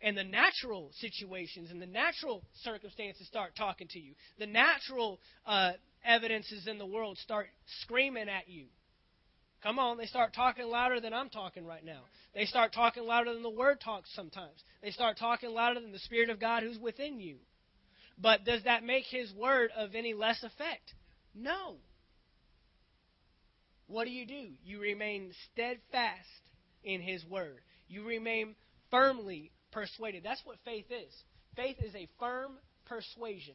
And 0.03 0.17
the 0.17 0.25
natural 0.25 0.91
situations 1.01 1.71
and 1.71 1.81
the 1.81 1.87
natural 1.87 2.43
circumstances 2.65 3.27
start 3.29 3.55
talking 3.57 3.87
to 3.89 4.01
you. 4.01 4.15
The 4.39 4.47
natural 4.47 5.21
uh, 5.47 5.73
evidences 6.05 6.67
in 6.67 6.79
the 6.79 6.87
world 6.87 7.19
start 7.19 7.47
screaming 7.83 8.29
at 8.29 8.49
you. 8.49 8.67
Come 9.63 9.79
on, 9.79 9.97
they 9.97 10.07
start 10.07 10.35
talking 10.35 10.67
louder 10.67 11.01
than 11.01 11.15
I'm 11.15 11.31
talking 11.31 11.65
right 11.65 11.85
now. 11.85 12.01
They 12.35 12.47
start 12.47 12.73
talking 12.73 13.05
louder 13.05 13.33
than 13.33 13.45
the 13.45 13.51
Word 13.51 13.81
talks 13.81 14.11
sometimes. 14.15 14.65
They 14.83 14.91
start 14.91 15.19
talking 15.19 15.51
louder 15.51 15.81
than 15.81 15.93
the 15.93 16.01
Spirit 16.01 16.31
of 16.31 16.41
God 16.41 16.65
who's 16.65 16.79
within 16.79 17.21
you. 17.21 17.37
But 18.19 18.45
does 18.45 18.65
that 18.65 18.83
make 18.83 19.05
His 19.05 19.33
Word 19.33 19.71
of 19.77 19.95
any 19.95 20.15
less 20.15 20.43
effect? 20.43 20.95
No. 21.33 21.77
What 23.87 24.05
do 24.05 24.11
you 24.11 24.27
do? 24.27 24.49
You 24.65 24.81
remain 24.81 25.33
steadfast 25.53 26.27
in 26.83 27.01
His 27.01 27.25
Word. 27.25 27.61
You 27.89 28.05
remain 28.05 28.57
firmly 28.91 29.53
persuaded. 29.73 30.23
That's 30.23 30.43
what 30.45 30.57
faith 30.65 30.87
is. 30.91 31.13
Faith 31.57 31.77
is 31.81 31.95
a 31.95 32.09
firm 32.19 32.53
persuasion 32.87 33.55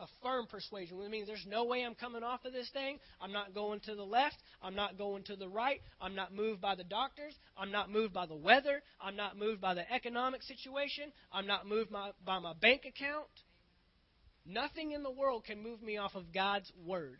a 0.00 0.06
firm 0.22 0.46
persuasion. 0.46 0.98
Which 0.98 1.10
means 1.10 1.26
there's 1.26 1.46
no 1.46 1.64
way 1.64 1.84
I'm 1.84 1.94
coming 1.94 2.22
off 2.22 2.44
of 2.44 2.52
this 2.52 2.68
thing. 2.70 2.98
I'm 3.20 3.32
not 3.32 3.54
going 3.54 3.80
to 3.80 3.94
the 3.94 4.04
left. 4.04 4.36
I'm 4.62 4.74
not 4.74 4.98
going 4.98 5.22
to 5.24 5.36
the 5.36 5.48
right. 5.48 5.80
I'm 6.00 6.14
not 6.14 6.34
moved 6.34 6.60
by 6.60 6.74
the 6.74 6.84
doctors. 6.84 7.34
I'm 7.56 7.70
not 7.70 7.90
moved 7.90 8.12
by 8.12 8.26
the 8.26 8.34
weather. 8.34 8.82
I'm 9.00 9.16
not 9.16 9.36
moved 9.36 9.60
by 9.60 9.74
the 9.74 9.90
economic 9.92 10.42
situation. 10.42 11.12
I'm 11.32 11.46
not 11.46 11.66
moved 11.66 11.90
by, 11.90 12.10
by 12.24 12.38
my 12.38 12.54
bank 12.60 12.82
account. 12.86 13.28
Nothing 14.46 14.92
in 14.92 15.02
the 15.02 15.10
world 15.10 15.44
can 15.44 15.62
move 15.62 15.82
me 15.82 15.98
off 15.98 16.14
of 16.14 16.32
God's 16.32 16.70
word. 16.84 17.18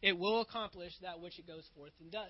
It 0.00 0.18
will 0.18 0.40
accomplish 0.40 0.92
that 1.02 1.20
which 1.20 1.38
it 1.38 1.46
goes 1.46 1.64
forth 1.76 1.92
and 2.00 2.10
does. 2.10 2.28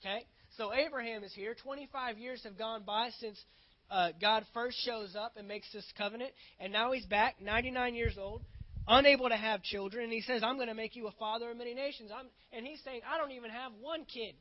Okay? 0.00 0.26
So 0.56 0.72
Abraham 0.72 1.24
is 1.24 1.32
here. 1.32 1.54
25 1.54 2.18
years 2.18 2.42
have 2.44 2.56
gone 2.56 2.82
by 2.84 3.10
since 3.18 3.42
uh, 3.90 4.10
God 4.20 4.44
first 4.54 4.78
shows 4.84 5.16
up 5.16 5.32
and 5.36 5.48
makes 5.48 5.70
this 5.72 5.84
covenant. 5.98 6.32
And 6.60 6.72
now 6.72 6.92
he's 6.92 7.06
back, 7.06 7.40
99 7.40 7.94
years 7.94 8.16
old 8.18 8.42
unable 8.86 9.28
to 9.28 9.36
have 9.36 9.62
children, 9.62 10.04
and 10.04 10.12
he 10.12 10.20
says, 10.20 10.42
I'm 10.42 10.56
going 10.56 10.68
to 10.68 10.74
make 10.74 10.96
you 10.96 11.06
a 11.06 11.12
father 11.12 11.50
of 11.50 11.56
many 11.56 11.74
nations. 11.74 12.10
I'm, 12.14 12.26
and 12.52 12.66
he's 12.66 12.80
saying, 12.84 13.00
I 13.08 13.18
don't 13.18 13.32
even 13.32 13.50
have 13.50 13.72
one 13.80 14.04
kid. 14.04 14.34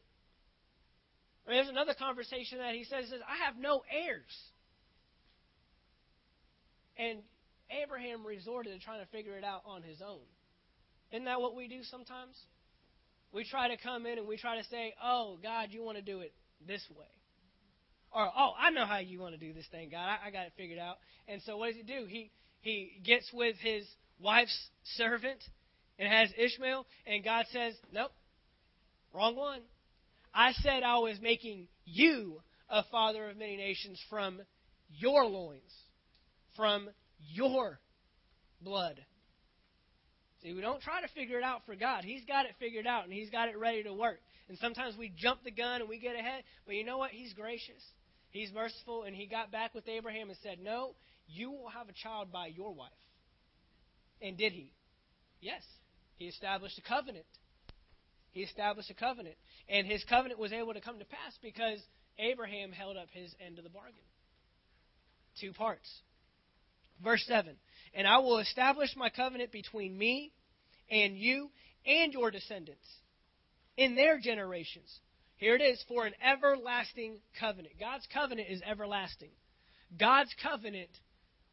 I 1.46 1.50
mean, 1.50 1.58
there's 1.58 1.70
another 1.70 1.94
conversation 1.94 2.60
that 2.60 2.74
he 2.74 2.84
says, 2.84 3.10
says, 3.10 3.20
I 3.28 3.46
have 3.46 3.58
no 3.58 3.84
heirs. 3.92 4.38
And 6.98 7.20
Abraham 7.84 8.26
resorted 8.26 8.74
to 8.74 8.84
trying 8.84 9.04
to 9.04 9.12
figure 9.12 9.38
it 9.38 9.44
out 9.44 9.64
on 9.66 9.82
his 9.82 10.02
own. 10.02 10.24
Isn't 11.12 11.26
that 11.26 11.42
what 11.42 11.56
we 11.56 11.68
do 11.68 11.84
sometimes? 11.84 12.36
We 13.34 13.44
try 13.44 13.68
to 13.70 13.78
come 13.78 14.06
in 14.06 14.20
and 14.20 14.28
we 14.28 14.38
try 14.38 14.58
to 14.58 14.64
say, 14.66 14.94
Oh, 15.04 15.38
God, 15.42 15.70
you 15.72 15.84
want 15.84 15.98
to 15.98 16.04
do 16.04 16.20
it 16.20 16.34
this 16.68 16.84
way. 16.92 17.08
Or, 18.12 18.30
Oh, 18.38 18.52
I 18.60 18.70
know 18.70 18.86
how 18.86 19.00
you 19.00 19.20
want 19.20 19.34
to 19.34 19.40
do 19.40 19.54
this 19.54 19.66
thing, 19.72 19.90
God. 19.90 20.06
I, 20.06 20.28
I 20.28 20.32
got 20.32 20.46
it 20.46 20.54
figured 20.56 20.80
out. 20.80 20.98
And 21.28 21.42
so 21.42 21.58
what 21.58 21.68
does 21.68 21.76
he 21.76 21.84
do? 21.84 22.06
He, 22.08 22.32
he 22.62 23.02
gets 23.04 23.30
with 23.34 23.56
his 23.60 23.86
wife's 24.20 24.58
servant 24.96 25.44
and 26.00 26.08
has 26.08 26.30
Ishmael, 26.38 26.86
and 27.06 27.24
God 27.24 27.46
says, 27.52 27.74
Nope, 27.92 28.12
wrong 29.14 29.36
one. 29.36 29.62
I 30.34 30.54
said 30.54 30.84
I 30.84 30.98
was 30.98 31.20
making 31.22 31.68
you 31.86 32.42
a 32.70 32.84
father 32.92 33.30
of 33.30 33.38
many 33.38 33.58
nations 33.58 34.00
from 34.10 34.42
your 34.90 35.26
loins, 35.26 35.62
from 36.56 36.90
your 37.20 37.80
blood. 38.62 39.00
See, 40.44 40.54
we 40.54 40.62
don't 40.62 40.82
try 40.82 41.02
to 41.02 41.08
figure 41.10 41.38
it 41.38 41.44
out 41.44 41.62
for 41.66 41.76
God. 41.76 42.04
He's 42.04 42.26
got 42.26 42.46
it 42.46 42.52
figured 42.60 42.86
out, 42.86 43.06
and 43.06 43.14
He's 43.14 43.30
got 43.30 43.48
it 43.48 43.58
ready 43.58 43.84
to 43.84 43.94
work. 43.94 44.20
And 44.50 44.58
sometimes 44.58 44.98
we 44.98 45.12
jump 45.18 45.40
the 45.44 45.52
gun 45.52 45.80
and 45.80 45.90
we 45.90 46.00
get 46.00 46.16
ahead, 46.16 46.44
but 46.66 46.76
you 46.76 46.84
know 46.84 46.98
what? 46.98 47.12
He's 47.12 47.34
gracious. 47.34 47.82
He's 48.32 48.52
merciful, 48.54 49.04
and 49.04 49.16
He 49.16 49.26
got 49.26 49.52
back 49.52 49.74
with 49.74 49.88
Abraham 49.88 50.30
and 50.30 50.38
said, 50.44 50.58
No, 50.62 50.96
you 51.28 51.50
will 51.50 51.70
have 51.70 51.88
a 51.88 51.94
child 51.94 52.32
by 52.32 52.48
your 52.48 52.74
wife. 52.74 52.92
And 54.22 54.38
did 54.38 54.54
he? 54.54 54.74
Yes. 55.42 55.62
He 56.16 56.26
established 56.26 56.78
a 56.78 56.82
covenant. 56.82 57.26
He 58.32 58.42
established 58.42 58.90
a 58.90 58.94
covenant. 58.94 59.36
And 59.70 59.88
his 59.88 60.04
covenant 60.06 60.40
was 60.40 60.54
able 60.54 60.74
to 60.74 60.82
come 60.82 61.00
to 61.00 61.06
pass 61.06 61.38
because 61.42 61.80
Abraham 62.18 62.72
held 62.72 62.98
up 62.98 63.08
his 63.12 63.34
end 63.46 63.58
of 63.58 63.64
the 63.64 63.70
bargain. 63.70 63.94
Two 65.40 65.52
parts. 65.52 65.90
Verse 67.04 67.24
7 67.28 67.56
And 67.94 68.08
I 68.08 68.18
will 68.20 68.40
establish 68.40 68.96
my 68.96 69.10
covenant 69.10 69.52
between 69.52 69.98
me 69.98 70.32
and 70.90 71.18
you 71.18 71.50
and 71.86 72.12
your 72.14 72.32
descendants 72.32 72.88
in 73.78 73.96
their 73.96 74.20
generations. 74.20 74.90
Here 75.38 75.56
it 75.56 75.62
is 75.62 75.84
for 75.88 76.06
an 76.06 76.14
everlasting 76.24 77.18
covenant. 77.40 77.76
God's 77.80 78.08
covenant 78.14 78.48
is 78.50 78.62
everlasting. 78.66 79.32
God's 80.00 80.34
covenant 80.42 80.90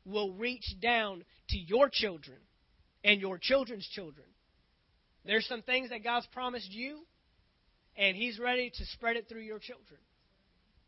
will 0.04 0.32
reach 0.32 0.76
down 0.80 1.24
to 1.50 1.58
your 1.58 1.88
children 1.90 2.38
and 3.04 3.20
your 3.20 3.38
children's 3.38 3.88
children. 3.88 4.26
There's 5.24 5.46
some 5.46 5.62
things 5.62 5.90
that 5.90 6.04
God's 6.04 6.26
promised 6.32 6.70
you, 6.70 7.00
and 7.96 8.16
He's 8.16 8.38
ready 8.38 8.70
to 8.70 8.86
spread 8.86 9.16
it 9.16 9.28
through 9.28 9.42
your 9.42 9.58
children. 9.58 10.00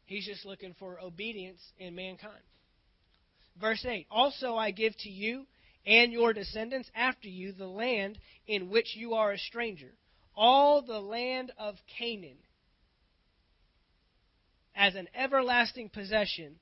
He's 0.05 0.27
just 0.27 0.45
looking 0.45 0.75
for 0.79 1.01
obedience 1.01 1.61
in 1.79 1.95
mankind. 1.95 2.43
Verse 3.61 3.85
8 3.85 4.07
Also 4.11 4.57
I 4.57 4.71
give 4.71 4.97
to 4.99 5.11
you 5.11 5.47
and 5.87 6.13
your 6.13 6.33
descendants 6.33 6.91
after 6.95 7.29
you 7.29 7.53
the 7.53 7.67
land 7.67 8.19
in 8.47 8.71
which 8.71 8.95
you 8.95 9.15
are 9.15 9.33
a 9.33 9.39
stranger, 9.39 9.93
all 10.35 10.83
the 10.83 11.01
land 11.01 11.53
of 11.59 11.77
Canaan, 11.99 12.39
as 14.75 14.95
an 14.95 15.09
everlasting 15.15 15.89
possession, 15.89 16.57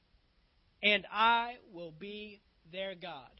and 0.83 1.07
I 1.13 1.57
will 1.73 1.93
be 1.93 2.41
their 2.73 2.95
God. 2.95 3.31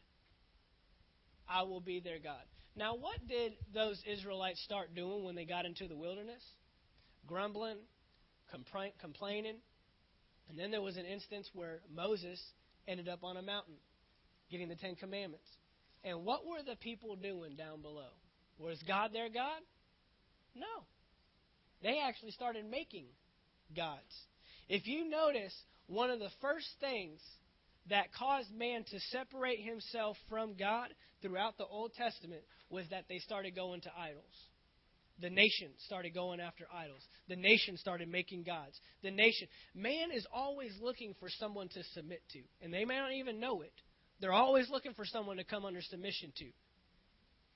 I 1.49 1.63
will 1.63 1.81
be 1.81 1.99
their 1.99 2.19
God. 2.19 2.43
Now, 2.75 2.95
what 2.95 3.27
did 3.27 3.53
those 3.73 4.01
Israelites 4.07 4.63
start 4.63 4.95
doing 4.95 5.25
when 5.25 5.35
they 5.35 5.43
got 5.43 5.65
into 5.65 5.87
the 5.87 5.95
wilderness? 5.95 6.41
Grumbling, 7.27 7.77
complaining. 8.99 9.57
And 10.49 10.57
then 10.57 10.71
there 10.71 10.81
was 10.81 10.95
an 10.95 11.05
instance 11.05 11.49
where 11.53 11.81
Moses 11.93 12.41
ended 12.87 13.07
up 13.07 13.23
on 13.23 13.37
a 13.37 13.41
mountain 13.41 13.75
getting 14.49 14.67
the 14.67 14.75
Ten 14.75 14.95
Commandments. 14.95 15.47
And 16.03 16.25
what 16.25 16.45
were 16.45 16.63
the 16.65 16.75
people 16.75 17.15
doing 17.15 17.55
down 17.55 17.81
below? 17.81 18.09
Was 18.59 18.77
God 18.87 19.11
their 19.13 19.29
God? 19.29 19.61
No. 20.55 20.85
They 21.81 21.99
actually 22.03 22.31
started 22.31 22.65
making 22.69 23.05
gods. 23.75 24.01
If 24.67 24.87
you 24.87 25.09
notice, 25.09 25.53
one 25.87 26.09
of 26.09 26.19
the 26.19 26.29
first 26.41 26.67
things 26.79 27.19
that 27.89 28.13
caused 28.13 28.51
man 28.53 28.83
to 28.83 28.99
separate 29.11 29.59
himself 29.61 30.17
from 30.29 30.55
God 30.57 30.89
throughout 31.21 31.57
the 31.57 31.65
Old 31.65 31.93
Testament 31.93 32.41
was 32.69 32.85
that 32.91 33.05
they 33.09 33.19
started 33.19 33.55
going 33.55 33.81
to 33.81 33.91
idols. 33.97 34.23
The 35.21 35.29
nation 35.29 35.69
started 35.85 36.13
going 36.13 36.39
after 36.39 36.65
idols. 36.73 37.01
The 37.29 37.35
nation 37.35 37.77
started 37.77 38.09
making 38.09 38.43
gods. 38.43 38.79
The 39.03 39.11
nation. 39.11 39.47
Man 39.75 40.11
is 40.11 40.25
always 40.33 40.71
looking 40.81 41.15
for 41.19 41.29
someone 41.29 41.69
to 41.69 41.83
submit 41.93 42.21
to, 42.33 42.39
and 42.61 42.73
they 42.73 42.85
may 42.85 42.97
not 42.97 43.13
even 43.13 43.39
know 43.39 43.61
it. 43.61 43.73
They're 44.19 44.33
always 44.33 44.69
looking 44.69 44.93
for 44.93 45.05
someone 45.05 45.37
to 45.37 45.43
come 45.43 45.65
under 45.65 45.81
submission 45.81 46.31
to. 46.37 46.45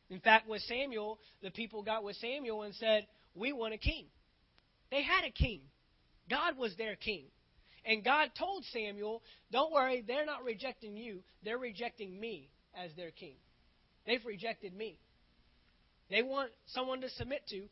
In 0.10 0.20
fact, 0.20 0.48
with 0.48 0.62
Samuel, 0.64 1.20
the 1.42 1.52
people 1.52 1.82
got 1.82 2.04
with 2.04 2.16
Samuel 2.18 2.64
and 2.64 2.76
said, 2.76 3.08
We 3.34 3.54
want 3.54 3.74
a 3.74 3.78
king. 3.78 4.06
They 4.92 5.02
had 5.02 5.26
a 5.26 5.32
king. 5.32 5.62
God 6.30 6.58
was 6.58 6.76
their 6.78 6.96
king. 6.96 7.26
And 7.86 8.04
God 8.04 8.30
told 8.38 8.64
Samuel, 8.72 9.22
Don't 9.52 9.72
worry, 9.72 10.04
they're 10.06 10.26
not 10.26 10.44
rejecting 10.44 10.98
you, 10.98 11.24
they're 11.44 11.58
rejecting 11.58 12.20
me 12.20 12.50
as 12.76 12.92
their 12.96 13.12
king. 13.12 13.36
They've 14.06 14.26
rejected 14.26 14.76
me. 14.76 15.00
They 16.10 16.22
want 16.22 16.52
someone 16.68 17.02
to 17.02 17.10
submit 17.12 17.42
to. 17.50 17.64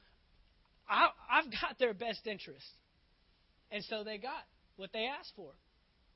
I, 0.89 1.09
I've 1.31 1.51
got 1.61 1.79
their 1.79 1.93
best 1.93 2.25
interest. 2.25 2.65
And 3.71 3.83
so 3.85 4.03
they 4.03 4.17
got 4.17 4.43
what 4.75 4.91
they 4.93 5.05
asked 5.05 5.33
for. 5.35 5.51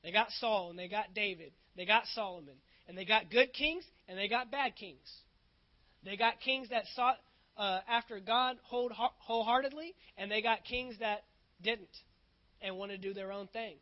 They 0.02 0.12
got 0.12 0.28
Saul 0.40 0.70
and 0.70 0.78
they 0.78 0.88
got 0.88 1.14
David. 1.14 1.52
They 1.76 1.84
got 1.84 2.04
Solomon. 2.14 2.54
And 2.86 2.96
they 2.96 3.04
got 3.04 3.30
good 3.30 3.52
kings 3.52 3.84
and 4.08 4.18
they 4.18 4.28
got 4.28 4.50
bad 4.50 4.76
kings. 4.76 5.12
They 6.04 6.16
got 6.16 6.40
kings 6.40 6.68
that 6.70 6.84
sought 6.94 7.16
uh, 7.56 7.80
after 7.88 8.20
God 8.20 8.56
wholeheartedly, 8.62 9.94
and 10.16 10.30
they 10.30 10.40
got 10.40 10.64
kings 10.64 10.94
that 11.00 11.24
didn't 11.60 11.88
and 12.62 12.76
want 12.76 12.92
to 12.92 12.98
do 12.98 13.12
their 13.12 13.32
own 13.32 13.48
thing. 13.48 13.74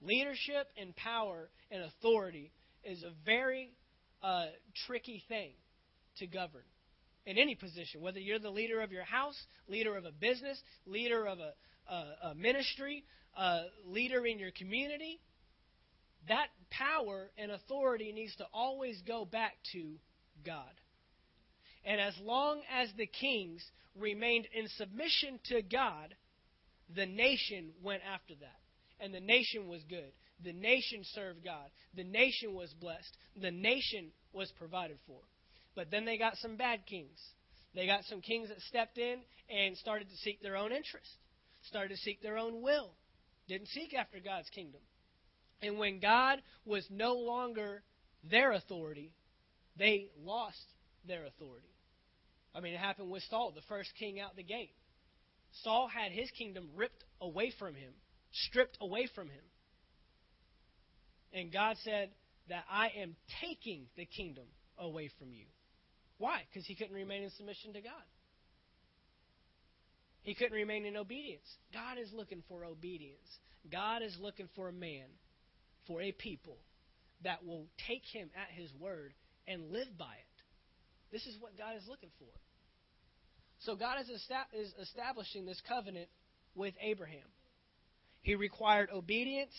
Leadership 0.00 0.68
and 0.80 0.94
power 0.94 1.48
and 1.70 1.82
authority 1.82 2.52
is 2.84 3.02
a 3.02 3.10
very 3.24 3.72
uh, 4.22 4.46
tricky 4.86 5.24
thing 5.28 5.52
to 6.18 6.26
govern 6.26 6.62
in 7.26 7.38
any 7.38 7.54
position, 7.54 8.00
whether 8.00 8.18
you're 8.18 8.38
the 8.38 8.50
leader 8.50 8.80
of 8.80 8.92
your 8.92 9.04
house, 9.04 9.36
leader 9.68 9.96
of 9.96 10.04
a 10.04 10.12
business, 10.12 10.60
leader 10.86 11.26
of 11.26 11.38
a 11.38 11.52
a, 11.88 12.30
a 12.30 12.34
ministry, 12.34 13.04
a 13.36 13.62
leader 13.86 14.26
in 14.26 14.38
your 14.38 14.50
community, 14.52 15.20
that 16.28 16.48
power 16.70 17.30
and 17.36 17.50
authority 17.50 18.12
needs 18.12 18.34
to 18.36 18.46
always 18.52 19.00
go 19.06 19.24
back 19.24 19.54
to 19.72 19.96
God. 20.44 20.70
And 21.84 22.00
as 22.00 22.14
long 22.22 22.62
as 22.74 22.88
the 22.96 23.06
kings 23.06 23.62
remained 23.98 24.48
in 24.54 24.68
submission 24.78 25.38
to 25.48 25.60
God, 25.60 26.14
the 26.94 27.06
nation 27.06 27.72
went 27.82 28.02
after 28.10 28.34
that. 28.36 28.58
And 29.00 29.12
the 29.12 29.20
nation 29.20 29.68
was 29.68 29.82
good. 29.88 30.12
The 30.42 30.52
nation 30.52 31.02
served 31.12 31.44
God. 31.44 31.68
The 31.94 32.04
nation 32.04 32.54
was 32.54 32.72
blessed. 32.80 33.16
The 33.40 33.50
nation 33.50 34.12
was 34.32 34.50
provided 34.58 34.96
for. 35.06 35.18
But 35.74 35.90
then 35.90 36.04
they 36.04 36.18
got 36.18 36.36
some 36.36 36.56
bad 36.56 36.86
kings. 36.86 37.18
They 37.74 37.86
got 37.86 38.04
some 38.04 38.20
kings 38.20 38.48
that 38.48 38.60
stepped 38.68 38.98
in 38.98 39.18
and 39.50 39.76
started 39.76 40.08
to 40.10 40.16
seek 40.18 40.40
their 40.40 40.56
own 40.56 40.72
interest, 40.72 41.10
started 41.68 41.90
to 41.94 42.00
seek 42.00 42.22
their 42.22 42.38
own 42.38 42.62
will, 42.62 42.92
didn't 43.48 43.68
seek 43.68 43.94
after 43.94 44.18
God's 44.20 44.48
kingdom. 44.50 44.80
And 45.60 45.78
when 45.78 45.98
God 45.98 46.40
was 46.64 46.86
no 46.90 47.14
longer 47.14 47.82
their 48.30 48.52
authority, 48.52 49.12
they 49.76 50.08
lost 50.22 50.64
their 51.06 51.24
authority. 51.26 51.74
I 52.54 52.60
mean, 52.60 52.74
it 52.74 52.80
happened 52.80 53.10
with 53.10 53.24
Saul, 53.28 53.52
the 53.54 53.62
first 53.68 53.90
king 53.98 54.20
out 54.20 54.36
the 54.36 54.44
gate. 54.44 54.74
Saul 55.62 55.88
had 55.88 56.12
his 56.12 56.30
kingdom 56.30 56.68
ripped 56.76 57.04
away 57.20 57.52
from 57.58 57.74
him, 57.74 57.92
stripped 58.32 58.78
away 58.80 59.08
from 59.14 59.28
him. 59.28 59.42
And 61.32 61.52
God 61.52 61.76
said 61.82 62.10
that 62.48 62.64
I 62.70 62.90
am 63.00 63.16
taking 63.40 63.86
the 63.96 64.06
kingdom 64.06 64.44
away 64.78 65.10
from 65.18 65.32
you. 65.32 65.46
Why? 66.24 66.40
Because 66.50 66.64
he 66.64 66.74
couldn't 66.74 66.94
remain 66.94 67.22
in 67.22 67.28
submission 67.36 67.74
to 67.74 67.82
God. 67.82 68.08
He 70.22 70.34
couldn't 70.34 70.54
remain 70.54 70.86
in 70.86 70.96
obedience. 70.96 71.44
God 71.70 71.98
is 71.98 72.08
looking 72.14 72.42
for 72.48 72.64
obedience. 72.64 73.28
God 73.70 74.00
is 74.00 74.16
looking 74.18 74.48
for 74.56 74.70
a 74.70 74.72
man, 74.72 75.04
for 75.86 76.00
a 76.00 76.12
people 76.12 76.56
that 77.24 77.44
will 77.44 77.66
take 77.86 78.04
him 78.10 78.30
at 78.34 78.48
his 78.58 78.70
word 78.80 79.12
and 79.46 79.70
live 79.70 79.98
by 79.98 80.14
it. 80.14 81.12
This 81.12 81.26
is 81.26 81.36
what 81.40 81.58
God 81.58 81.76
is 81.76 81.86
looking 81.86 82.08
for. 82.18 82.32
So 83.58 83.76
God 83.76 83.98
is 84.00 84.72
establishing 84.80 85.44
this 85.44 85.60
covenant 85.68 86.08
with 86.54 86.72
Abraham. 86.80 87.28
He 88.22 88.34
required 88.34 88.88
obedience 88.90 89.52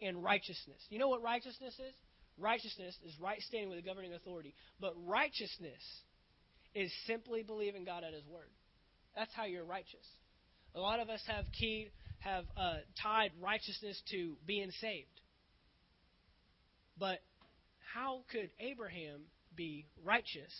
and 0.00 0.22
righteousness. 0.22 0.78
You 0.88 1.00
know 1.00 1.08
what 1.08 1.20
righteousness 1.20 1.74
is? 1.74 1.94
Righteousness 2.38 2.96
is 3.04 3.12
right 3.20 3.40
standing 3.40 3.70
with 3.70 3.82
the 3.82 3.88
governing 3.90 4.14
authority. 4.14 4.54
But 4.80 4.94
righteousness 5.04 5.82
is 6.74 6.90
simply 7.06 7.42
believing 7.42 7.84
God 7.84 8.04
at 8.04 8.14
His 8.14 8.26
word. 8.26 8.50
That's 9.16 9.32
how 9.34 9.44
you're 9.44 9.64
righteous. 9.64 10.06
A 10.74 10.80
lot 10.80 11.00
of 11.00 11.10
us 11.10 11.20
have 11.26 11.44
keyed, 11.58 11.90
have 12.20 12.44
uh, 12.56 12.76
tied 13.02 13.32
righteousness 13.40 14.00
to 14.10 14.36
being 14.46 14.70
saved. 14.80 15.20
But 16.98 17.18
how 17.94 18.20
could 18.30 18.50
Abraham 18.58 19.22
be 19.54 19.86
righteous 20.02 20.52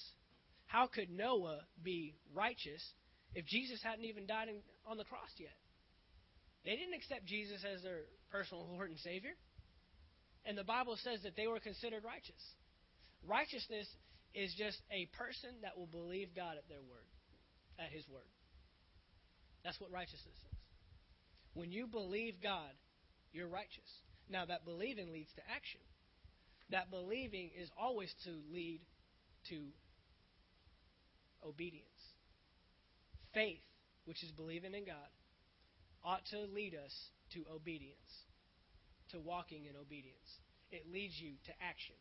how 0.73 0.89
could 0.89 1.13
Noah 1.13 1.61
be 1.85 2.17
righteous 2.33 2.81
if 3.35 3.45
Jesus 3.45 3.85
hadn't 3.85 4.07
even 4.07 4.25
died 4.25 4.49
in, 4.49 4.65
on 4.89 4.97
the 4.97 5.05
cross 5.05 5.29
yet? 5.37 5.53
They 6.65 6.73
didn't 6.81 6.97
accept 6.97 7.27
Jesus 7.27 7.61
as 7.61 7.83
their 7.83 8.09
personal 8.33 8.65
Lord 8.73 8.89
and 8.89 8.99
Savior. 9.01 9.37
And 10.47 10.57
the 10.57 10.65
Bible 10.65 10.97
says 11.05 11.21
that 11.25 11.37
they 11.37 11.47
were 11.47 11.61
considered 11.61 12.05
righteous. 12.05 12.41
Righteousness 13.29 13.85
is 14.35 14.55
just 14.55 14.81
a 14.91 15.07
person 15.17 15.51
that 15.63 15.77
will 15.77 15.87
believe 15.87 16.35
God 16.35 16.57
at 16.57 16.69
their 16.69 16.83
word, 16.83 17.09
at 17.79 17.91
his 17.91 18.09
word. 18.09 18.29
That's 19.65 19.81
what 19.81 19.91
righteousness 19.91 20.35
is. 20.35 20.59
When 21.55 21.71
you 21.71 21.87
believe 21.87 22.43
God, 22.43 22.73
you're 23.33 23.49
righteous. 23.49 23.89
Now 24.29 24.45
that 24.47 24.65
believing 24.65 25.13
leads 25.13 25.33
to 25.37 25.43
action. 25.55 25.81
That 26.71 26.91
believing 26.91 27.51
is 27.61 27.69
always 27.79 28.13
to 28.25 28.31
lead 28.53 28.81
to 29.51 29.61
obedience. 31.47 31.87
Faith, 33.35 33.61
which 34.05 34.23
is 34.23 34.31
believing 34.33 34.75
in 34.75 34.85
God, 34.85 35.13
ought 36.05 36.25
to 36.31 36.41
lead 36.55 36.75
us 36.75 36.93
to 37.35 37.45
obedience, 37.53 38.25
to 39.11 39.21
walking 39.21 39.67
in 39.67 39.77
obedience. 39.77 40.41
It 40.71 40.91
leads 40.91 41.15
you 41.21 41.33
to 41.47 41.53
action. 41.61 41.95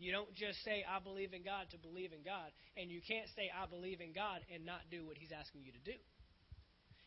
You 0.00 0.16
don't 0.16 0.32
just 0.32 0.64
say, 0.64 0.80
I 0.80 0.98
believe 0.98 1.36
in 1.36 1.44
God 1.44 1.68
to 1.76 1.78
believe 1.78 2.16
in 2.16 2.24
God, 2.24 2.48
and 2.80 2.88
you 2.88 3.04
can't 3.04 3.28
say, 3.36 3.52
I 3.52 3.68
believe 3.68 4.00
in 4.00 4.16
God 4.16 4.40
and 4.48 4.64
not 4.64 4.88
do 4.88 5.04
what 5.04 5.20
He's 5.20 5.30
asking 5.30 5.62
you 5.68 5.76
to 5.76 5.84
do. 5.84 5.98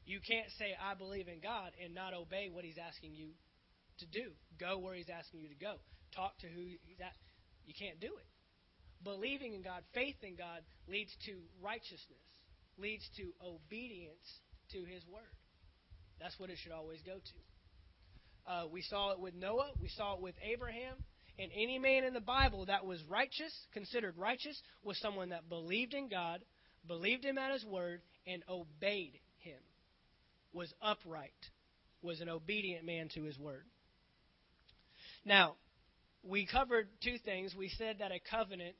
You 0.05 0.21
can't 0.21 0.51
say, 0.61 0.77
I 0.77 0.93
believe 0.93 1.27
in 1.27 1.41
God 1.41 1.73
and 1.81 1.97
not 1.97 2.13
obey 2.13 2.53
what 2.53 2.63
He's 2.63 2.77
asking 2.77 3.17
you 3.17 3.33
to 3.99 4.05
do. 4.05 4.37
Go 4.61 4.77
where 4.77 4.93
He's 4.93 5.09
asking 5.09 5.41
you 5.41 5.49
to 5.49 5.57
go. 5.57 5.81
Talk 6.13 6.37
to 6.45 6.47
who 6.47 6.61
He's 6.85 7.01
at. 7.01 7.17
You 7.65 7.73
can't 7.73 7.97
do 7.99 8.13
it 8.13 8.27
believing 9.03 9.53
in 9.53 9.61
God, 9.61 9.83
faith 9.93 10.15
in 10.23 10.35
God, 10.35 10.61
leads 10.87 11.11
to 11.25 11.33
righteousness, 11.61 12.27
leads 12.77 13.03
to 13.17 13.31
obedience 13.43 14.25
to 14.71 14.83
His 14.83 15.03
Word. 15.11 15.35
That's 16.19 16.39
what 16.39 16.49
it 16.49 16.57
should 16.63 16.71
always 16.71 16.99
go 17.05 17.15
to. 17.15 17.39
Uh, 18.51 18.63
we 18.71 18.81
saw 18.81 19.11
it 19.11 19.19
with 19.19 19.35
Noah, 19.35 19.71
we 19.79 19.89
saw 19.89 20.15
it 20.15 20.21
with 20.21 20.35
Abraham, 20.43 20.95
and 21.39 21.51
any 21.55 21.79
man 21.79 22.03
in 22.03 22.13
the 22.13 22.21
Bible 22.21 22.65
that 22.67 22.85
was 22.85 23.03
righteous, 23.09 23.53
considered 23.73 24.17
righteous, 24.17 24.61
was 24.83 24.97
someone 24.99 25.29
that 25.29 25.49
believed 25.49 25.93
in 25.93 26.07
God, 26.07 26.43
believed 26.87 27.23
Him 27.23 27.37
at 27.37 27.51
His 27.51 27.65
Word, 27.65 28.01
and 28.27 28.43
obeyed 28.47 29.19
Him, 29.39 29.59
was 30.53 30.71
upright, 30.81 31.31
was 32.01 32.21
an 32.21 32.29
obedient 32.29 32.85
man 32.85 33.09
to 33.15 33.23
His 33.23 33.37
Word. 33.39 33.65
Now, 35.25 35.55
we 36.23 36.45
covered 36.45 36.87
two 37.03 37.17
things. 37.25 37.55
We 37.55 37.69
said 37.69 37.97
that 37.99 38.11
a 38.11 38.19
covenant 38.29 38.75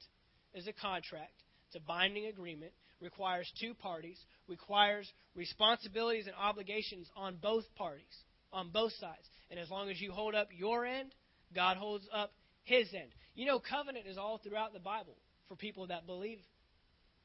is 0.53 0.67
a 0.67 0.73
contract, 0.73 1.33
it's 1.67 1.75
a 1.75 1.79
binding 1.79 2.27
agreement, 2.27 2.71
requires 3.01 3.51
two 3.59 3.73
parties, 3.73 4.19
requires 4.47 5.11
responsibilities 5.35 6.27
and 6.27 6.35
obligations 6.35 7.09
on 7.15 7.37
both 7.41 7.65
parties, 7.75 8.05
on 8.51 8.69
both 8.69 8.93
sides. 8.99 9.27
And 9.49 9.59
as 9.59 9.69
long 9.69 9.89
as 9.89 9.99
you 9.99 10.11
hold 10.11 10.35
up 10.35 10.49
your 10.55 10.85
end, 10.85 11.13
God 11.53 11.77
holds 11.77 12.07
up 12.13 12.31
his 12.63 12.87
end. 12.93 13.09
You 13.35 13.45
know, 13.45 13.59
covenant 13.59 14.07
is 14.07 14.17
all 14.17 14.37
throughout 14.37 14.73
the 14.73 14.79
Bible 14.79 15.15
for 15.47 15.55
people 15.55 15.87
that 15.87 16.05
believe 16.05 16.39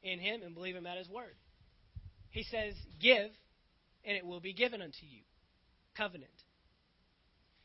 in 0.03 0.19
him 0.19 0.43
and 0.43 0.55
believe 0.55 0.77
him 0.77 0.87
at 0.87 0.99
his 0.99 1.09
word. 1.09 1.35
He 2.31 2.43
says, 2.45 2.75
Give, 3.01 3.31
and 4.05 4.17
it 4.17 4.25
will 4.25 4.41
be 4.41 4.53
given 4.53 4.81
unto 4.81 5.07
you. 5.07 5.23
Covenant. 5.97 6.31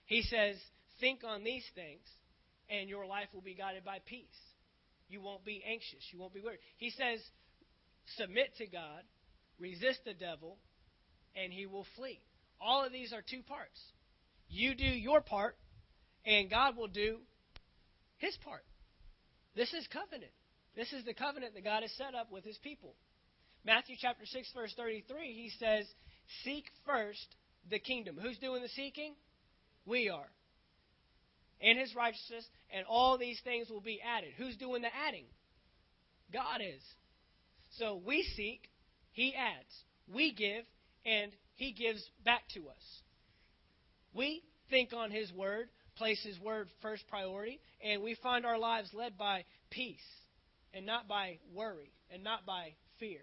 He 0.06 0.22
says, 0.24 0.56
Think 1.00 1.22
on 1.24 1.44
these 1.44 1.66
things, 1.76 2.06
and 2.70 2.90
your 2.90 3.06
life 3.06 3.28
will 3.34 3.42
be 3.42 3.56
guided 3.56 3.84
by 3.84 4.00
peace. 4.06 4.28
You 5.10 5.22
won't 5.22 5.46
be 5.46 5.64
anxious. 5.68 6.04
You 6.12 6.20
won't 6.20 6.34
be 6.34 6.42
worried. 6.42 6.60
He 6.78 6.90
says, 6.90 7.20
submit 8.18 8.56
to 8.58 8.68
God, 8.68 9.04
resist 9.60 10.00
the 10.06 10.14
devil, 10.14 10.58
and 11.36 11.52
he 11.52 11.66
will 11.66 11.86
flee. 11.96 12.22
All 12.60 12.86
of 12.86 12.92
these 12.92 13.14
are 13.14 13.22
two 13.22 13.42
parts. 13.44 13.80
You 14.48 14.76
do 14.76 14.86
your 14.86 15.22
part, 15.22 15.58
and 16.26 16.50
God 16.50 16.78
will 16.78 16.88
do 16.88 17.18
his 18.24 18.38
part. 18.38 18.64
This 19.56 19.74
is 19.74 19.88
covenant. 19.92 20.32
This 20.76 20.92
is 20.94 21.06
the 21.06 21.14
covenant 21.14 21.54
that 21.54 21.64
God 21.64 21.84
has 21.84 21.92
set 21.98 22.16
up 22.16 22.32
with 22.32 22.44
his 22.44 22.58
people. 22.58 22.96
Matthew 23.66 23.96
chapter 24.00 24.26
6, 24.26 24.52
verse 24.56 24.74
33, 24.76 25.34
he 25.34 25.52
says, 25.60 25.86
Seek 26.44 26.66
first 26.86 27.36
the 27.70 27.80
kingdom. 27.80 28.18
Who's 28.22 28.38
doing 28.40 28.62
the 28.62 28.70
seeking? 28.70 29.14
We 29.86 30.10
are 30.10 30.28
and 31.64 31.80
his 31.80 31.96
righteousness, 31.96 32.46
and 32.76 32.86
all 32.88 33.18
these 33.18 33.40
things 33.44 33.70
will 33.70 33.82
be 33.82 34.00
added. 34.02 34.32
Who's 34.38 34.58
doing 34.58 34.82
the 34.82 34.94
adding? 35.08 35.26
God 36.32 36.60
is. 36.62 36.82
So 37.78 38.02
we 38.06 38.24
seek, 38.36 38.70
he 39.14 39.34
adds. 39.34 39.74
We 40.14 40.34
give, 40.34 40.66
and 41.06 41.32
he 41.56 41.72
gives 41.72 42.04
back 42.26 42.42
to 42.56 42.68
us. 42.68 43.02
We 44.14 44.44
think 44.70 44.92
on 44.94 45.10
his 45.10 45.32
word, 45.32 45.70
place 45.96 46.22
his 46.24 46.39
word 46.39 46.68
first 46.82 47.04
priority, 47.10 47.60
and 47.84 48.02
we 48.02 48.16
find 48.16 48.46
our 48.46 48.58
lives 48.58 48.89
led 48.94 49.18
by 49.18 49.46
peace 49.70 50.00
and 50.74 50.86
not 50.86 51.08
by 51.08 51.38
worry 51.54 51.91
and 52.12 52.24
not 52.24 52.46
by 52.46 52.74
fear. 53.00 53.22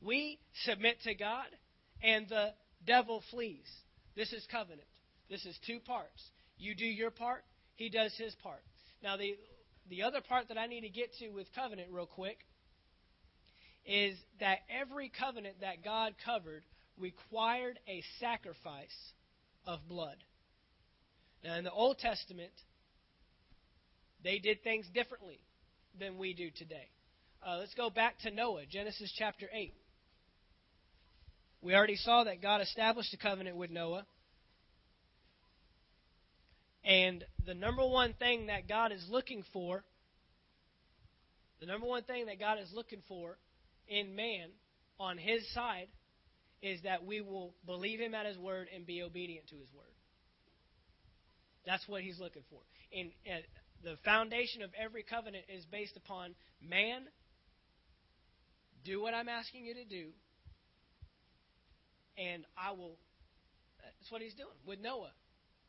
We 0.00 0.38
submit 0.64 0.96
to 1.04 1.14
God, 1.14 1.46
and 2.02 2.28
the 2.28 2.52
devil 2.86 3.22
flees. 3.30 3.66
This 4.14 4.32
is 4.32 4.46
covenant. 4.50 4.88
This 5.28 5.44
is 5.44 5.58
two 5.66 5.80
parts. 5.80 6.22
You 6.58 6.74
do 6.74 6.86
your 6.86 7.10
part, 7.10 7.44
he 7.74 7.88
does 7.88 8.14
his 8.16 8.34
part. 8.42 8.62
Now, 9.02 9.16
the, 9.16 9.36
the 9.90 10.02
other 10.02 10.20
part 10.20 10.48
that 10.48 10.58
I 10.58 10.66
need 10.66 10.82
to 10.82 10.88
get 10.88 11.14
to 11.18 11.28
with 11.30 11.46
covenant, 11.54 11.88
real 11.90 12.06
quick, 12.06 12.38
is 13.84 14.16
that 14.40 14.58
every 14.68 15.10
covenant 15.18 15.56
that 15.60 15.84
God 15.84 16.14
covered 16.24 16.64
required 16.98 17.78
a 17.86 18.02
sacrifice 18.20 19.12
of 19.66 19.80
blood. 19.88 20.16
Now, 21.44 21.56
in 21.56 21.64
the 21.64 21.72
Old 21.72 21.98
Testament, 21.98 22.52
they 24.22 24.38
did 24.38 24.62
things 24.62 24.86
differently 24.92 25.40
than 25.98 26.18
we 26.18 26.34
do 26.34 26.50
today. 26.50 26.88
Uh, 27.46 27.58
let's 27.58 27.74
go 27.74 27.90
back 27.90 28.18
to 28.20 28.30
Noah, 28.30 28.66
Genesis 28.68 29.12
chapter 29.16 29.46
8. 29.52 29.72
We 31.62 31.74
already 31.74 31.96
saw 31.96 32.24
that 32.24 32.42
God 32.42 32.60
established 32.60 33.12
a 33.14 33.16
covenant 33.16 33.56
with 33.56 33.70
Noah. 33.70 34.06
And 36.84 37.24
the 37.44 37.54
number 37.54 37.84
one 37.86 38.14
thing 38.14 38.46
that 38.46 38.68
God 38.68 38.92
is 38.92 39.04
looking 39.10 39.44
for, 39.52 39.84
the 41.60 41.66
number 41.66 41.86
one 41.86 42.04
thing 42.04 42.26
that 42.26 42.38
God 42.38 42.58
is 42.60 42.70
looking 42.72 43.02
for 43.08 43.38
in 43.88 44.14
man 44.14 44.50
on 44.98 45.18
his 45.18 45.42
side 45.52 45.88
is 46.62 46.82
that 46.82 47.04
we 47.04 47.20
will 47.20 47.54
believe 47.64 48.00
him 48.00 48.14
at 48.14 48.26
his 48.26 48.38
word 48.38 48.68
and 48.74 48.86
be 48.86 49.02
obedient 49.02 49.48
to 49.48 49.56
his 49.56 49.68
word. 49.74 49.95
That's 51.66 51.86
what 51.88 52.02
he's 52.02 52.18
looking 52.20 52.42
for. 52.48 52.60
And, 52.96 53.10
and 53.26 53.42
the 53.82 53.96
foundation 54.04 54.62
of 54.62 54.70
every 54.80 55.02
covenant 55.02 55.44
is 55.54 55.64
based 55.66 55.96
upon 55.96 56.34
man, 56.62 57.02
do 58.84 59.02
what 59.02 59.12
I'm 59.14 59.28
asking 59.28 59.66
you 59.66 59.74
to 59.74 59.84
do, 59.84 60.08
and 62.16 62.44
I 62.56 62.70
will. 62.70 62.96
That's 63.82 64.10
what 64.10 64.22
he's 64.22 64.34
doing 64.34 64.56
with 64.64 64.80
Noah. 64.80 65.12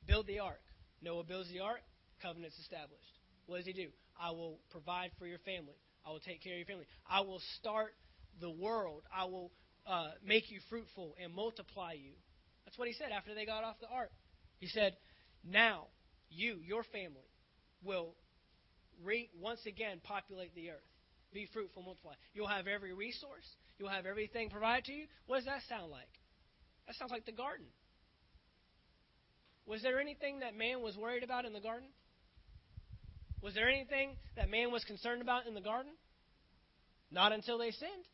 Build 0.07 0.27
the 0.27 0.39
ark. 0.39 0.61
Noah 1.01 1.23
builds 1.23 1.49
the 1.51 1.59
ark, 1.59 1.81
covenant's 2.21 2.57
established. 2.59 3.03
What 3.47 3.57
does 3.57 3.65
he 3.65 3.73
do? 3.73 3.89
I 4.19 4.31
will 4.31 4.59
provide 4.71 5.11
for 5.19 5.25
your 5.25 5.39
family. 5.39 5.75
I 6.05 6.11
will 6.11 6.19
take 6.19 6.43
care 6.43 6.53
of 6.53 6.59
your 6.59 6.65
family. 6.65 6.85
I 7.09 7.21
will 7.21 7.41
start 7.59 7.93
the 8.39 8.49
world. 8.49 9.03
I 9.13 9.25
will 9.25 9.51
uh, 9.85 10.11
make 10.25 10.49
you 10.49 10.59
fruitful 10.69 11.15
and 11.21 11.33
multiply 11.33 11.93
you. 11.93 12.13
That's 12.65 12.77
what 12.77 12.87
he 12.87 12.93
said 12.93 13.11
after 13.11 13.33
they 13.35 13.45
got 13.45 13.63
off 13.63 13.75
the 13.79 13.87
ark. 13.87 14.11
He 14.59 14.67
said, 14.67 14.95
Now, 15.43 15.87
you, 16.29 16.59
your 16.65 16.83
family, 16.83 17.29
will 17.83 18.15
re- 19.03 19.29
once 19.39 19.59
again 19.65 19.99
populate 20.03 20.53
the 20.55 20.71
earth. 20.71 20.89
Be 21.33 21.47
fruitful, 21.53 21.83
multiply. 21.83 22.13
You'll 22.33 22.47
have 22.47 22.67
every 22.67 22.93
resource. 22.93 23.45
You'll 23.77 23.89
have 23.89 24.05
everything 24.05 24.49
provided 24.49 24.85
to 24.85 24.93
you. 24.93 25.05
What 25.27 25.37
does 25.37 25.45
that 25.45 25.61
sound 25.69 25.91
like? 25.91 26.09
That 26.87 26.95
sounds 26.95 27.11
like 27.11 27.25
the 27.25 27.31
garden. 27.31 27.65
Was 29.65 29.81
there 29.81 29.99
anything 29.99 30.39
that 30.39 30.55
man 30.55 30.81
was 30.81 30.95
worried 30.95 31.23
about 31.23 31.45
in 31.45 31.53
the 31.53 31.59
garden? 31.59 31.89
Was 33.41 33.53
there 33.53 33.69
anything 33.69 34.15
that 34.35 34.49
man 34.49 34.71
was 34.71 34.83
concerned 34.85 35.21
about 35.21 35.45
in 35.45 35.53
the 35.53 35.61
garden? 35.61 35.91
Not 37.11 37.33
until 37.33 37.57
they 37.57 37.71
sinned. 37.71 38.07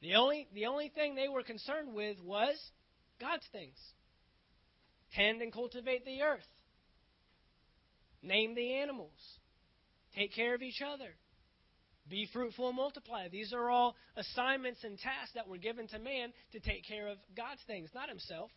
The 0.00 0.14
only, 0.14 0.48
the 0.54 0.66
only 0.66 0.88
thing 0.88 1.14
they 1.14 1.28
were 1.28 1.42
concerned 1.42 1.94
with 1.94 2.16
was 2.22 2.56
God's 3.20 3.46
things. 3.52 3.76
Tend 5.14 5.42
and 5.42 5.52
cultivate 5.52 6.04
the 6.04 6.22
earth. 6.22 6.46
Name 8.22 8.54
the 8.54 8.74
animals. 8.74 9.38
Take 10.14 10.34
care 10.34 10.54
of 10.54 10.62
each 10.62 10.82
other. 10.82 11.14
Be 12.08 12.28
fruitful 12.32 12.68
and 12.68 12.76
multiply. 12.76 13.28
These 13.28 13.52
are 13.52 13.70
all 13.70 13.94
assignments 14.16 14.82
and 14.82 14.98
tasks 14.98 15.32
that 15.34 15.48
were 15.48 15.58
given 15.58 15.86
to 15.88 15.98
man 15.98 16.32
to 16.52 16.60
take 16.60 16.86
care 16.86 17.08
of 17.08 17.18
God's 17.36 17.60
things, 17.66 17.88
not 17.94 18.08
himself. 18.08 18.50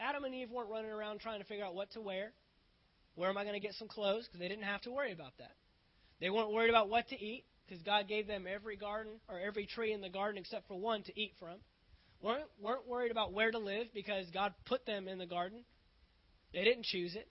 Adam 0.00 0.24
and 0.24 0.34
Eve 0.34 0.50
weren't 0.50 0.70
running 0.70 0.90
around 0.90 1.20
trying 1.20 1.40
to 1.40 1.46
figure 1.46 1.64
out 1.64 1.74
what 1.74 1.90
to 1.92 2.00
wear. 2.00 2.32
Where 3.14 3.30
am 3.30 3.38
I 3.38 3.44
going 3.44 3.54
to 3.54 3.60
get 3.60 3.74
some 3.74 3.88
clothes? 3.88 4.26
Because 4.26 4.40
they 4.40 4.48
didn't 4.48 4.64
have 4.64 4.80
to 4.82 4.90
worry 4.90 5.12
about 5.12 5.32
that. 5.38 5.52
They 6.20 6.30
weren't 6.30 6.52
worried 6.52 6.70
about 6.70 6.88
what 6.88 7.08
to 7.08 7.20
eat 7.20 7.44
because 7.66 7.82
God 7.82 8.08
gave 8.08 8.26
them 8.26 8.46
every 8.52 8.76
garden 8.76 9.12
or 9.28 9.38
every 9.38 9.66
tree 9.66 9.92
in 9.92 10.00
the 10.00 10.08
garden 10.08 10.40
except 10.40 10.66
for 10.66 10.78
one 10.78 11.02
to 11.04 11.20
eat 11.20 11.32
from. 11.38 11.56
weren't 12.22 12.48
weren't 12.60 12.86
worried 12.88 13.10
about 13.10 13.32
where 13.32 13.50
to 13.50 13.58
live 13.58 13.86
because 13.94 14.26
God 14.32 14.54
put 14.66 14.86
them 14.86 15.08
in 15.08 15.18
the 15.18 15.26
garden. 15.26 15.64
They 16.52 16.64
didn't 16.64 16.84
choose 16.84 17.14
it. 17.14 17.28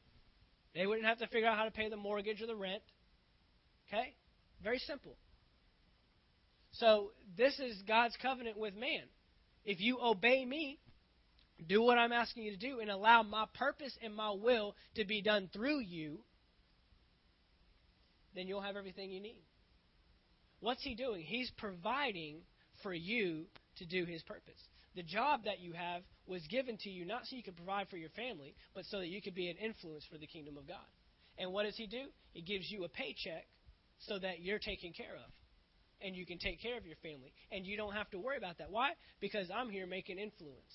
They 0.74 0.88
wouldn't 0.88 1.06
have 1.06 1.20
to 1.20 1.28
figure 1.28 1.48
out 1.48 1.58
how 1.58 1.66
to 1.66 1.72
pay 1.72 1.90
the 1.90 1.98
mortgage 1.98 2.42
or 2.42 2.48
the 2.48 2.56
rent. 2.56 2.82
Okay? 3.88 4.16
Very 4.64 4.80
simple. 4.80 5.16
So, 6.74 7.12
this 7.38 7.60
is 7.60 7.82
God's 7.88 8.16
covenant 8.22 8.58
with 8.58 8.76
man. 8.76 9.04
If 9.66 9.82
you 9.82 10.00
obey 10.02 10.46
me, 10.46 10.80
do 11.68 11.82
what 11.82 11.98
I'm 11.98 12.14
asking 12.14 12.44
you 12.44 12.52
to 12.52 12.58
do, 12.58 12.80
and 12.80 12.90
allow 12.90 13.24
my 13.24 13.46
purpose 13.54 13.96
and 14.02 14.16
my 14.16 14.32
will 14.32 14.76
to 14.96 15.06
be 15.06 15.22
done 15.22 15.50
through 15.52 15.80
you, 15.80 16.20
then 18.34 18.48
you'll 18.48 18.62
have 18.62 18.78
everything 18.78 19.12
you 19.12 19.20
need. 19.20 19.44
What's 20.62 20.82
He 20.82 20.96
doing? 20.96 21.24
He's 21.24 21.52
providing 21.58 22.38
for 22.82 22.94
you 22.94 23.46
to 23.78 23.86
do 23.86 24.06
His 24.06 24.24
purpose. 24.24 24.60
The 24.96 25.04
job 25.04 25.42
that 25.46 25.60
you 25.60 25.74
have 25.74 26.04
was 26.32 26.42
given 26.48 26.78
to 26.78 26.90
you 26.90 27.06
not 27.06 27.26
so 27.26 27.36
you 27.36 27.44
could 27.44 27.58
provide 27.58 27.90
for 27.90 27.98
your 27.98 28.10
family, 28.12 28.56
but 28.74 28.86
so 28.86 29.00
that 29.00 29.08
you 29.08 29.22
could 29.22 29.36
be 29.36 29.50
an 29.50 29.58
influence 29.58 30.06
for 30.10 30.18
the 30.18 30.26
kingdom 30.26 30.58
of 30.58 30.66
God. 30.66 30.88
And 31.38 31.52
what 31.52 31.64
does 31.64 31.76
He 31.76 31.88
do? 31.88 32.06
He 32.32 32.42
gives 32.42 32.72
you 32.72 32.86
a 32.86 32.90
paycheck 32.90 33.46
so 34.08 34.18
that 34.18 34.40
you're 34.40 34.58
taken 34.58 34.94
care 34.94 35.14
of. 35.14 35.30
And 36.02 36.16
you 36.16 36.26
can 36.26 36.40
take 36.40 36.62
care 36.62 36.78
of 36.78 36.86
your 36.86 36.96
family. 37.04 37.34
And 37.52 37.66
you 37.66 37.76
don't 37.76 37.94
have 37.94 38.10
to 38.12 38.18
worry 38.18 38.38
about 38.38 38.58
that. 38.60 38.72
Why? 38.72 38.92
Because 39.20 39.48
I'm 39.54 39.70
here 39.70 39.86
making 39.86 40.18
influence. 40.18 40.72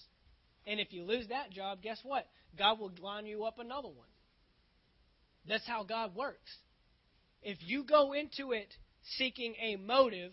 And 0.66 0.78
if 0.78 0.92
you 0.92 1.04
lose 1.04 1.26
that 1.28 1.50
job, 1.50 1.80
guess 1.82 1.98
what? 2.04 2.26
God 2.59 2.78
will 2.78 2.92
line 3.00 3.26
you 3.26 3.44
up 3.44 3.59
another 3.59 3.88
one. 3.88 4.12
That's 5.48 5.66
how 5.66 5.84
God 5.84 6.14
works. 6.14 6.50
If 7.42 7.59
you 7.61 7.84
go 7.84 8.12
into 8.12 8.52
it 8.52 8.68
seeking 9.16 9.54
a 9.62 9.76
motive 9.76 10.32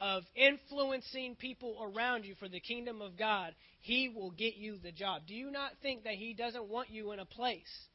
of 0.00 0.22
influencing 0.34 1.36
people 1.36 1.78
around 1.80 2.24
you 2.24 2.34
for 2.40 2.48
the 2.48 2.60
kingdom 2.60 3.00
of 3.02 3.16
God, 3.16 3.54
He 3.82 4.08
will 4.08 4.30
get 4.30 4.56
you 4.56 4.78
the 4.78 4.92
job. 4.92 5.22
Do 5.26 5.34
you 5.34 5.50
not 5.50 5.72
think 5.82 6.04
that 6.04 6.14
He 6.14 6.34
doesn't 6.34 6.68
want 6.68 6.90
you 6.90 7.12
in 7.12 7.18
a 7.18 7.24
place 7.24 7.86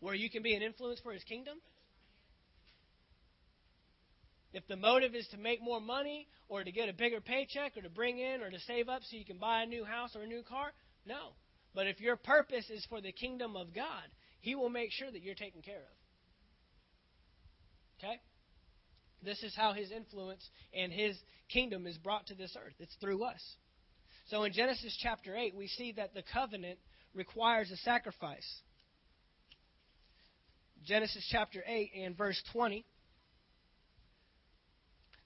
where 0.00 0.14
you 0.14 0.30
can 0.30 0.42
be 0.42 0.54
an 0.54 0.62
influence 0.62 1.00
for 1.00 1.12
His 1.12 1.24
kingdom? 1.24 1.58
If 4.52 4.66
the 4.68 4.76
motive 4.76 5.14
is 5.14 5.26
to 5.28 5.36
make 5.36 5.60
more 5.60 5.80
money 5.80 6.28
or 6.48 6.64
to 6.64 6.72
get 6.72 6.88
a 6.88 6.94
bigger 6.94 7.20
paycheck 7.20 7.76
or 7.76 7.82
to 7.82 7.90
bring 7.90 8.18
in 8.18 8.40
or 8.40 8.50
to 8.50 8.58
save 8.60 8.88
up 8.88 9.02
so 9.04 9.16
you 9.16 9.24
can 9.24 9.38
buy 9.38 9.62
a 9.62 9.66
new 9.66 9.84
house 9.84 10.16
or 10.16 10.22
a 10.22 10.26
new 10.26 10.42
car, 10.42 10.72
no. 11.04 11.34
But 11.74 11.86
if 11.86 12.00
your 12.00 12.16
purpose 12.16 12.70
is 12.70 12.86
for 12.88 13.02
the 13.02 13.12
kingdom 13.12 13.54
of 13.56 13.74
God, 13.74 14.04
He 14.40 14.54
will 14.54 14.70
make 14.70 14.92
sure 14.92 15.10
that 15.10 15.20
you're 15.20 15.34
taken 15.34 15.60
care 15.60 15.76
of. 15.76 15.96
Okay? 17.98 18.20
This 19.22 19.42
is 19.42 19.54
how 19.56 19.72
his 19.72 19.90
influence 19.90 20.48
and 20.72 20.92
his 20.92 21.16
kingdom 21.48 21.86
is 21.86 21.98
brought 21.98 22.26
to 22.26 22.34
this 22.34 22.56
earth. 22.56 22.74
It's 22.78 22.94
through 23.00 23.24
us. 23.24 23.42
So 24.30 24.42
in 24.42 24.52
Genesis 24.52 24.96
chapter 25.00 25.36
8, 25.36 25.54
we 25.54 25.68
see 25.68 25.92
that 25.92 26.14
the 26.14 26.22
covenant 26.32 26.78
requires 27.14 27.70
a 27.70 27.76
sacrifice. 27.78 28.60
Genesis 30.84 31.26
chapter 31.30 31.62
8 31.66 31.92
and 31.96 32.16
verse 32.16 32.40
20. 32.52 32.84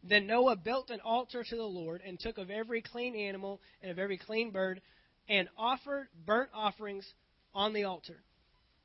Then 0.03 0.27
Noah 0.27 0.57
built 0.57 0.91
an 0.91 1.01
altar 1.01 1.45
to 1.45 1.57
the 1.57 1.63
Lord 1.63 2.03
and 2.07 2.19
took 2.19 2.39
of 2.39 2.51
every 2.51 2.83
clean 2.83 3.15
animal 3.15 3.61
and 3.83 3.91
of 3.91 3.99
every 3.99 4.17
clean 4.19 4.51
bird 4.51 4.81
and 5.29 5.49
offered 5.59 6.09
burnt 6.27 6.51
offerings 6.55 7.07
on 7.55 7.73
the 7.73 7.85
altar. 7.85 8.23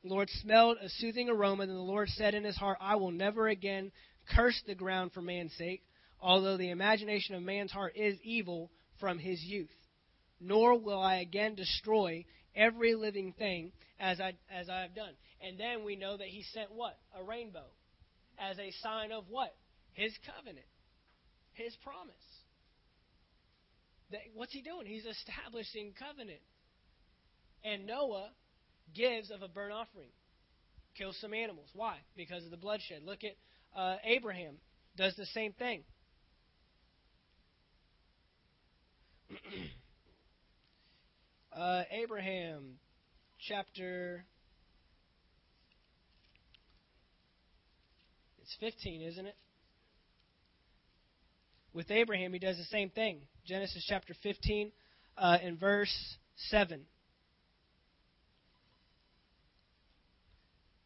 The 0.03 0.09
Lord 0.09 0.29
smelled 0.41 0.77
a 0.81 0.89
soothing 0.89 1.29
aroma, 1.29 1.63
and 1.63 1.71
the 1.71 1.75
Lord 1.75 2.09
said 2.09 2.35
in 2.35 2.43
his 2.43 2.57
heart, 2.57 2.77
I 2.79 2.95
will 2.95 3.11
never 3.11 3.47
again 3.47 3.91
curse 4.35 4.61
the 4.67 4.75
ground 4.75 5.13
for 5.13 5.21
man's 5.21 5.53
sake, 5.57 5.83
although 6.21 6.57
the 6.57 6.69
imagination 6.69 7.35
of 7.35 7.41
man's 7.41 7.71
heart 7.71 7.93
is 7.95 8.17
evil 8.21 8.69
from 8.99 9.17
his 9.17 9.41
youth. 9.41 9.69
Nor 10.45 10.77
will 10.77 11.01
I 11.01 11.15
again 11.17 11.55
destroy 11.55 12.23
every 12.55 12.93
living 12.93 13.33
thing 13.33 13.71
as 13.99 14.21
I 14.21 14.33
as 14.51 14.69
I 14.69 14.81
have 14.81 14.93
done. 14.93 15.13
And 15.41 15.59
then 15.59 15.83
we 15.83 15.95
know 15.95 16.15
that 16.15 16.27
he 16.27 16.43
sent 16.53 16.71
what? 16.71 16.97
A 17.19 17.23
rainbow. 17.23 17.65
As 18.37 18.59
a 18.59 18.71
sign 18.83 19.11
of 19.11 19.25
what? 19.29 19.55
His 19.93 20.13
covenant. 20.35 20.67
His 21.53 21.75
promise. 21.83 22.13
That, 24.11 24.21
what's 24.35 24.53
he 24.53 24.61
doing? 24.61 24.85
He's 24.85 25.05
establishing 25.05 25.93
covenant. 25.97 26.41
And 27.63 27.87
Noah 27.87 28.29
gives 28.93 29.31
of 29.31 29.41
a 29.41 29.47
burnt 29.47 29.73
offering. 29.73 30.09
Kills 30.95 31.17
some 31.19 31.33
animals. 31.33 31.69
Why? 31.73 31.97
Because 32.15 32.45
of 32.45 32.51
the 32.51 32.57
bloodshed. 32.57 33.01
Look 33.03 33.23
at 33.23 33.35
uh, 33.75 33.95
Abraham 34.03 34.57
does 34.95 35.15
the 35.15 35.25
same 35.27 35.53
thing. 35.53 35.83
uh, 41.55 41.83
Abraham, 41.91 42.77
chapter. 43.39 44.25
It's 48.41 48.55
15, 48.59 49.01
isn't 49.01 49.25
it? 49.25 49.35
With 51.73 51.91
Abraham, 51.91 52.33
he 52.33 52.39
does 52.39 52.57
the 52.57 52.63
same 52.65 52.89
thing. 52.89 53.21
Genesis 53.45 53.85
chapter 53.87 54.13
15 54.21 54.71
uh, 55.17 55.37
in 55.43 55.57
verse 55.57 55.93
7. 56.49 56.81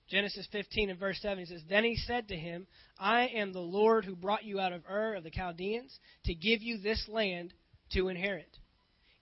Genesis 0.10 0.48
15 0.52 0.90
and 0.90 1.00
verse 1.00 1.20
7, 1.22 1.38
he 1.38 1.46
says, 1.46 1.62
Then 1.70 1.84
he 1.84 1.96
said 1.96 2.30
to 2.30 2.36
him, 2.36 2.66
I 2.98 3.28
am 3.28 3.54
the 3.54 3.60
Lord 3.60 4.06
who 4.06 4.16
brought 4.16 4.44
you 4.44 4.60
out 4.60 4.74
of 4.74 4.82
Ur 4.90 5.16
of 5.16 5.24
the 5.24 5.30
Chaldeans 5.30 6.00
to 6.26 6.34
give 6.34 6.64
you 6.64 6.80
this 6.80 7.08
land 7.08 7.54
to 7.92 8.08
inherit. 8.08 8.58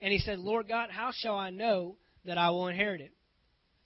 And 0.02 0.14
he 0.14 0.20
said, 0.20 0.40
Lord 0.40 0.68
God, 0.68 0.90
how 0.92 1.12
shall 1.14 1.36
I 1.36 1.50
know 1.50 1.98
that 2.26 2.38
I 2.38 2.50
will 2.52 2.68
inherit 2.68 3.02
it? 3.02 3.12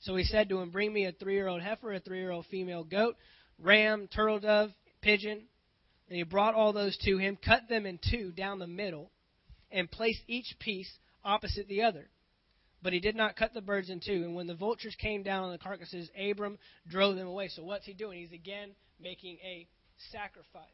So 0.01 0.15
he 0.15 0.23
said 0.23 0.49
to 0.49 0.59
him, 0.59 0.71
Bring 0.71 0.91
me 0.91 1.05
a 1.05 1.11
three 1.11 1.35
year 1.35 1.47
old 1.47 1.61
heifer, 1.61 1.93
a 1.93 1.99
three 1.99 2.19
year 2.19 2.31
old 2.31 2.45
female 2.47 2.83
goat, 2.83 3.15
ram, 3.59 4.07
turtle 4.13 4.39
dove, 4.39 4.71
pigeon. 5.01 5.43
And 6.09 6.17
he 6.17 6.23
brought 6.23 6.55
all 6.55 6.73
those 6.73 6.97
to 7.05 7.17
him, 7.17 7.37
cut 7.37 7.69
them 7.69 7.85
in 7.85 7.99
two 8.09 8.31
down 8.31 8.59
the 8.59 8.67
middle, 8.67 9.11
and 9.71 9.89
placed 9.89 10.21
each 10.27 10.55
piece 10.59 10.91
opposite 11.23 11.67
the 11.69 11.83
other. 11.83 12.09
But 12.83 12.93
he 12.93 12.99
did 12.99 13.15
not 13.15 13.35
cut 13.35 13.53
the 13.53 13.61
birds 13.61 13.89
in 13.89 13.99
two. 13.99 14.23
And 14.23 14.35
when 14.35 14.47
the 14.47 14.55
vultures 14.55 14.95
came 14.99 15.23
down 15.23 15.43
on 15.43 15.51
the 15.51 15.59
carcasses, 15.59 16.09
Abram 16.19 16.57
drove 16.87 17.15
them 17.15 17.27
away. 17.27 17.47
So 17.49 17.63
what's 17.63 17.85
he 17.85 17.93
doing? 17.93 18.19
He's 18.19 18.33
again 18.33 18.71
making 18.99 19.37
a 19.43 19.67
sacrifice 20.11 20.65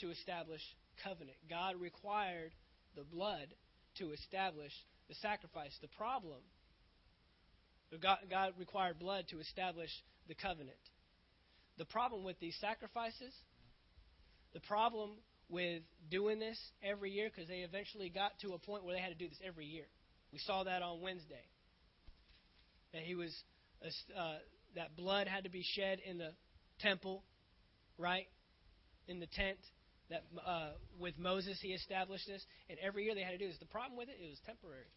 to 0.00 0.10
establish 0.10 0.62
covenant. 1.04 1.36
God 1.48 1.76
required 1.78 2.52
the 2.96 3.04
blood 3.04 3.48
to 4.00 4.12
establish 4.12 4.72
the 5.08 5.14
sacrifice. 5.16 5.76
The 5.80 5.88
problem, 5.96 6.40
God, 8.02 8.18
God 8.28 8.54
required 8.58 8.98
blood 8.98 9.26
to 9.30 9.38
establish 9.38 9.90
the 10.28 10.34
covenant. 10.34 10.78
The 11.78 11.84
problem 11.84 12.24
with 12.24 12.38
these 12.40 12.56
sacrifices, 12.60 13.32
the 14.52 14.60
problem 14.60 15.10
with 15.48 15.82
doing 16.10 16.38
this 16.38 16.58
every 16.82 17.10
year, 17.10 17.30
because 17.32 17.48
they 17.48 17.60
eventually 17.60 18.08
got 18.08 18.32
to 18.40 18.52
a 18.54 18.58
point 18.58 18.84
where 18.84 18.94
they 18.94 19.00
had 19.00 19.08
to 19.08 19.18
do 19.18 19.28
this 19.28 19.38
every 19.44 19.66
year. 19.66 19.86
We 20.32 20.38
saw 20.38 20.64
that 20.64 20.82
on 20.82 21.00
Wednesday. 21.00 21.44
That 22.92 23.02
he 23.02 23.14
was, 23.14 23.34
uh, 23.84 24.38
that 24.76 24.96
blood 24.96 25.26
had 25.26 25.44
to 25.44 25.50
be 25.50 25.64
shed 25.74 25.98
in 26.04 26.18
the 26.18 26.30
temple, 26.80 27.22
right? 27.98 28.26
In 29.08 29.20
the 29.20 29.26
tent. 29.26 29.58
That 30.10 30.24
uh, 30.44 30.70
with 30.98 31.18
Moses 31.18 31.58
he 31.62 31.68
established 31.68 32.26
this, 32.26 32.44
and 32.68 32.78
every 32.82 33.04
year 33.04 33.14
they 33.14 33.22
had 33.22 33.32
to 33.32 33.38
do 33.38 33.46
this. 33.46 33.58
The 33.58 33.66
problem 33.66 33.96
with 33.96 34.08
it, 34.08 34.16
it 34.20 34.28
was 34.28 34.40
temporary. 34.44 34.90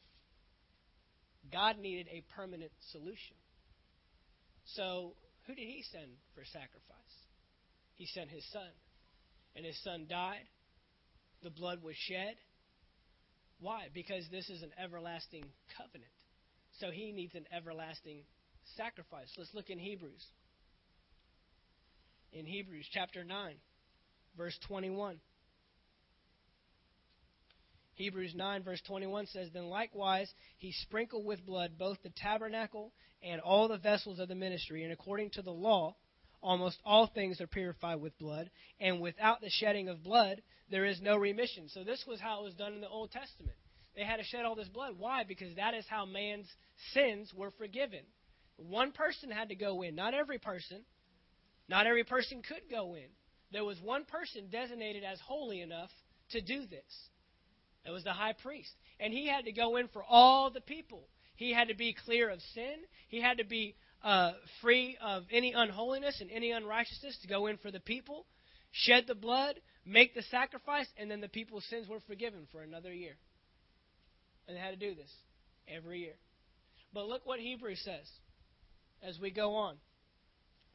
God 1.52 1.78
needed 1.78 2.08
a 2.10 2.24
permanent 2.36 2.72
solution. 2.92 3.38
So 4.76 5.14
who 5.46 5.56
did 5.56 5.68
he 5.68 5.84
send 5.92 6.12
for 6.36 6.44
sacrifice? 6.46 7.16
He 7.96 8.06
sent 8.08 8.30
his 8.30 8.46
son. 8.52 8.72
And 9.56 9.66
his 9.66 9.78
son 9.84 10.08
died. 10.10 10.48
The 11.44 11.52
blood 11.52 11.84
was 11.84 11.96
shed. 11.96 12.36
Why? 13.60 13.88
Because 13.94 14.26
this 14.32 14.50
is 14.50 14.64
an 14.64 14.72
everlasting 14.82 15.46
covenant. 15.78 16.12
So 16.80 16.90
he 16.92 17.12
needs 17.12 17.36
an 17.36 17.46
everlasting 17.56 18.24
sacrifice. 18.78 19.30
Let's 19.38 19.54
look 19.54 19.70
in 19.70 19.78
Hebrews. 19.78 20.26
In 22.32 22.46
Hebrews 22.46 22.88
chapter 22.92 23.24
9, 23.24 23.56
verse 24.38 24.58
21. 24.68 25.20
Hebrews 27.96 28.34
9, 28.36 28.64
verse 28.64 28.82
21 28.88 29.28
says, 29.28 29.50
Then 29.54 29.66
likewise 29.66 30.32
he 30.58 30.72
sprinkled 30.72 31.26
with 31.26 31.46
blood 31.46 31.74
both 31.78 31.98
the 32.02 32.10
tabernacle 32.10 32.92
and 33.22 33.40
all 33.40 33.68
the 33.68 33.78
vessels 33.78 34.20
of 34.20 34.28
the 34.28 34.36
ministry, 34.36 34.84
and 34.84 34.92
according 34.92 35.30
to 35.32 35.42
the 35.42 35.52
law, 35.52 35.96
almost 36.42 36.80
all 36.84 37.08
things 37.08 37.40
are 37.40 37.48
purified 37.48 38.02
with 38.02 38.18
blood, 38.18 38.50
and 38.80 39.00
without 39.00 39.42
the 39.42 39.50
shedding 39.50 39.90
of 39.90 40.04
blood, 40.04 40.42
there 40.72 40.86
is 40.86 41.02
no 41.02 41.18
remission. 41.18 41.70
So 41.70 41.84
this 41.84 42.04
was 42.08 42.20
how 42.20 42.42
it 42.42 42.44
was 42.44 42.56
done 42.56 42.74
in 42.74 42.82
the 42.82 42.90
Old 42.90 43.12
Testament. 43.12 43.56
They 43.96 44.04
had 44.04 44.18
to 44.18 44.24
shed 44.24 44.44
all 44.44 44.56
this 44.56 44.68
blood. 44.68 44.96
Why? 44.98 45.24
Because 45.24 45.56
that 45.56 45.76
is 45.76 45.86
how 45.88 46.06
man's 46.06 46.48
sins 46.94 47.32
were 47.36 47.52
forgiven. 47.52 48.00
One 48.58 48.92
person 48.92 49.30
had 49.30 49.50
to 49.50 49.56
go 49.56 49.84
in, 49.84 49.96
not 49.96 50.16
every 50.16 50.40
person. 50.40 50.84
Not 51.70 51.88
every 51.88 52.04
person 52.04 52.42
could 52.42 52.70
go 52.70 52.96
in. 52.96 53.08
There 53.54 53.64
was 53.64 53.80
one 53.80 54.04
person 54.06 54.50
designated 54.52 55.04
as 55.04 55.20
holy 55.20 55.62
enough 55.62 55.92
to 56.32 56.42
do 56.42 56.66
this. 56.66 57.10
It 57.86 57.92
was 57.92 58.04
the 58.04 58.12
high 58.12 58.34
priest. 58.34 58.72
And 59.00 59.14
he 59.14 59.28
had 59.28 59.46
to 59.46 59.52
go 59.52 59.78
in 59.78 59.88
for 59.90 60.04
all 60.04 60.50
the 60.50 60.62
people. 60.62 61.08
He 61.36 61.54
had 61.54 61.68
to 61.68 61.76
be 61.76 61.96
clear 62.06 62.30
of 62.30 62.40
sin. 62.54 62.76
He 63.10 63.22
had 63.22 63.38
to 63.38 63.46
be 63.46 63.76
uh, 64.04 64.32
free 64.62 64.98
of 65.02 65.24
any 65.32 65.54
unholiness 65.54 66.20
and 66.20 66.32
any 66.32 66.52
unrighteousness 66.52 67.20
to 67.22 67.28
go 67.28 67.48
in 67.48 67.58
for 67.58 67.72
the 67.72 67.80
people, 67.80 68.26
shed 68.72 69.06
the 69.08 69.16
blood, 69.16 69.56
make 69.86 70.16
the 70.16 70.24
sacrifice, 70.24 70.88
and 70.98 71.10
then 71.10 71.22
the 71.22 71.30
people's 71.30 71.66
sins 71.70 71.88
were 71.88 72.00
forgiven 72.08 72.48
for 72.52 72.62
another 72.62 72.94
year. 72.94 73.16
And 74.48 74.58
they 74.58 74.62
had 74.62 74.72
to 74.72 74.90
do 74.90 74.96
this 74.96 75.12
every 75.68 76.00
year. 76.00 76.16
But 76.94 77.08
look 77.08 77.26
what 77.26 77.40
Hebrews 77.40 77.82
says 77.84 78.10
as 79.02 79.20
we 79.20 79.32
go 79.32 79.56
on. 79.56 79.76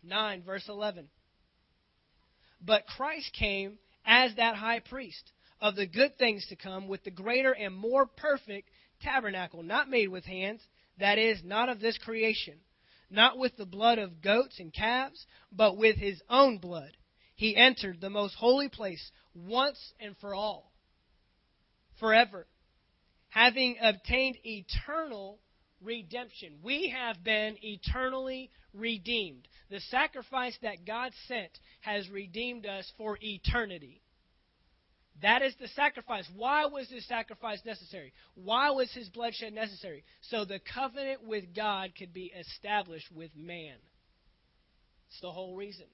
9, 0.04 0.42
verse 0.42 0.64
11. 0.68 1.08
But 2.60 2.86
Christ 2.86 3.32
came 3.32 3.78
as 4.04 4.34
that 4.36 4.56
high 4.56 4.80
priest 4.80 5.32
of 5.60 5.76
the 5.76 5.86
good 5.86 6.16
things 6.18 6.46
to 6.48 6.56
come 6.56 6.88
with 6.88 7.04
the 7.04 7.10
greater 7.10 7.52
and 7.52 7.74
more 7.74 8.06
perfect 8.06 8.70
tabernacle, 9.00 9.62
not 9.62 9.88
made 9.88 10.08
with 10.08 10.24
hands, 10.24 10.60
that 10.98 11.18
is, 11.18 11.42
not 11.44 11.68
of 11.68 11.80
this 11.80 11.98
creation, 11.98 12.58
not 13.10 13.38
with 13.38 13.56
the 13.56 13.66
blood 13.66 13.98
of 13.98 14.20
goats 14.20 14.58
and 14.58 14.72
calves, 14.72 15.26
but 15.52 15.76
with 15.76 15.96
his 15.96 16.20
own 16.28 16.58
blood. 16.58 16.96
He 17.34 17.54
entered 17.54 18.00
the 18.00 18.10
most 18.10 18.34
holy 18.34 18.68
place 18.68 19.10
once 19.34 19.92
and 20.00 20.16
for 20.16 20.34
all, 20.34 20.72
forever, 22.00 22.46
having 23.28 23.76
obtained 23.80 24.36
eternal 24.44 25.38
redemption. 25.80 26.58
We 26.62 26.88
have 26.88 27.22
been 27.22 27.56
eternally 27.62 28.50
redeemed. 28.74 29.48
The 29.70 29.80
sacrifice 29.80 30.56
that 30.62 30.86
God 30.86 31.12
sent 31.26 31.50
has 31.80 32.08
redeemed 32.08 32.66
us 32.66 32.90
for 32.96 33.18
eternity. 33.20 34.00
That 35.20 35.42
is 35.42 35.54
the 35.60 35.68
sacrifice. 35.68 36.24
Why 36.36 36.66
was 36.66 36.88
this 36.88 37.06
sacrifice 37.08 37.60
necessary? 37.64 38.12
Why 38.34 38.70
was 38.70 38.90
his 38.92 39.08
bloodshed 39.08 39.52
necessary? 39.52 40.04
So 40.30 40.44
the 40.44 40.60
covenant 40.74 41.24
with 41.26 41.54
God 41.54 41.92
could 41.98 42.12
be 42.12 42.32
established 42.38 43.10
with 43.12 43.30
man. 43.36 43.74
It's 45.08 45.20
the 45.20 45.32
whole 45.32 45.56
reason. 45.56 45.86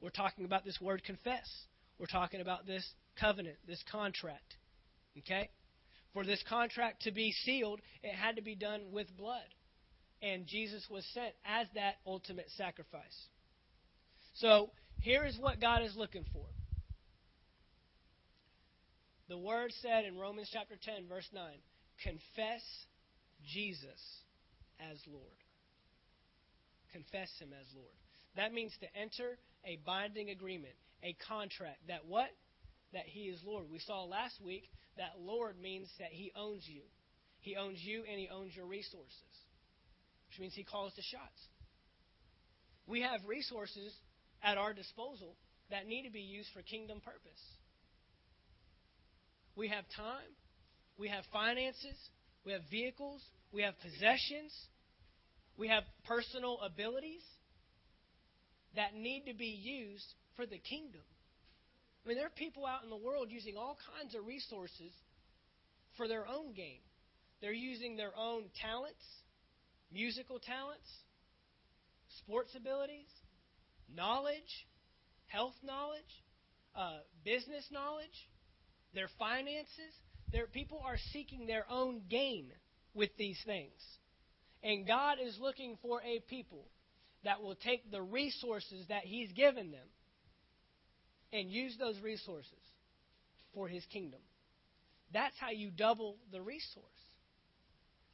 We're 0.00 0.10
talking 0.10 0.44
about 0.44 0.64
this 0.64 0.80
word 0.80 1.02
confess. 1.04 1.48
We're 1.98 2.06
talking 2.06 2.40
about 2.40 2.66
this 2.66 2.88
covenant, 3.20 3.56
this 3.66 3.82
contract. 3.90 4.54
Okay? 5.18 5.50
For 6.14 6.24
this 6.24 6.42
contract 6.48 7.02
to 7.02 7.10
be 7.10 7.32
sealed, 7.44 7.80
it 8.02 8.14
had 8.14 8.36
to 8.36 8.42
be 8.42 8.54
done 8.54 8.92
with 8.92 9.16
blood. 9.16 9.42
And 10.22 10.46
Jesus 10.46 10.86
was 10.90 11.04
sent 11.14 11.32
as 11.44 11.66
that 11.74 11.96
ultimate 12.06 12.48
sacrifice. 12.56 13.28
So, 14.34 14.70
here 15.00 15.24
is 15.24 15.38
what 15.38 15.60
God 15.60 15.82
is 15.82 15.96
looking 15.96 16.24
for. 16.32 16.44
The 19.28 19.38
word 19.38 19.72
said 19.80 20.04
in 20.04 20.18
Romans 20.18 20.50
chapter 20.52 20.74
10, 20.82 21.06
verse 21.08 21.28
9 21.32 21.42
confess 22.02 22.62
Jesus 23.46 24.00
as 24.90 24.98
Lord. 25.06 25.24
Confess 26.92 27.30
him 27.38 27.50
as 27.58 27.66
Lord. 27.74 27.94
That 28.36 28.52
means 28.52 28.72
to 28.80 28.86
enter 28.98 29.38
a 29.64 29.78
binding 29.86 30.30
agreement, 30.30 30.74
a 31.02 31.16
contract 31.28 31.78
that 31.88 32.06
what? 32.06 32.30
That 32.92 33.06
he 33.06 33.30
is 33.30 33.40
Lord. 33.44 33.70
We 33.70 33.78
saw 33.78 34.04
last 34.04 34.40
week 34.44 34.64
that 34.96 35.20
Lord 35.20 35.60
means 35.60 35.88
that 35.98 36.10
he 36.10 36.32
owns 36.36 36.64
you. 36.66 36.82
He 37.40 37.56
owns 37.56 37.78
you 37.82 38.02
and 38.10 38.18
he 38.18 38.28
owns 38.28 38.54
your 38.54 38.66
resources, 38.66 39.39
which 40.30 40.38
means 40.38 40.54
he 40.54 40.62
calls 40.62 40.92
the 40.94 41.02
shots. 41.02 41.40
We 42.86 43.02
have 43.02 43.20
resources 43.26 43.92
at 44.42 44.58
our 44.58 44.72
disposal 44.72 45.34
that 45.70 45.88
need 45.88 46.04
to 46.04 46.12
be 46.12 46.20
used 46.20 46.48
for 46.54 46.62
kingdom 46.62 47.00
purpose. 47.04 47.42
We 49.56 49.68
have 49.68 49.84
time. 49.96 50.30
We 50.98 51.08
have 51.08 51.24
finances. 51.32 51.98
We 52.46 52.52
have 52.52 52.62
vehicles. 52.70 53.22
We 53.52 53.62
have 53.62 53.74
possessions. 53.80 54.54
We 55.58 55.66
have 55.68 55.82
personal 56.06 56.58
abilities 56.64 57.22
that 58.76 58.94
need 58.94 59.24
to 59.26 59.34
be 59.34 59.58
used 59.60 60.06
for 60.36 60.46
the 60.46 60.58
kingdom. 60.58 61.02
I 62.04 62.08
mean, 62.08 62.16
there 62.16 62.26
are 62.26 62.36
people 62.36 62.66
out 62.66 62.84
in 62.84 62.90
the 62.90 62.96
world 62.96 63.28
using 63.30 63.56
all 63.56 63.76
kinds 63.98 64.14
of 64.14 64.24
resources 64.26 64.92
for 65.96 66.06
their 66.06 66.26
own 66.26 66.54
gain. 66.54 66.80
They're 67.40 67.52
using 67.52 67.96
their 67.96 68.12
own 68.16 68.44
talents, 68.62 69.02
musical 69.92 70.38
talents, 70.38 70.88
sports 72.18 72.54
abilities, 72.56 73.08
knowledge, 73.94 74.66
health 75.26 75.54
knowledge, 75.62 76.00
uh, 76.74 76.98
business 77.24 77.64
knowledge, 77.70 78.28
their 78.94 79.08
finances. 79.18 79.94
Their 80.32 80.46
people 80.46 80.80
are 80.84 80.96
seeking 81.12 81.46
their 81.46 81.64
own 81.68 82.02
gain 82.08 82.52
with 82.94 83.10
these 83.18 83.38
things. 83.44 83.80
And 84.62 84.86
God 84.86 85.18
is 85.24 85.36
looking 85.40 85.76
for 85.82 86.00
a 86.02 86.20
people 86.28 86.66
that 87.24 87.42
will 87.42 87.54
take 87.56 87.90
the 87.90 88.02
resources 88.02 88.86
that 88.88 89.04
He's 89.04 89.32
given 89.32 89.70
them 89.70 89.86
and 91.32 91.50
use 91.50 91.76
those 91.78 91.98
resources 92.00 92.52
for 93.54 93.68
His 93.68 93.84
kingdom. 93.86 94.20
That's 95.12 95.34
how 95.38 95.50
you 95.50 95.70
double 95.70 96.16
the 96.30 96.40
resource. 96.40 96.84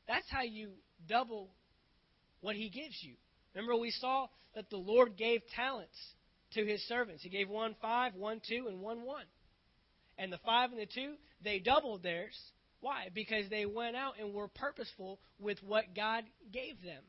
That's 0.08 0.28
how 0.30 0.42
you 0.42 0.70
double 1.08 1.50
what 2.40 2.56
He 2.56 2.68
gives 2.68 2.96
you. 3.02 3.14
Remember, 3.54 3.76
we 3.76 3.90
saw 3.90 4.28
that 4.54 4.70
the 4.70 4.76
Lord 4.76 5.16
gave 5.16 5.40
talents 5.54 5.96
to 6.54 6.64
His 6.64 6.80
servants. 6.88 7.22
He 7.22 7.28
gave 7.28 7.48
one 7.48 7.74
five, 7.80 8.14
one 8.14 8.40
two, 8.46 8.66
and 8.68 8.80
one 8.80 9.02
one. 9.02 9.24
And 10.18 10.32
the 10.32 10.38
five 10.44 10.70
and 10.70 10.80
the 10.80 10.86
two, 10.86 11.14
they 11.44 11.58
doubled 11.58 12.02
theirs. 12.02 12.34
Why? 12.80 13.08
Because 13.14 13.48
they 13.50 13.66
went 13.66 13.96
out 13.96 14.14
and 14.20 14.32
were 14.32 14.48
purposeful 14.48 15.18
with 15.38 15.58
what 15.62 15.94
God 15.94 16.24
gave 16.52 16.82
them. 16.82 17.02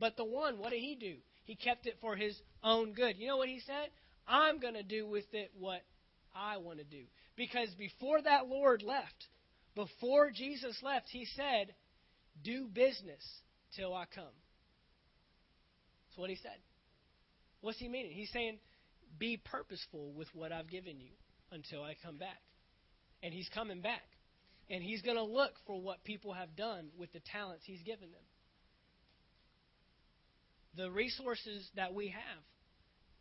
But 0.00 0.16
the 0.16 0.24
one, 0.24 0.58
what 0.58 0.70
did 0.70 0.80
he 0.80 0.96
do? 0.96 1.14
He 1.44 1.54
kept 1.54 1.86
it 1.86 1.98
for 2.00 2.16
his 2.16 2.36
own 2.62 2.92
good. 2.92 3.16
You 3.18 3.28
know 3.28 3.36
what 3.36 3.48
he 3.48 3.60
said? 3.60 3.90
I'm 4.26 4.58
going 4.58 4.74
to 4.74 4.82
do 4.82 5.06
with 5.06 5.24
it 5.32 5.52
what 5.58 5.82
I 6.34 6.56
want 6.56 6.78
to 6.78 6.84
do. 6.84 7.04
Because 7.36 7.68
before 7.78 8.22
that 8.22 8.48
Lord 8.48 8.82
left, 8.82 9.28
Before 9.74 10.30
Jesus 10.30 10.76
left, 10.82 11.08
he 11.10 11.26
said, 11.36 11.74
Do 12.42 12.66
business 12.72 13.22
till 13.76 13.94
I 13.94 14.04
come. 14.14 14.24
That's 16.14 16.20
what 16.20 16.30
he 16.30 16.36
said. 16.36 16.58
What's 17.60 17.78
he 17.80 17.88
meaning? 17.88 18.12
He's 18.12 18.30
saying, 18.30 18.58
Be 19.18 19.36
purposeful 19.36 20.12
with 20.12 20.28
what 20.32 20.52
I've 20.52 20.70
given 20.70 21.00
you 21.00 21.10
until 21.50 21.82
I 21.82 21.96
come 22.04 22.18
back. 22.18 22.40
And 23.24 23.34
he's 23.34 23.48
coming 23.48 23.80
back. 23.80 24.04
And 24.70 24.80
he's 24.80 25.02
going 25.02 25.16
to 25.16 25.24
look 25.24 25.50
for 25.66 25.80
what 25.80 26.04
people 26.04 26.32
have 26.32 26.54
done 26.54 26.90
with 26.96 27.12
the 27.12 27.20
talents 27.32 27.64
he's 27.66 27.82
given 27.82 28.12
them. 28.12 28.22
The 30.76 30.90
resources 30.90 31.68
that 31.74 31.92
we 31.94 32.08
have, 32.08 32.42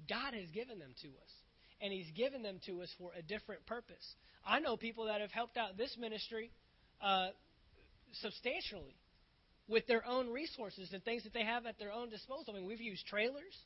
God 0.08 0.36
has 0.36 0.52
given 0.52 0.78
them 0.78 0.94
to 1.02 1.08
us. 1.08 1.32
And 1.82 1.92
he's 1.92 2.12
given 2.16 2.44
them 2.44 2.60
to 2.68 2.84
us 2.84 2.90
for 3.00 3.12
a 3.18 3.24
different 3.24 3.66
purpose. 3.66 4.06
I 4.46 4.60
know 4.60 4.78
people 4.78 5.06
that 5.06 5.20
have 5.20 5.32
helped 5.32 5.58
out 5.58 5.78
this 5.78 5.98
ministry 6.00 6.52
uh, 7.02 7.30
substantially 8.22 8.96
with 9.68 9.88
their 9.88 10.06
own 10.06 10.30
resources 10.30 10.90
and 10.94 11.04
things 11.04 11.24
that 11.24 11.34
they 11.34 11.44
have 11.44 11.66
at 11.66 11.80
their 11.80 11.92
own 11.92 12.10
disposal. 12.10 12.54
I 12.54 12.60
mean, 12.60 12.68
we've 12.68 12.82
used 12.82 13.06
trailers, 13.08 13.58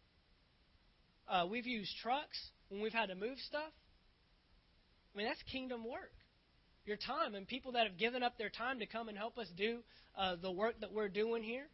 uh, 1.27 1.45
we've 1.49 1.67
used 1.67 1.91
trucks 2.01 2.37
when 2.69 2.81
we've 2.81 2.93
had 2.93 3.09
to 3.09 3.15
move 3.15 3.37
stuff. 3.47 3.71
I 5.13 5.17
mean, 5.17 5.27
that's 5.27 5.41
kingdom 5.51 5.83
work. 5.83 6.13
Your 6.85 6.97
time 6.97 7.35
and 7.35 7.47
people 7.47 7.73
that 7.73 7.87
have 7.87 7.97
given 7.97 8.23
up 8.23 8.37
their 8.37 8.49
time 8.49 8.79
to 8.79 8.85
come 8.85 9.09
and 9.09 9.17
help 9.17 9.37
us 9.37 9.47
do 9.57 9.79
uh, 10.17 10.35
the 10.41 10.51
work 10.51 10.79
that 10.81 10.93
we're 10.93 11.09
doing 11.09 11.43
here. 11.43 11.67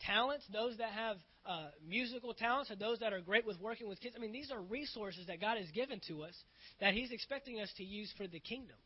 Talents, 0.00 0.44
those 0.52 0.78
that 0.78 0.90
have 0.90 1.16
uh, 1.46 1.68
musical 1.86 2.34
talents, 2.34 2.70
and 2.70 2.78
those 2.78 2.98
that 3.00 3.12
are 3.12 3.20
great 3.20 3.46
with 3.46 3.60
working 3.60 3.88
with 3.88 4.00
kids. 4.00 4.14
I 4.16 4.20
mean, 4.20 4.32
these 4.32 4.50
are 4.50 4.60
resources 4.60 5.26
that 5.26 5.40
God 5.40 5.58
has 5.58 5.70
given 5.70 6.00
to 6.08 6.22
us 6.22 6.34
that 6.80 6.94
He's 6.94 7.12
expecting 7.12 7.60
us 7.60 7.70
to 7.76 7.84
use 7.84 8.12
for 8.16 8.26
the 8.26 8.40
kingdom. 8.40 8.76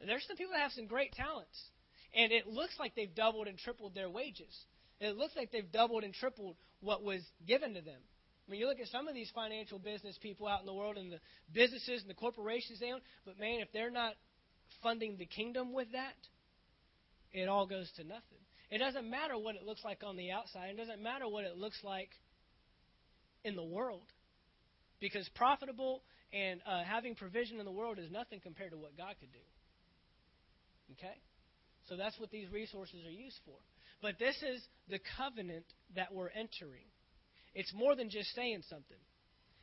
And 0.00 0.08
there's 0.08 0.24
some 0.26 0.36
people 0.36 0.52
that 0.52 0.62
have 0.62 0.72
some 0.72 0.86
great 0.86 1.12
talents, 1.12 1.58
and 2.14 2.32
it 2.32 2.46
looks 2.46 2.74
like 2.78 2.94
they've 2.94 3.14
doubled 3.14 3.48
and 3.48 3.58
tripled 3.58 3.94
their 3.94 4.10
wages. 4.10 4.54
It 5.00 5.16
looks 5.16 5.36
like 5.36 5.52
they've 5.52 5.70
doubled 5.70 6.04
and 6.04 6.12
tripled 6.12 6.56
what 6.80 7.02
was 7.02 7.22
given 7.46 7.74
to 7.74 7.80
them. 7.80 8.00
When 8.46 8.58
you 8.58 8.66
look 8.66 8.80
at 8.80 8.88
some 8.88 9.08
of 9.08 9.14
these 9.14 9.30
financial 9.34 9.78
business 9.78 10.18
people 10.20 10.48
out 10.48 10.60
in 10.60 10.66
the 10.66 10.74
world 10.74 10.96
and 10.96 11.12
the 11.12 11.20
businesses 11.52 12.00
and 12.00 12.08
the 12.08 12.14
corporations 12.14 12.80
they 12.80 12.92
own, 12.92 13.00
but 13.26 13.38
man, 13.38 13.60
if 13.60 13.68
they're 13.72 13.90
not 13.90 14.14
funding 14.82 15.16
the 15.18 15.26
kingdom 15.26 15.72
with 15.72 15.92
that, 15.92 16.16
it 17.32 17.48
all 17.48 17.66
goes 17.66 17.90
to 17.96 18.04
nothing. 18.04 18.38
It 18.70 18.78
doesn't 18.78 19.08
matter 19.08 19.36
what 19.36 19.54
it 19.54 19.64
looks 19.64 19.84
like 19.84 20.02
on 20.02 20.16
the 20.16 20.30
outside, 20.30 20.70
it 20.70 20.76
doesn't 20.76 21.02
matter 21.02 21.28
what 21.28 21.44
it 21.44 21.56
looks 21.56 21.78
like 21.84 22.10
in 23.44 23.54
the 23.54 23.64
world. 23.64 24.06
Because 25.00 25.28
profitable 25.34 26.02
and 26.32 26.60
uh, 26.66 26.82
having 26.84 27.14
provision 27.14 27.60
in 27.60 27.64
the 27.64 27.72
world 27.72 27.98
is 27.98 28.10
nothing 28.10 28.40
compared 28.40 28.72
to 28.72 28.78
what 28.78 28.96
God 28.96 29.14
could 29.20 29.32
do. 29.32 29.38
Okay? 30.92 31.14
So 31.88 31.96
that's 31.96 32.18
what 32.20 32.30
these 32.30 32.50
resources 32.52 33.04
are 33.06 33.10
used 33.10 33.38
for. 33.44 33.56
But 34.02 34.18
this 34.18 34.36
is 34.42 34.62
the 34.88 35.00
covenant 35.16 35.64
that 35.96 36.12
we're 36.12 36.28
entering. 36.28 36.86
It's 37.54 37.72
more 37.74 37.96
than 37.96 38.10
just 38.10 38.34
saying 38.34 38.62
something. 38.68 38.98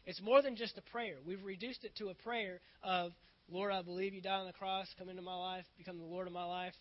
It's 0.06 0.22
more 0.22 0.42
than 0.42 0.56
just 0.56 0.78
a 0.78 0.82
prayer. 0.82 1.16
We've 1.26 1.44
reduced 1.44 1.84
it 1.84 1.96
to 1.98 2.10
a 2.10 2.16
prayer 2.16 2.60
of, 2.84 3.12
Lord, 3.50 3.72
I 3.72 3.82
believe 3.82 4.14
you 4.14 4.22
died 4.22 4.40
on 4.40 4.48
the 4.48 4.54
cross, 4.54 4.88
come 4.98 5.10
into 5.10 5.22
my 5.22 5.36
life, 5.36 5.66
become 5.78 5.98
the 5.98 6.04
Lord 6.04 6.28
of 6.28 6.34
my 6.34 6.46
life. 6.46 6.74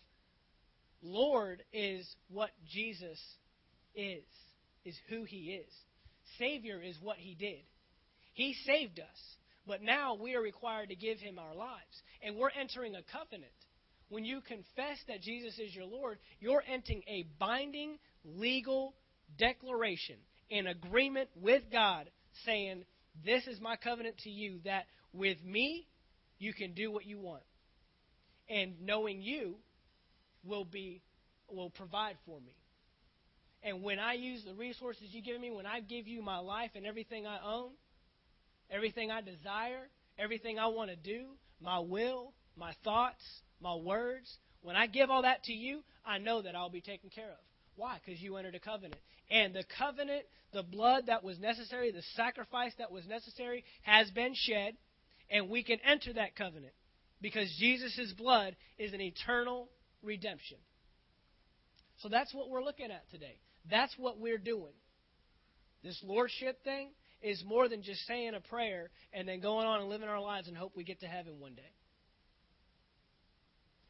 Lord 1.01 1.63
is 1.71 2.07
what 2.29 2.49
Jesus 2.71 3.19
is, 3.95 4.23
is 4.83 4.95
who 5.09 5.23
he 5.23 5.59
is. 5.61 5.71
Savior 6.37 6.81
is 6.81 6.97
what 7.01 7.17
he 7.17 7.35
did. 7.35 7.63
He 8.33 8.55
saved 8.65 8.99
us, 8.99 9.37
but 9.67 9.81
now 9.81 10.15
we 10.15 10.35
are 10.35 10.41
required 10.41 10.89
to 10.89 10.95
give 10.95 11.19
him 11.19 11.39
our 11.39 11.55
lives. 11.55 12.01
And 12.21 12.35
we're 12.35 12.49
entering 12.49 12.95
a 12.95 13.03
covenant. 13.11 13.51
When 14.09 14.23
you 14.23 14.41
confess 14.41 14.99
that 15.07 15.21
Jesus 15.21 15.57
is 15.57 15.73
your 15.73 15.85
Lord, 15.85 16.19
you're 16.39 16.63
entering 16.67 17.01
a 17.07 17.25
binding 17.39 17.97
legal 18.23 18.93
declaration 19.37 20.17
in 20.49 20.67
agreement 20.67 21.29
with 21.35 21.63
God, 21.71 22.09
saying, 22.45 22.83
This 23.23 23.47
is 23.47 23.59
my 23.59 23.75
covenant 23.75 24.17
to 24.19 24.29
you, 24.29 24.59
that 24.65 24.85
with 25.11 25.43
me, 25.43 25.87
you 26.37 26.53
can 26.53 26.73
do 26.73 26.91
what 26.91 27.05
you 27.05 27.19
want. 27.19 27.43
And 28.47 28.81
knowing 28.81 29.21
you 29.21 29.55
will 30.43 30.65
be 30.65 31.01
will 31.49 31.69
provide 31.69 32.17
for 32.25 32.39
me. 32.39 32.55
And 33.63 33.81
when 33.81 33.97
I 33.97 34.13
use 34.13 34.43
the 34.45 34.53
resources 34.53 35.07
you 35.09 35.23
give 35.23 35.39
me, 35.41 35.51
when 35.51 35.65
I 35.65 35.79
give 35.79 36.07
you 36.07 36.21
my 36.21 36.37
life 36.37 36.71
and 36.75 36.85
everything 36.85 37.25
I 37.25 37.39
own, 37.43 37.71
everything 38.69 39.09
I 39.09 39.21
desire, 39.21 39.89
everything 40.19 40.59
I 40.59 40.67
want 40.67 40.91
to 40.91 40.95
do, 40.95 41.29
my 41.59 41.79
will, 41.79 42.33
my 42.55 42.73
thoughts, 42.83 43.23
my 43.61 43.75
words, 43.75 44.37
when 44.61 44.75
I 44.75 44.87
give 44.87 45.09
all 45.09 45.23
that 45.23 45.43
to 45.43 45.53
you, 45.53 45.83
I 46.05 46.17
know 46.17 46.41
that 46.41 46.55
I'll 46.55 46.69
be 46.69 46.81
taken 46.81 47.09
care 47.09 47.29
of. 47.29 47.37
Why? 47.75 47.97
Because 48.03 48.21
you 48.21 48.37
entered 48.37 48.55
a 48.55 48.59
covenant. 48.59 49.01
And 49.29 49.53
the 49.53 49.63
covenant, 49.77 50.23
the 50.53 50.63
blood 50.63 51.05
that 51.07 51.23
was 51.23 51.39
necessary, 51.39 51.91
the 51.91 52.03
sacrifice 52.15 52.71
that 52.77 52.91
was 52.91 53.05
necessary, 53.07 53.63
has 53.81 54.09
been 54.11 54.33
shed, 54.33 54.75
and 55.29 55.49
we 55.49 55.63
can 55.63 55.79
enter 55.85 56.13
that 56.13 56.35
covenant 56.35 56.73
because 57.21 57.53
Jesus' 57.59 58.13
blood 58.17 58.55
is 58.77 58.93
an 58.93 59.01
eternal 59.01 59.69
redemption. 60.03 60.57
So 61.97 62.09
that's 62.09 62.33
what 62.33 62.49
we're 62.49 62.63
looking 62.63 62.91
at 62.91 63.09
today. 63.09 63.39
That's 63.69 63.93
what 63.97 64.19
we're 64.19 64.37
doing. 64.37 64.73
This 65.83 65.99
lordship 66.03 66.63
thing 66.63 66.89
is 67.21 67.43
more 67.45 67.67
than 67.69 67.81
just 67.81 68.05
saying 68.05 68.33
a 68.35 68.41
prayer 68.41 68.89
and 69.13 69.27
then 69.27 69.39
going 69.39 69.65
on 69.65 69.79
and 69.81 69.89
living 69.89 70.07
our 70.07 70.21
lives 70.21 70.47
and 70.47 70.55
hope 70.55 70.73
we 70.75 70.83
get 70.83 70.99
to 70.99 71.07
heaven 71.07 71.39
one 71.39 71.55
day. 71.55 71.71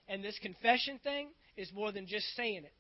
And 0.07 0.23
this 0.23 0.37
confession 0.41 0.99
thing 1.03 1.29
is 1.57 1.71
more 1.73 1.91
than 1.91 2.07
just 2.07 2.25
saying 2.35 2.63
it. 2.63 2.73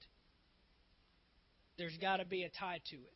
There's 1.77 1.97
got 1.97 2.17
to 2.17 2.25
be 2.25 2.43
a 2.43 2.49
tie 2.49 2.79
to 2.91 2.95
it. 2.95 3.13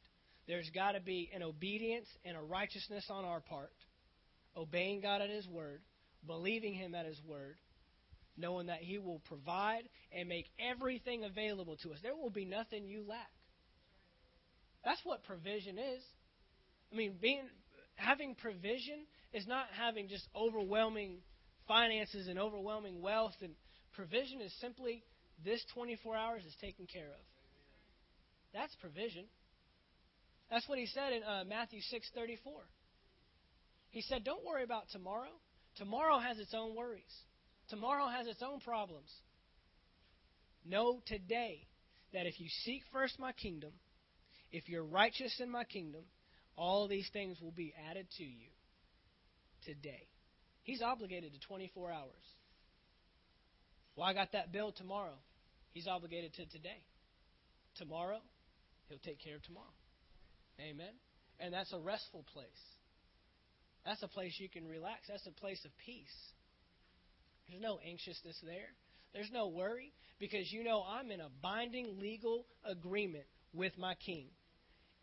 There's 0.48 0.70
got 0.74 0.94
to 0.94 1.00
be 1.00 1.30
an 1.34 1.44
obedience 1.44 2.08
and 2.26 2.36
a 2.36 2.42
righteousness 2.42 3.06
on 3.10 3.24
our 3.24 3.40
part, 3.40 3.74
obeying 4.58 5.02
God 5.02 5.22
at 5.22 5.30
His 5.30 5.48
word, 5.48 5.82
believing 6.26 6.74
Him 6.74 6.96
at 6.96 7.06
His 7.06 7.22
word, 7.24 7.58
knowing 8.36 8.68
that 8.68 8.80
He 8.80 8.98
will 8.98 9.22
provide 9.26 9.84
and 10.12 10.28
make 10.28 10.48
everything 10.60 11.24
available 11.24 11.78
to 11.84 11.92
us. 11.92 12.00
There 12.02 12.16
will 12.16 12.32
be 12.32 12.46
nothing 12.46 12.88
you 12.88 13.06
lack. 13.08 13.30
That's 14.84 15.02
what 15.04 15.24
provision 15.24 15.78
is. 15.78 16.02
I 16.92 16.96
mean, 16.96 17.16
being 17.22 17.44
having 17.96 18.34
provision 18.34 19.06
is 19.34 19.46
not 19.46 19.66
having 19.78 20.08
just 20.08 20.28
overwhelming 20.36 21.18
finances 21.68 22.28
and 22.28 22.40
overwhelming 22.40 23.02
wealth 23.02 23.36
and 23.42 23.54
provision 24.00 24.40
is 24.40 24.54
simply 24.62 25.04
this 25.44 25.62
24 25.74 26.16
hours 26.16 26.46
is 26.46 26.56
taken 26.62 26.88
care 26.88 27.10
of. 27.10 27.26
That's 28.54 28.74
provision. 28.76 29.26
That's 30.50 30.66
what 30.70 30.80
he 30.80 30.86
said 30.86 31.12
in 31.12 31.22
uh, 31.22 31.44
Matthew 31.44 31.82
6:34. 31.82 32.38
He 33.90 34.02
said, 34.04 34.24
"Don't 34.24 34.46
worry 34.46 34.64
about 34.64 34.88
tomorrow. 34.94 35.36
Tomorrow 35.76 36.20
has 36.20 36.40
its 36.40 36.54
own 36.54 36.78
worries. 36.78 37.14
Tomorrow 37.70 38.08
has 38.08 38.26
its 38.26 38.42
own 38.42 38.62
problems. 38.62 39.12
Know 40.64 41.02
today 41.06 41.68
that 42.14 42.26
if 42.26 42.40
you 42.40 42.48
seek 42.64 42.84
first 42.94 43.20
my 43.20 43.34
kingdom, 43.34 43.74
if 44.50 44.70
you're 44.70 44.86
righteous 44.86 45.42
in 45.42 45.50
my 45.50 45.66
kingdom, 45.66 46.04
all 46.56 46.88
these 46.88 47.10
things 47.12 47.42
will 47.42 47.52
be 47.52 47.74
added 47.90 48.08
to 48.18 48.24
you 48.24 48.48
today. 49.66 50.08
He's 50.64 50.82
obligated 50.82 51.34
to 51.34 51.40
24 51.42 51.92
hours. 51.92 52.39
Well, 54.00 54.08
I 54.08 54.14
got 54.14 54.32
that 54.32 54.54
bill 54.54 54.72
tomorrow. 54.72 55.18
He's 55.74 55.86
obligated 55.86 56.34
to 56.36 56.46
today. 56.46 56.86
Tomorrow, 57.76 58.20
he'll 58.88 58.98
take 59.00 59.22
care 59.22 59.36
of 59.36 59.44
tomorrow. 59.44 59.76
Amen. 60.58 60.94
And 61.38 61.54
that's 61.54 61.74
a 61.74 61.80
restful 61.80 62.24
place. 62.32 62.48
That's 63.86 64.02
a 64.02 64.08
place 64.08 64.34
you 64.40 64.48
can 64.48 64.70
relax. 64.70 65.02
That's 65.10 65.28
a 65.28 65.38
place 65.38 65.60
of 65.66 65.72
peace. 65.86 66.16
There's 67.50 67.62
no 67.62 67.78
anxiousness 67.86 68.40
there. 68.42 68.72
There's 69.14 69.32
no 69.34 69.50
worry 69.50 69.92
because 70.18 70.50
you 70.50 70.64
know 70.64 70.82
I'm 70.82 71.12
in 71.12 71.20
a 71.20 71.28
binding 71.44 72.00
legal 72.00 72.46
agreement 72.64 73.26
with 73.54 73.78
my 73.78 73.96
king. 73.96 74.28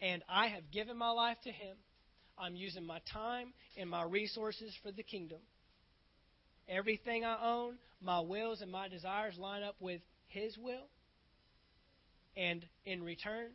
And 0.01 0.23
I 0.27 0.47
have 0.47 0.71
given 0.73 0.97
my 0.97 1.11
life 1.11 1.37
to 1.45 1.51
him. 1.51 1.77
I'm 2.39 2.57
using 2.57 2.87
my 2.87 3.01
time 3.13 3.53
and 3.77 3.91
my 3.91 4.05
resources 4.05 4.75
for 4.83 4.91
the 4.91 5.03
kingdom. 5.03 5.41
Everything 6.69 7.25
I 7.25 7.39
own, 7.43 7.75
my 8.01 8.21
wills 8.21 8.61
and 8.61 8.71
my 8.71 8.89
desires 8.89 9.39
line 9.39 9.63
up 9.63 9.77
with 9.81 10.01
his 10.27 10.57
will. 10.59 10.89
And 12.37 12.65
in 12.85 13.03
return, 13.03 13.51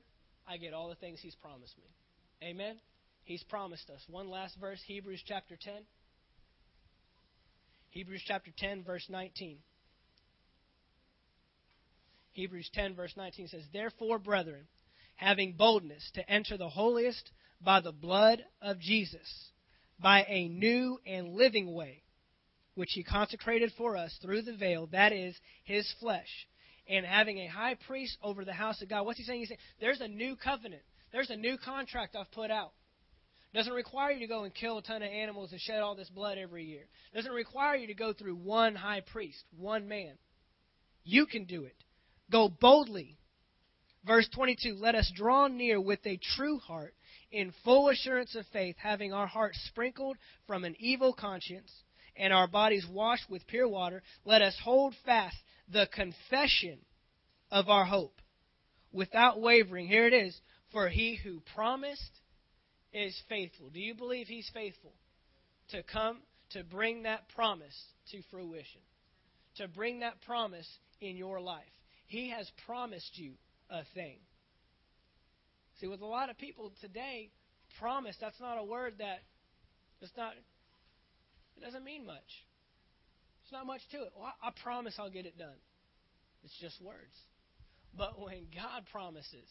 I 0.48 0.58
get 0.58 0.74
all 0.74 0.90
the 0.90 0.96
things 0.96 1.20
he's 1.22 1.36
promised 1.36 1.78
me. 1.78 2.48
Amen? 2.48 2.78
He's 3.24 3.44
promised 3.44 3.90
us. 3.90 4.02
One 4.10 4.30
last 4.30 4.56
verse, 4.60 4.82
Hebrews 4.88 5.24
chapter 5.26 5.58
10. 5.62 5.74
Hebrews 7.90 8.24
chapter 8.26 8.52
10, 8.58 8.84
verse 8.84 9.06
19. 9.10 9.58
Hebrews 12.32 12.70
10, 12.74 12.96
verse 12.96 13.14
19 13.18 13.50
says, 13.50 13.64
Therefore, 13.74 14.18
brethren, 14.18 14.68
having 15.16 15.54
boldness 15.54 16.10
to 16.16 16.30
enter 16.30 16.58
the 16.58 16.70
holiest 16.70 17.32
by 17.64 17.82
the 17.82 17.92
blood 17.92 18.44
of 18.62 18.80
Jesus, 18.80 19.52
by 20.00 20.26
a 20.28 20.48
new 20.48 20.98
and 21.06 21.34
living 21.34 21.74
way, 21.74 22.02
which 22.76 22.92
he 22.94 23.04
consecrated 23.04 23.72
for 23.78 23.98
us 23.98 24.18
through 24.22 24.44
the 24.44 24.56
veil, 24.56 24.88
that 24.92 25.12
is, 25.12 25.36
his 25.64 25.92
flesh, 26.00 26.48
and 26.88 27.06
having 27.06 27.38
a 27.40 27.48
high 27.48 27.76
priest 27.88 28.18
over 28.24 28.46
the 28.46 28.54
house 28.54 28.82
of 28.82 28.90
God. 28.90 29.06
What's 29.06 29.20
he 29.20 29.26
saying? 29.26 29.40
He's 29.40 29.50
saying, 29.50 29.60
there's 29.80 30.02
a 30.02 30.08
new 30.08 30.36
covenant. 30.36 30.84
There's 31.12 31.30
a 31.30 31.36
new 31.36 31.58
contract 31.58 32.16
I've 32.16 32.32
put 32.32 32.52
out. 32.52 32.72
Doesn't 33.54 33.74
require 33.74 34.12
you 34.12 34.22
to 34.22 34.28
go 34.28 34.46
and 34.46 34.54
kill 34.54 34.78
a 34.78 34.82
ton 34.82 35.04
of 35.04 35.10
animals 35.10 35.52
and 35.52 35.60
shed 35.60 35.82
all 35.82 35.96
this 35.96 36.10
blood 36.10 36.38
every 36.38 36.64
year. 36.64 36.88
Doesn't 37.14 37.34
require 37.34 37.76
you 37.76 37.88
to 37.88 37.94
go 37.94 38.14
through 38.14 38.36
one 38.36 38.76
high 38.76 39.02
priest, 39.02 39.44
one 39.58 39.90
man. 39.90 40.14
You 41.04 41.26
can 41.26 41.44
do 41.44 41.66
it. 41.66 41.76
Go 42.32 42.48
boldly. 42.48 43.18
Verse 44.06 44.28
22 44.34 44.76
Let 44.76 44.96
us 44.96 45.12
draw 45.14 45.48
near 45.48 45.82
with 45.82 46.00
a 46.06 46.20
true 46.36 46.60
heart, 46.60 46.94
in 47.32 47.54
full 47.66 47.90
assurance 47.90 48.36
of 48.36 48.46
faith, 48.54 48.78
having 48.80 49.12
our 49.12 49.28
hearts 49.28 49.60
sprinkled 49.68 50.18
from 50.48 50.64
an 50.64 50.76
evil 50.80 51.14
conscience 51.14 51.72
and 52.22 52.32
our 52.32 52.48
bodies 52.48 52.86
washed 52.88 53.28
with 53.32 53.48
pure 53.48 53.68
water. 53.68 54.04
Let 54.26 54.44
us 54.44 54.56
hold 54.64 54.94
fast 55.04 55.36
the 55.68 55.90
confession 55.92 56.78
of 57.50 57.68
our 57.68 57.84
hope 57.84 58.22
without 58.94 59.42
wavering. 59.42 59.88
Here 59.88 60.06
it 60.06 60.14
is. 60.14 60.40
For 60.72 60.88
he 60.88 61.16
who 61.22 61.42
promised 61.56 62.12
is 62.94 63.20
faithful. 63.28 63.72
Do 63.74 63.80
you 63.80 63.96
believe 63.96 64.28
he's 64.28 64.50
faithful 64.54 64.94
to 65.72 65.82
come 65.82 66.20
to 66.52 66.64
bring 66.64 67.04
that 67.04 67.28
promise 67.30 67.76
to 68.12 68.22
fruition? 68.30 68.82
To 69.56 69.68
bring 69.68 70.02
that 70.02 70.22
promise 70.22 70.70
in 71.02 71.18
your 71.18 71.42
life. 71.42 71.64
He 72.06 72.30
has 72.30 72.50
promised 72.68 73.18
you 73.18 73.34
a 73.72 73.82
thing. 73.96 74.20
See, 75.80 75.88
with 75.88 76.02
a 76.02 76.06
lot 76.06 76.30
of 76.30 76.38
people 76.38 76.72
today, 76.82 77.32
promise, 77.80 78.16
that's 78.22 78.40
not 78.40 78.60
a 78.60 78.64
word 78.64 78.96
that 79.00 79.22
it's 80.02 80.16
not 80.16 80.34
it 81.62 81.66
doesn't 81.66 81.84
mean 81.84 82.06
much. 82.06 82.18
There's 83.44 83.60
not 83.60 83.68
much 83.68 83.82
to 83.92 83.98
it. 83.98 84.12
Well, 84.18 84.34
I 84.42 84.50
promise 84.64 84.96
I'll 84.98 85.12
get 85.12 85.26
it 85.26 85.38
done. 85.38 85.60
It's 86.44 86.58
just 86.60 86.82
words. 86.82 87.16
But 87.96 88.20
when 88.20 88.48
God 88.56 88.84
promises, 88.92 89.48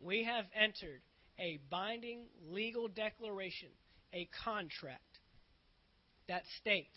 we 0.00 0.24
have 0.24 0.44
entered 0.54 1.00
a 1.38 1.58
binding 1.70 2.24
legal 2.48 2.88
declaration, 2.88 3.68
a 4.12 4.28
contract 4.44 5.18
that 6.28 6.42
states, 6.60 6.96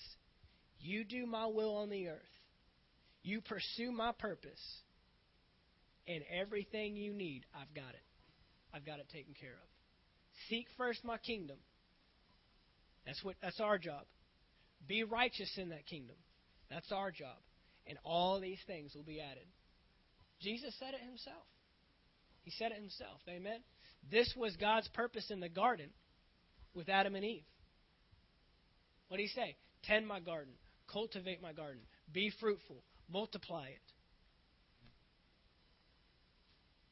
You 0.80 1.04
do 1.04 1.26
my 1.26 1.46
will 1.46 1.78
on 1.78 1.90
the 1.90 2.10
earth, 2.10 2.22
you 3.22 3.40
pursue 3.42 3.92
my 3.92 4.12
purpose, 4.12 4.62
and 6.08 6.24
everything 6.30 6.98
you 6.98 7.14
need, 7.14 7.46
I've 7.56 7.74
got 7.74 7.94
it. 7.94 8.04
I've 8.74 8.86
got 8.86 9.00
it 9.00 9.08
taken 9.14 9.34
care 9.40 9.52
of. 9.52 9.70
Seek 10.50 10.66
first 10.78 11.06
my 11.06 11.18
kingdom. 11.18 11.58
That's 13.06 13.24
what 13.24 13.36
that's 13.42 13.60
our 13.60 13.78
job. 13.78 14.04
Be 14.88 15.04
righteous 15.04 15.52
in 15.58 15.70
that 15.70 15.86
kingdom. 15.86 16.16
That's 16.70 16.92
our 16.92 17.12
job. 17.12 17.38
And 17.88 17.98
all 18.04 18.40
these 18.40 18.60
things 18.68 18.94
will 18.96 19.04
be 19.04 19.20
added. 19.20 19.46
Jesus 20.42 20.74
said 20.80 20.94
it 20.94 21.06
himself. 21.06 21.44
He 22.44 22.52
said 22.52 22.72
it 22.72 22.78
himself. 22.78 23.20
Amen. 23.30 23.60
This 24.12 24.34
was 24.36 24.56
God's 24.58 24.88
purpose 24.90 25.30
in 25.30 25.40
the 25.40 25.50
garden 25.50 25.90
with 26.74 26.90
Adam 26.90 27.16
and 27.16 27.24
Eve. 27.24 27.44
What 29.08 29.18
did 29.18 29.24
he 29.24 29.30
say? 29.30 29.56
Tend 29.84 30.08
my 30.08 30.20
garden, 30.20 30.54
cultivate 30.92 31.42
my 31.42 31.54
garden, 31.54 31.82
be 32.12 32.32
fruitful, 32.40 32.84
multiply 33.12 33.68
it. 33.68 33.82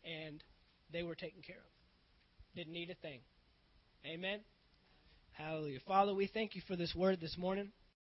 And 0.09 0.43
they 0.91 1.03
were 1.03 1.15
taken 1.15 1.41
care 1.41 1.57
of. 1.57 2.55
Didn't 2.55 2.73
need 2.73 2.89
a 2.89 2.95
thing. 2.95 3.19
Amen. 4.05 4.39
Hallelujah. 5.33 5.79
Father, 5.87 6.13
we 6.13 6.27
thank 6.27 6.55
you 6.55 6.61
for 6.67 6.75
this 6.75 6.93
word 6.95 7.19
this 7.21 7.37
morning. 7.37 7.71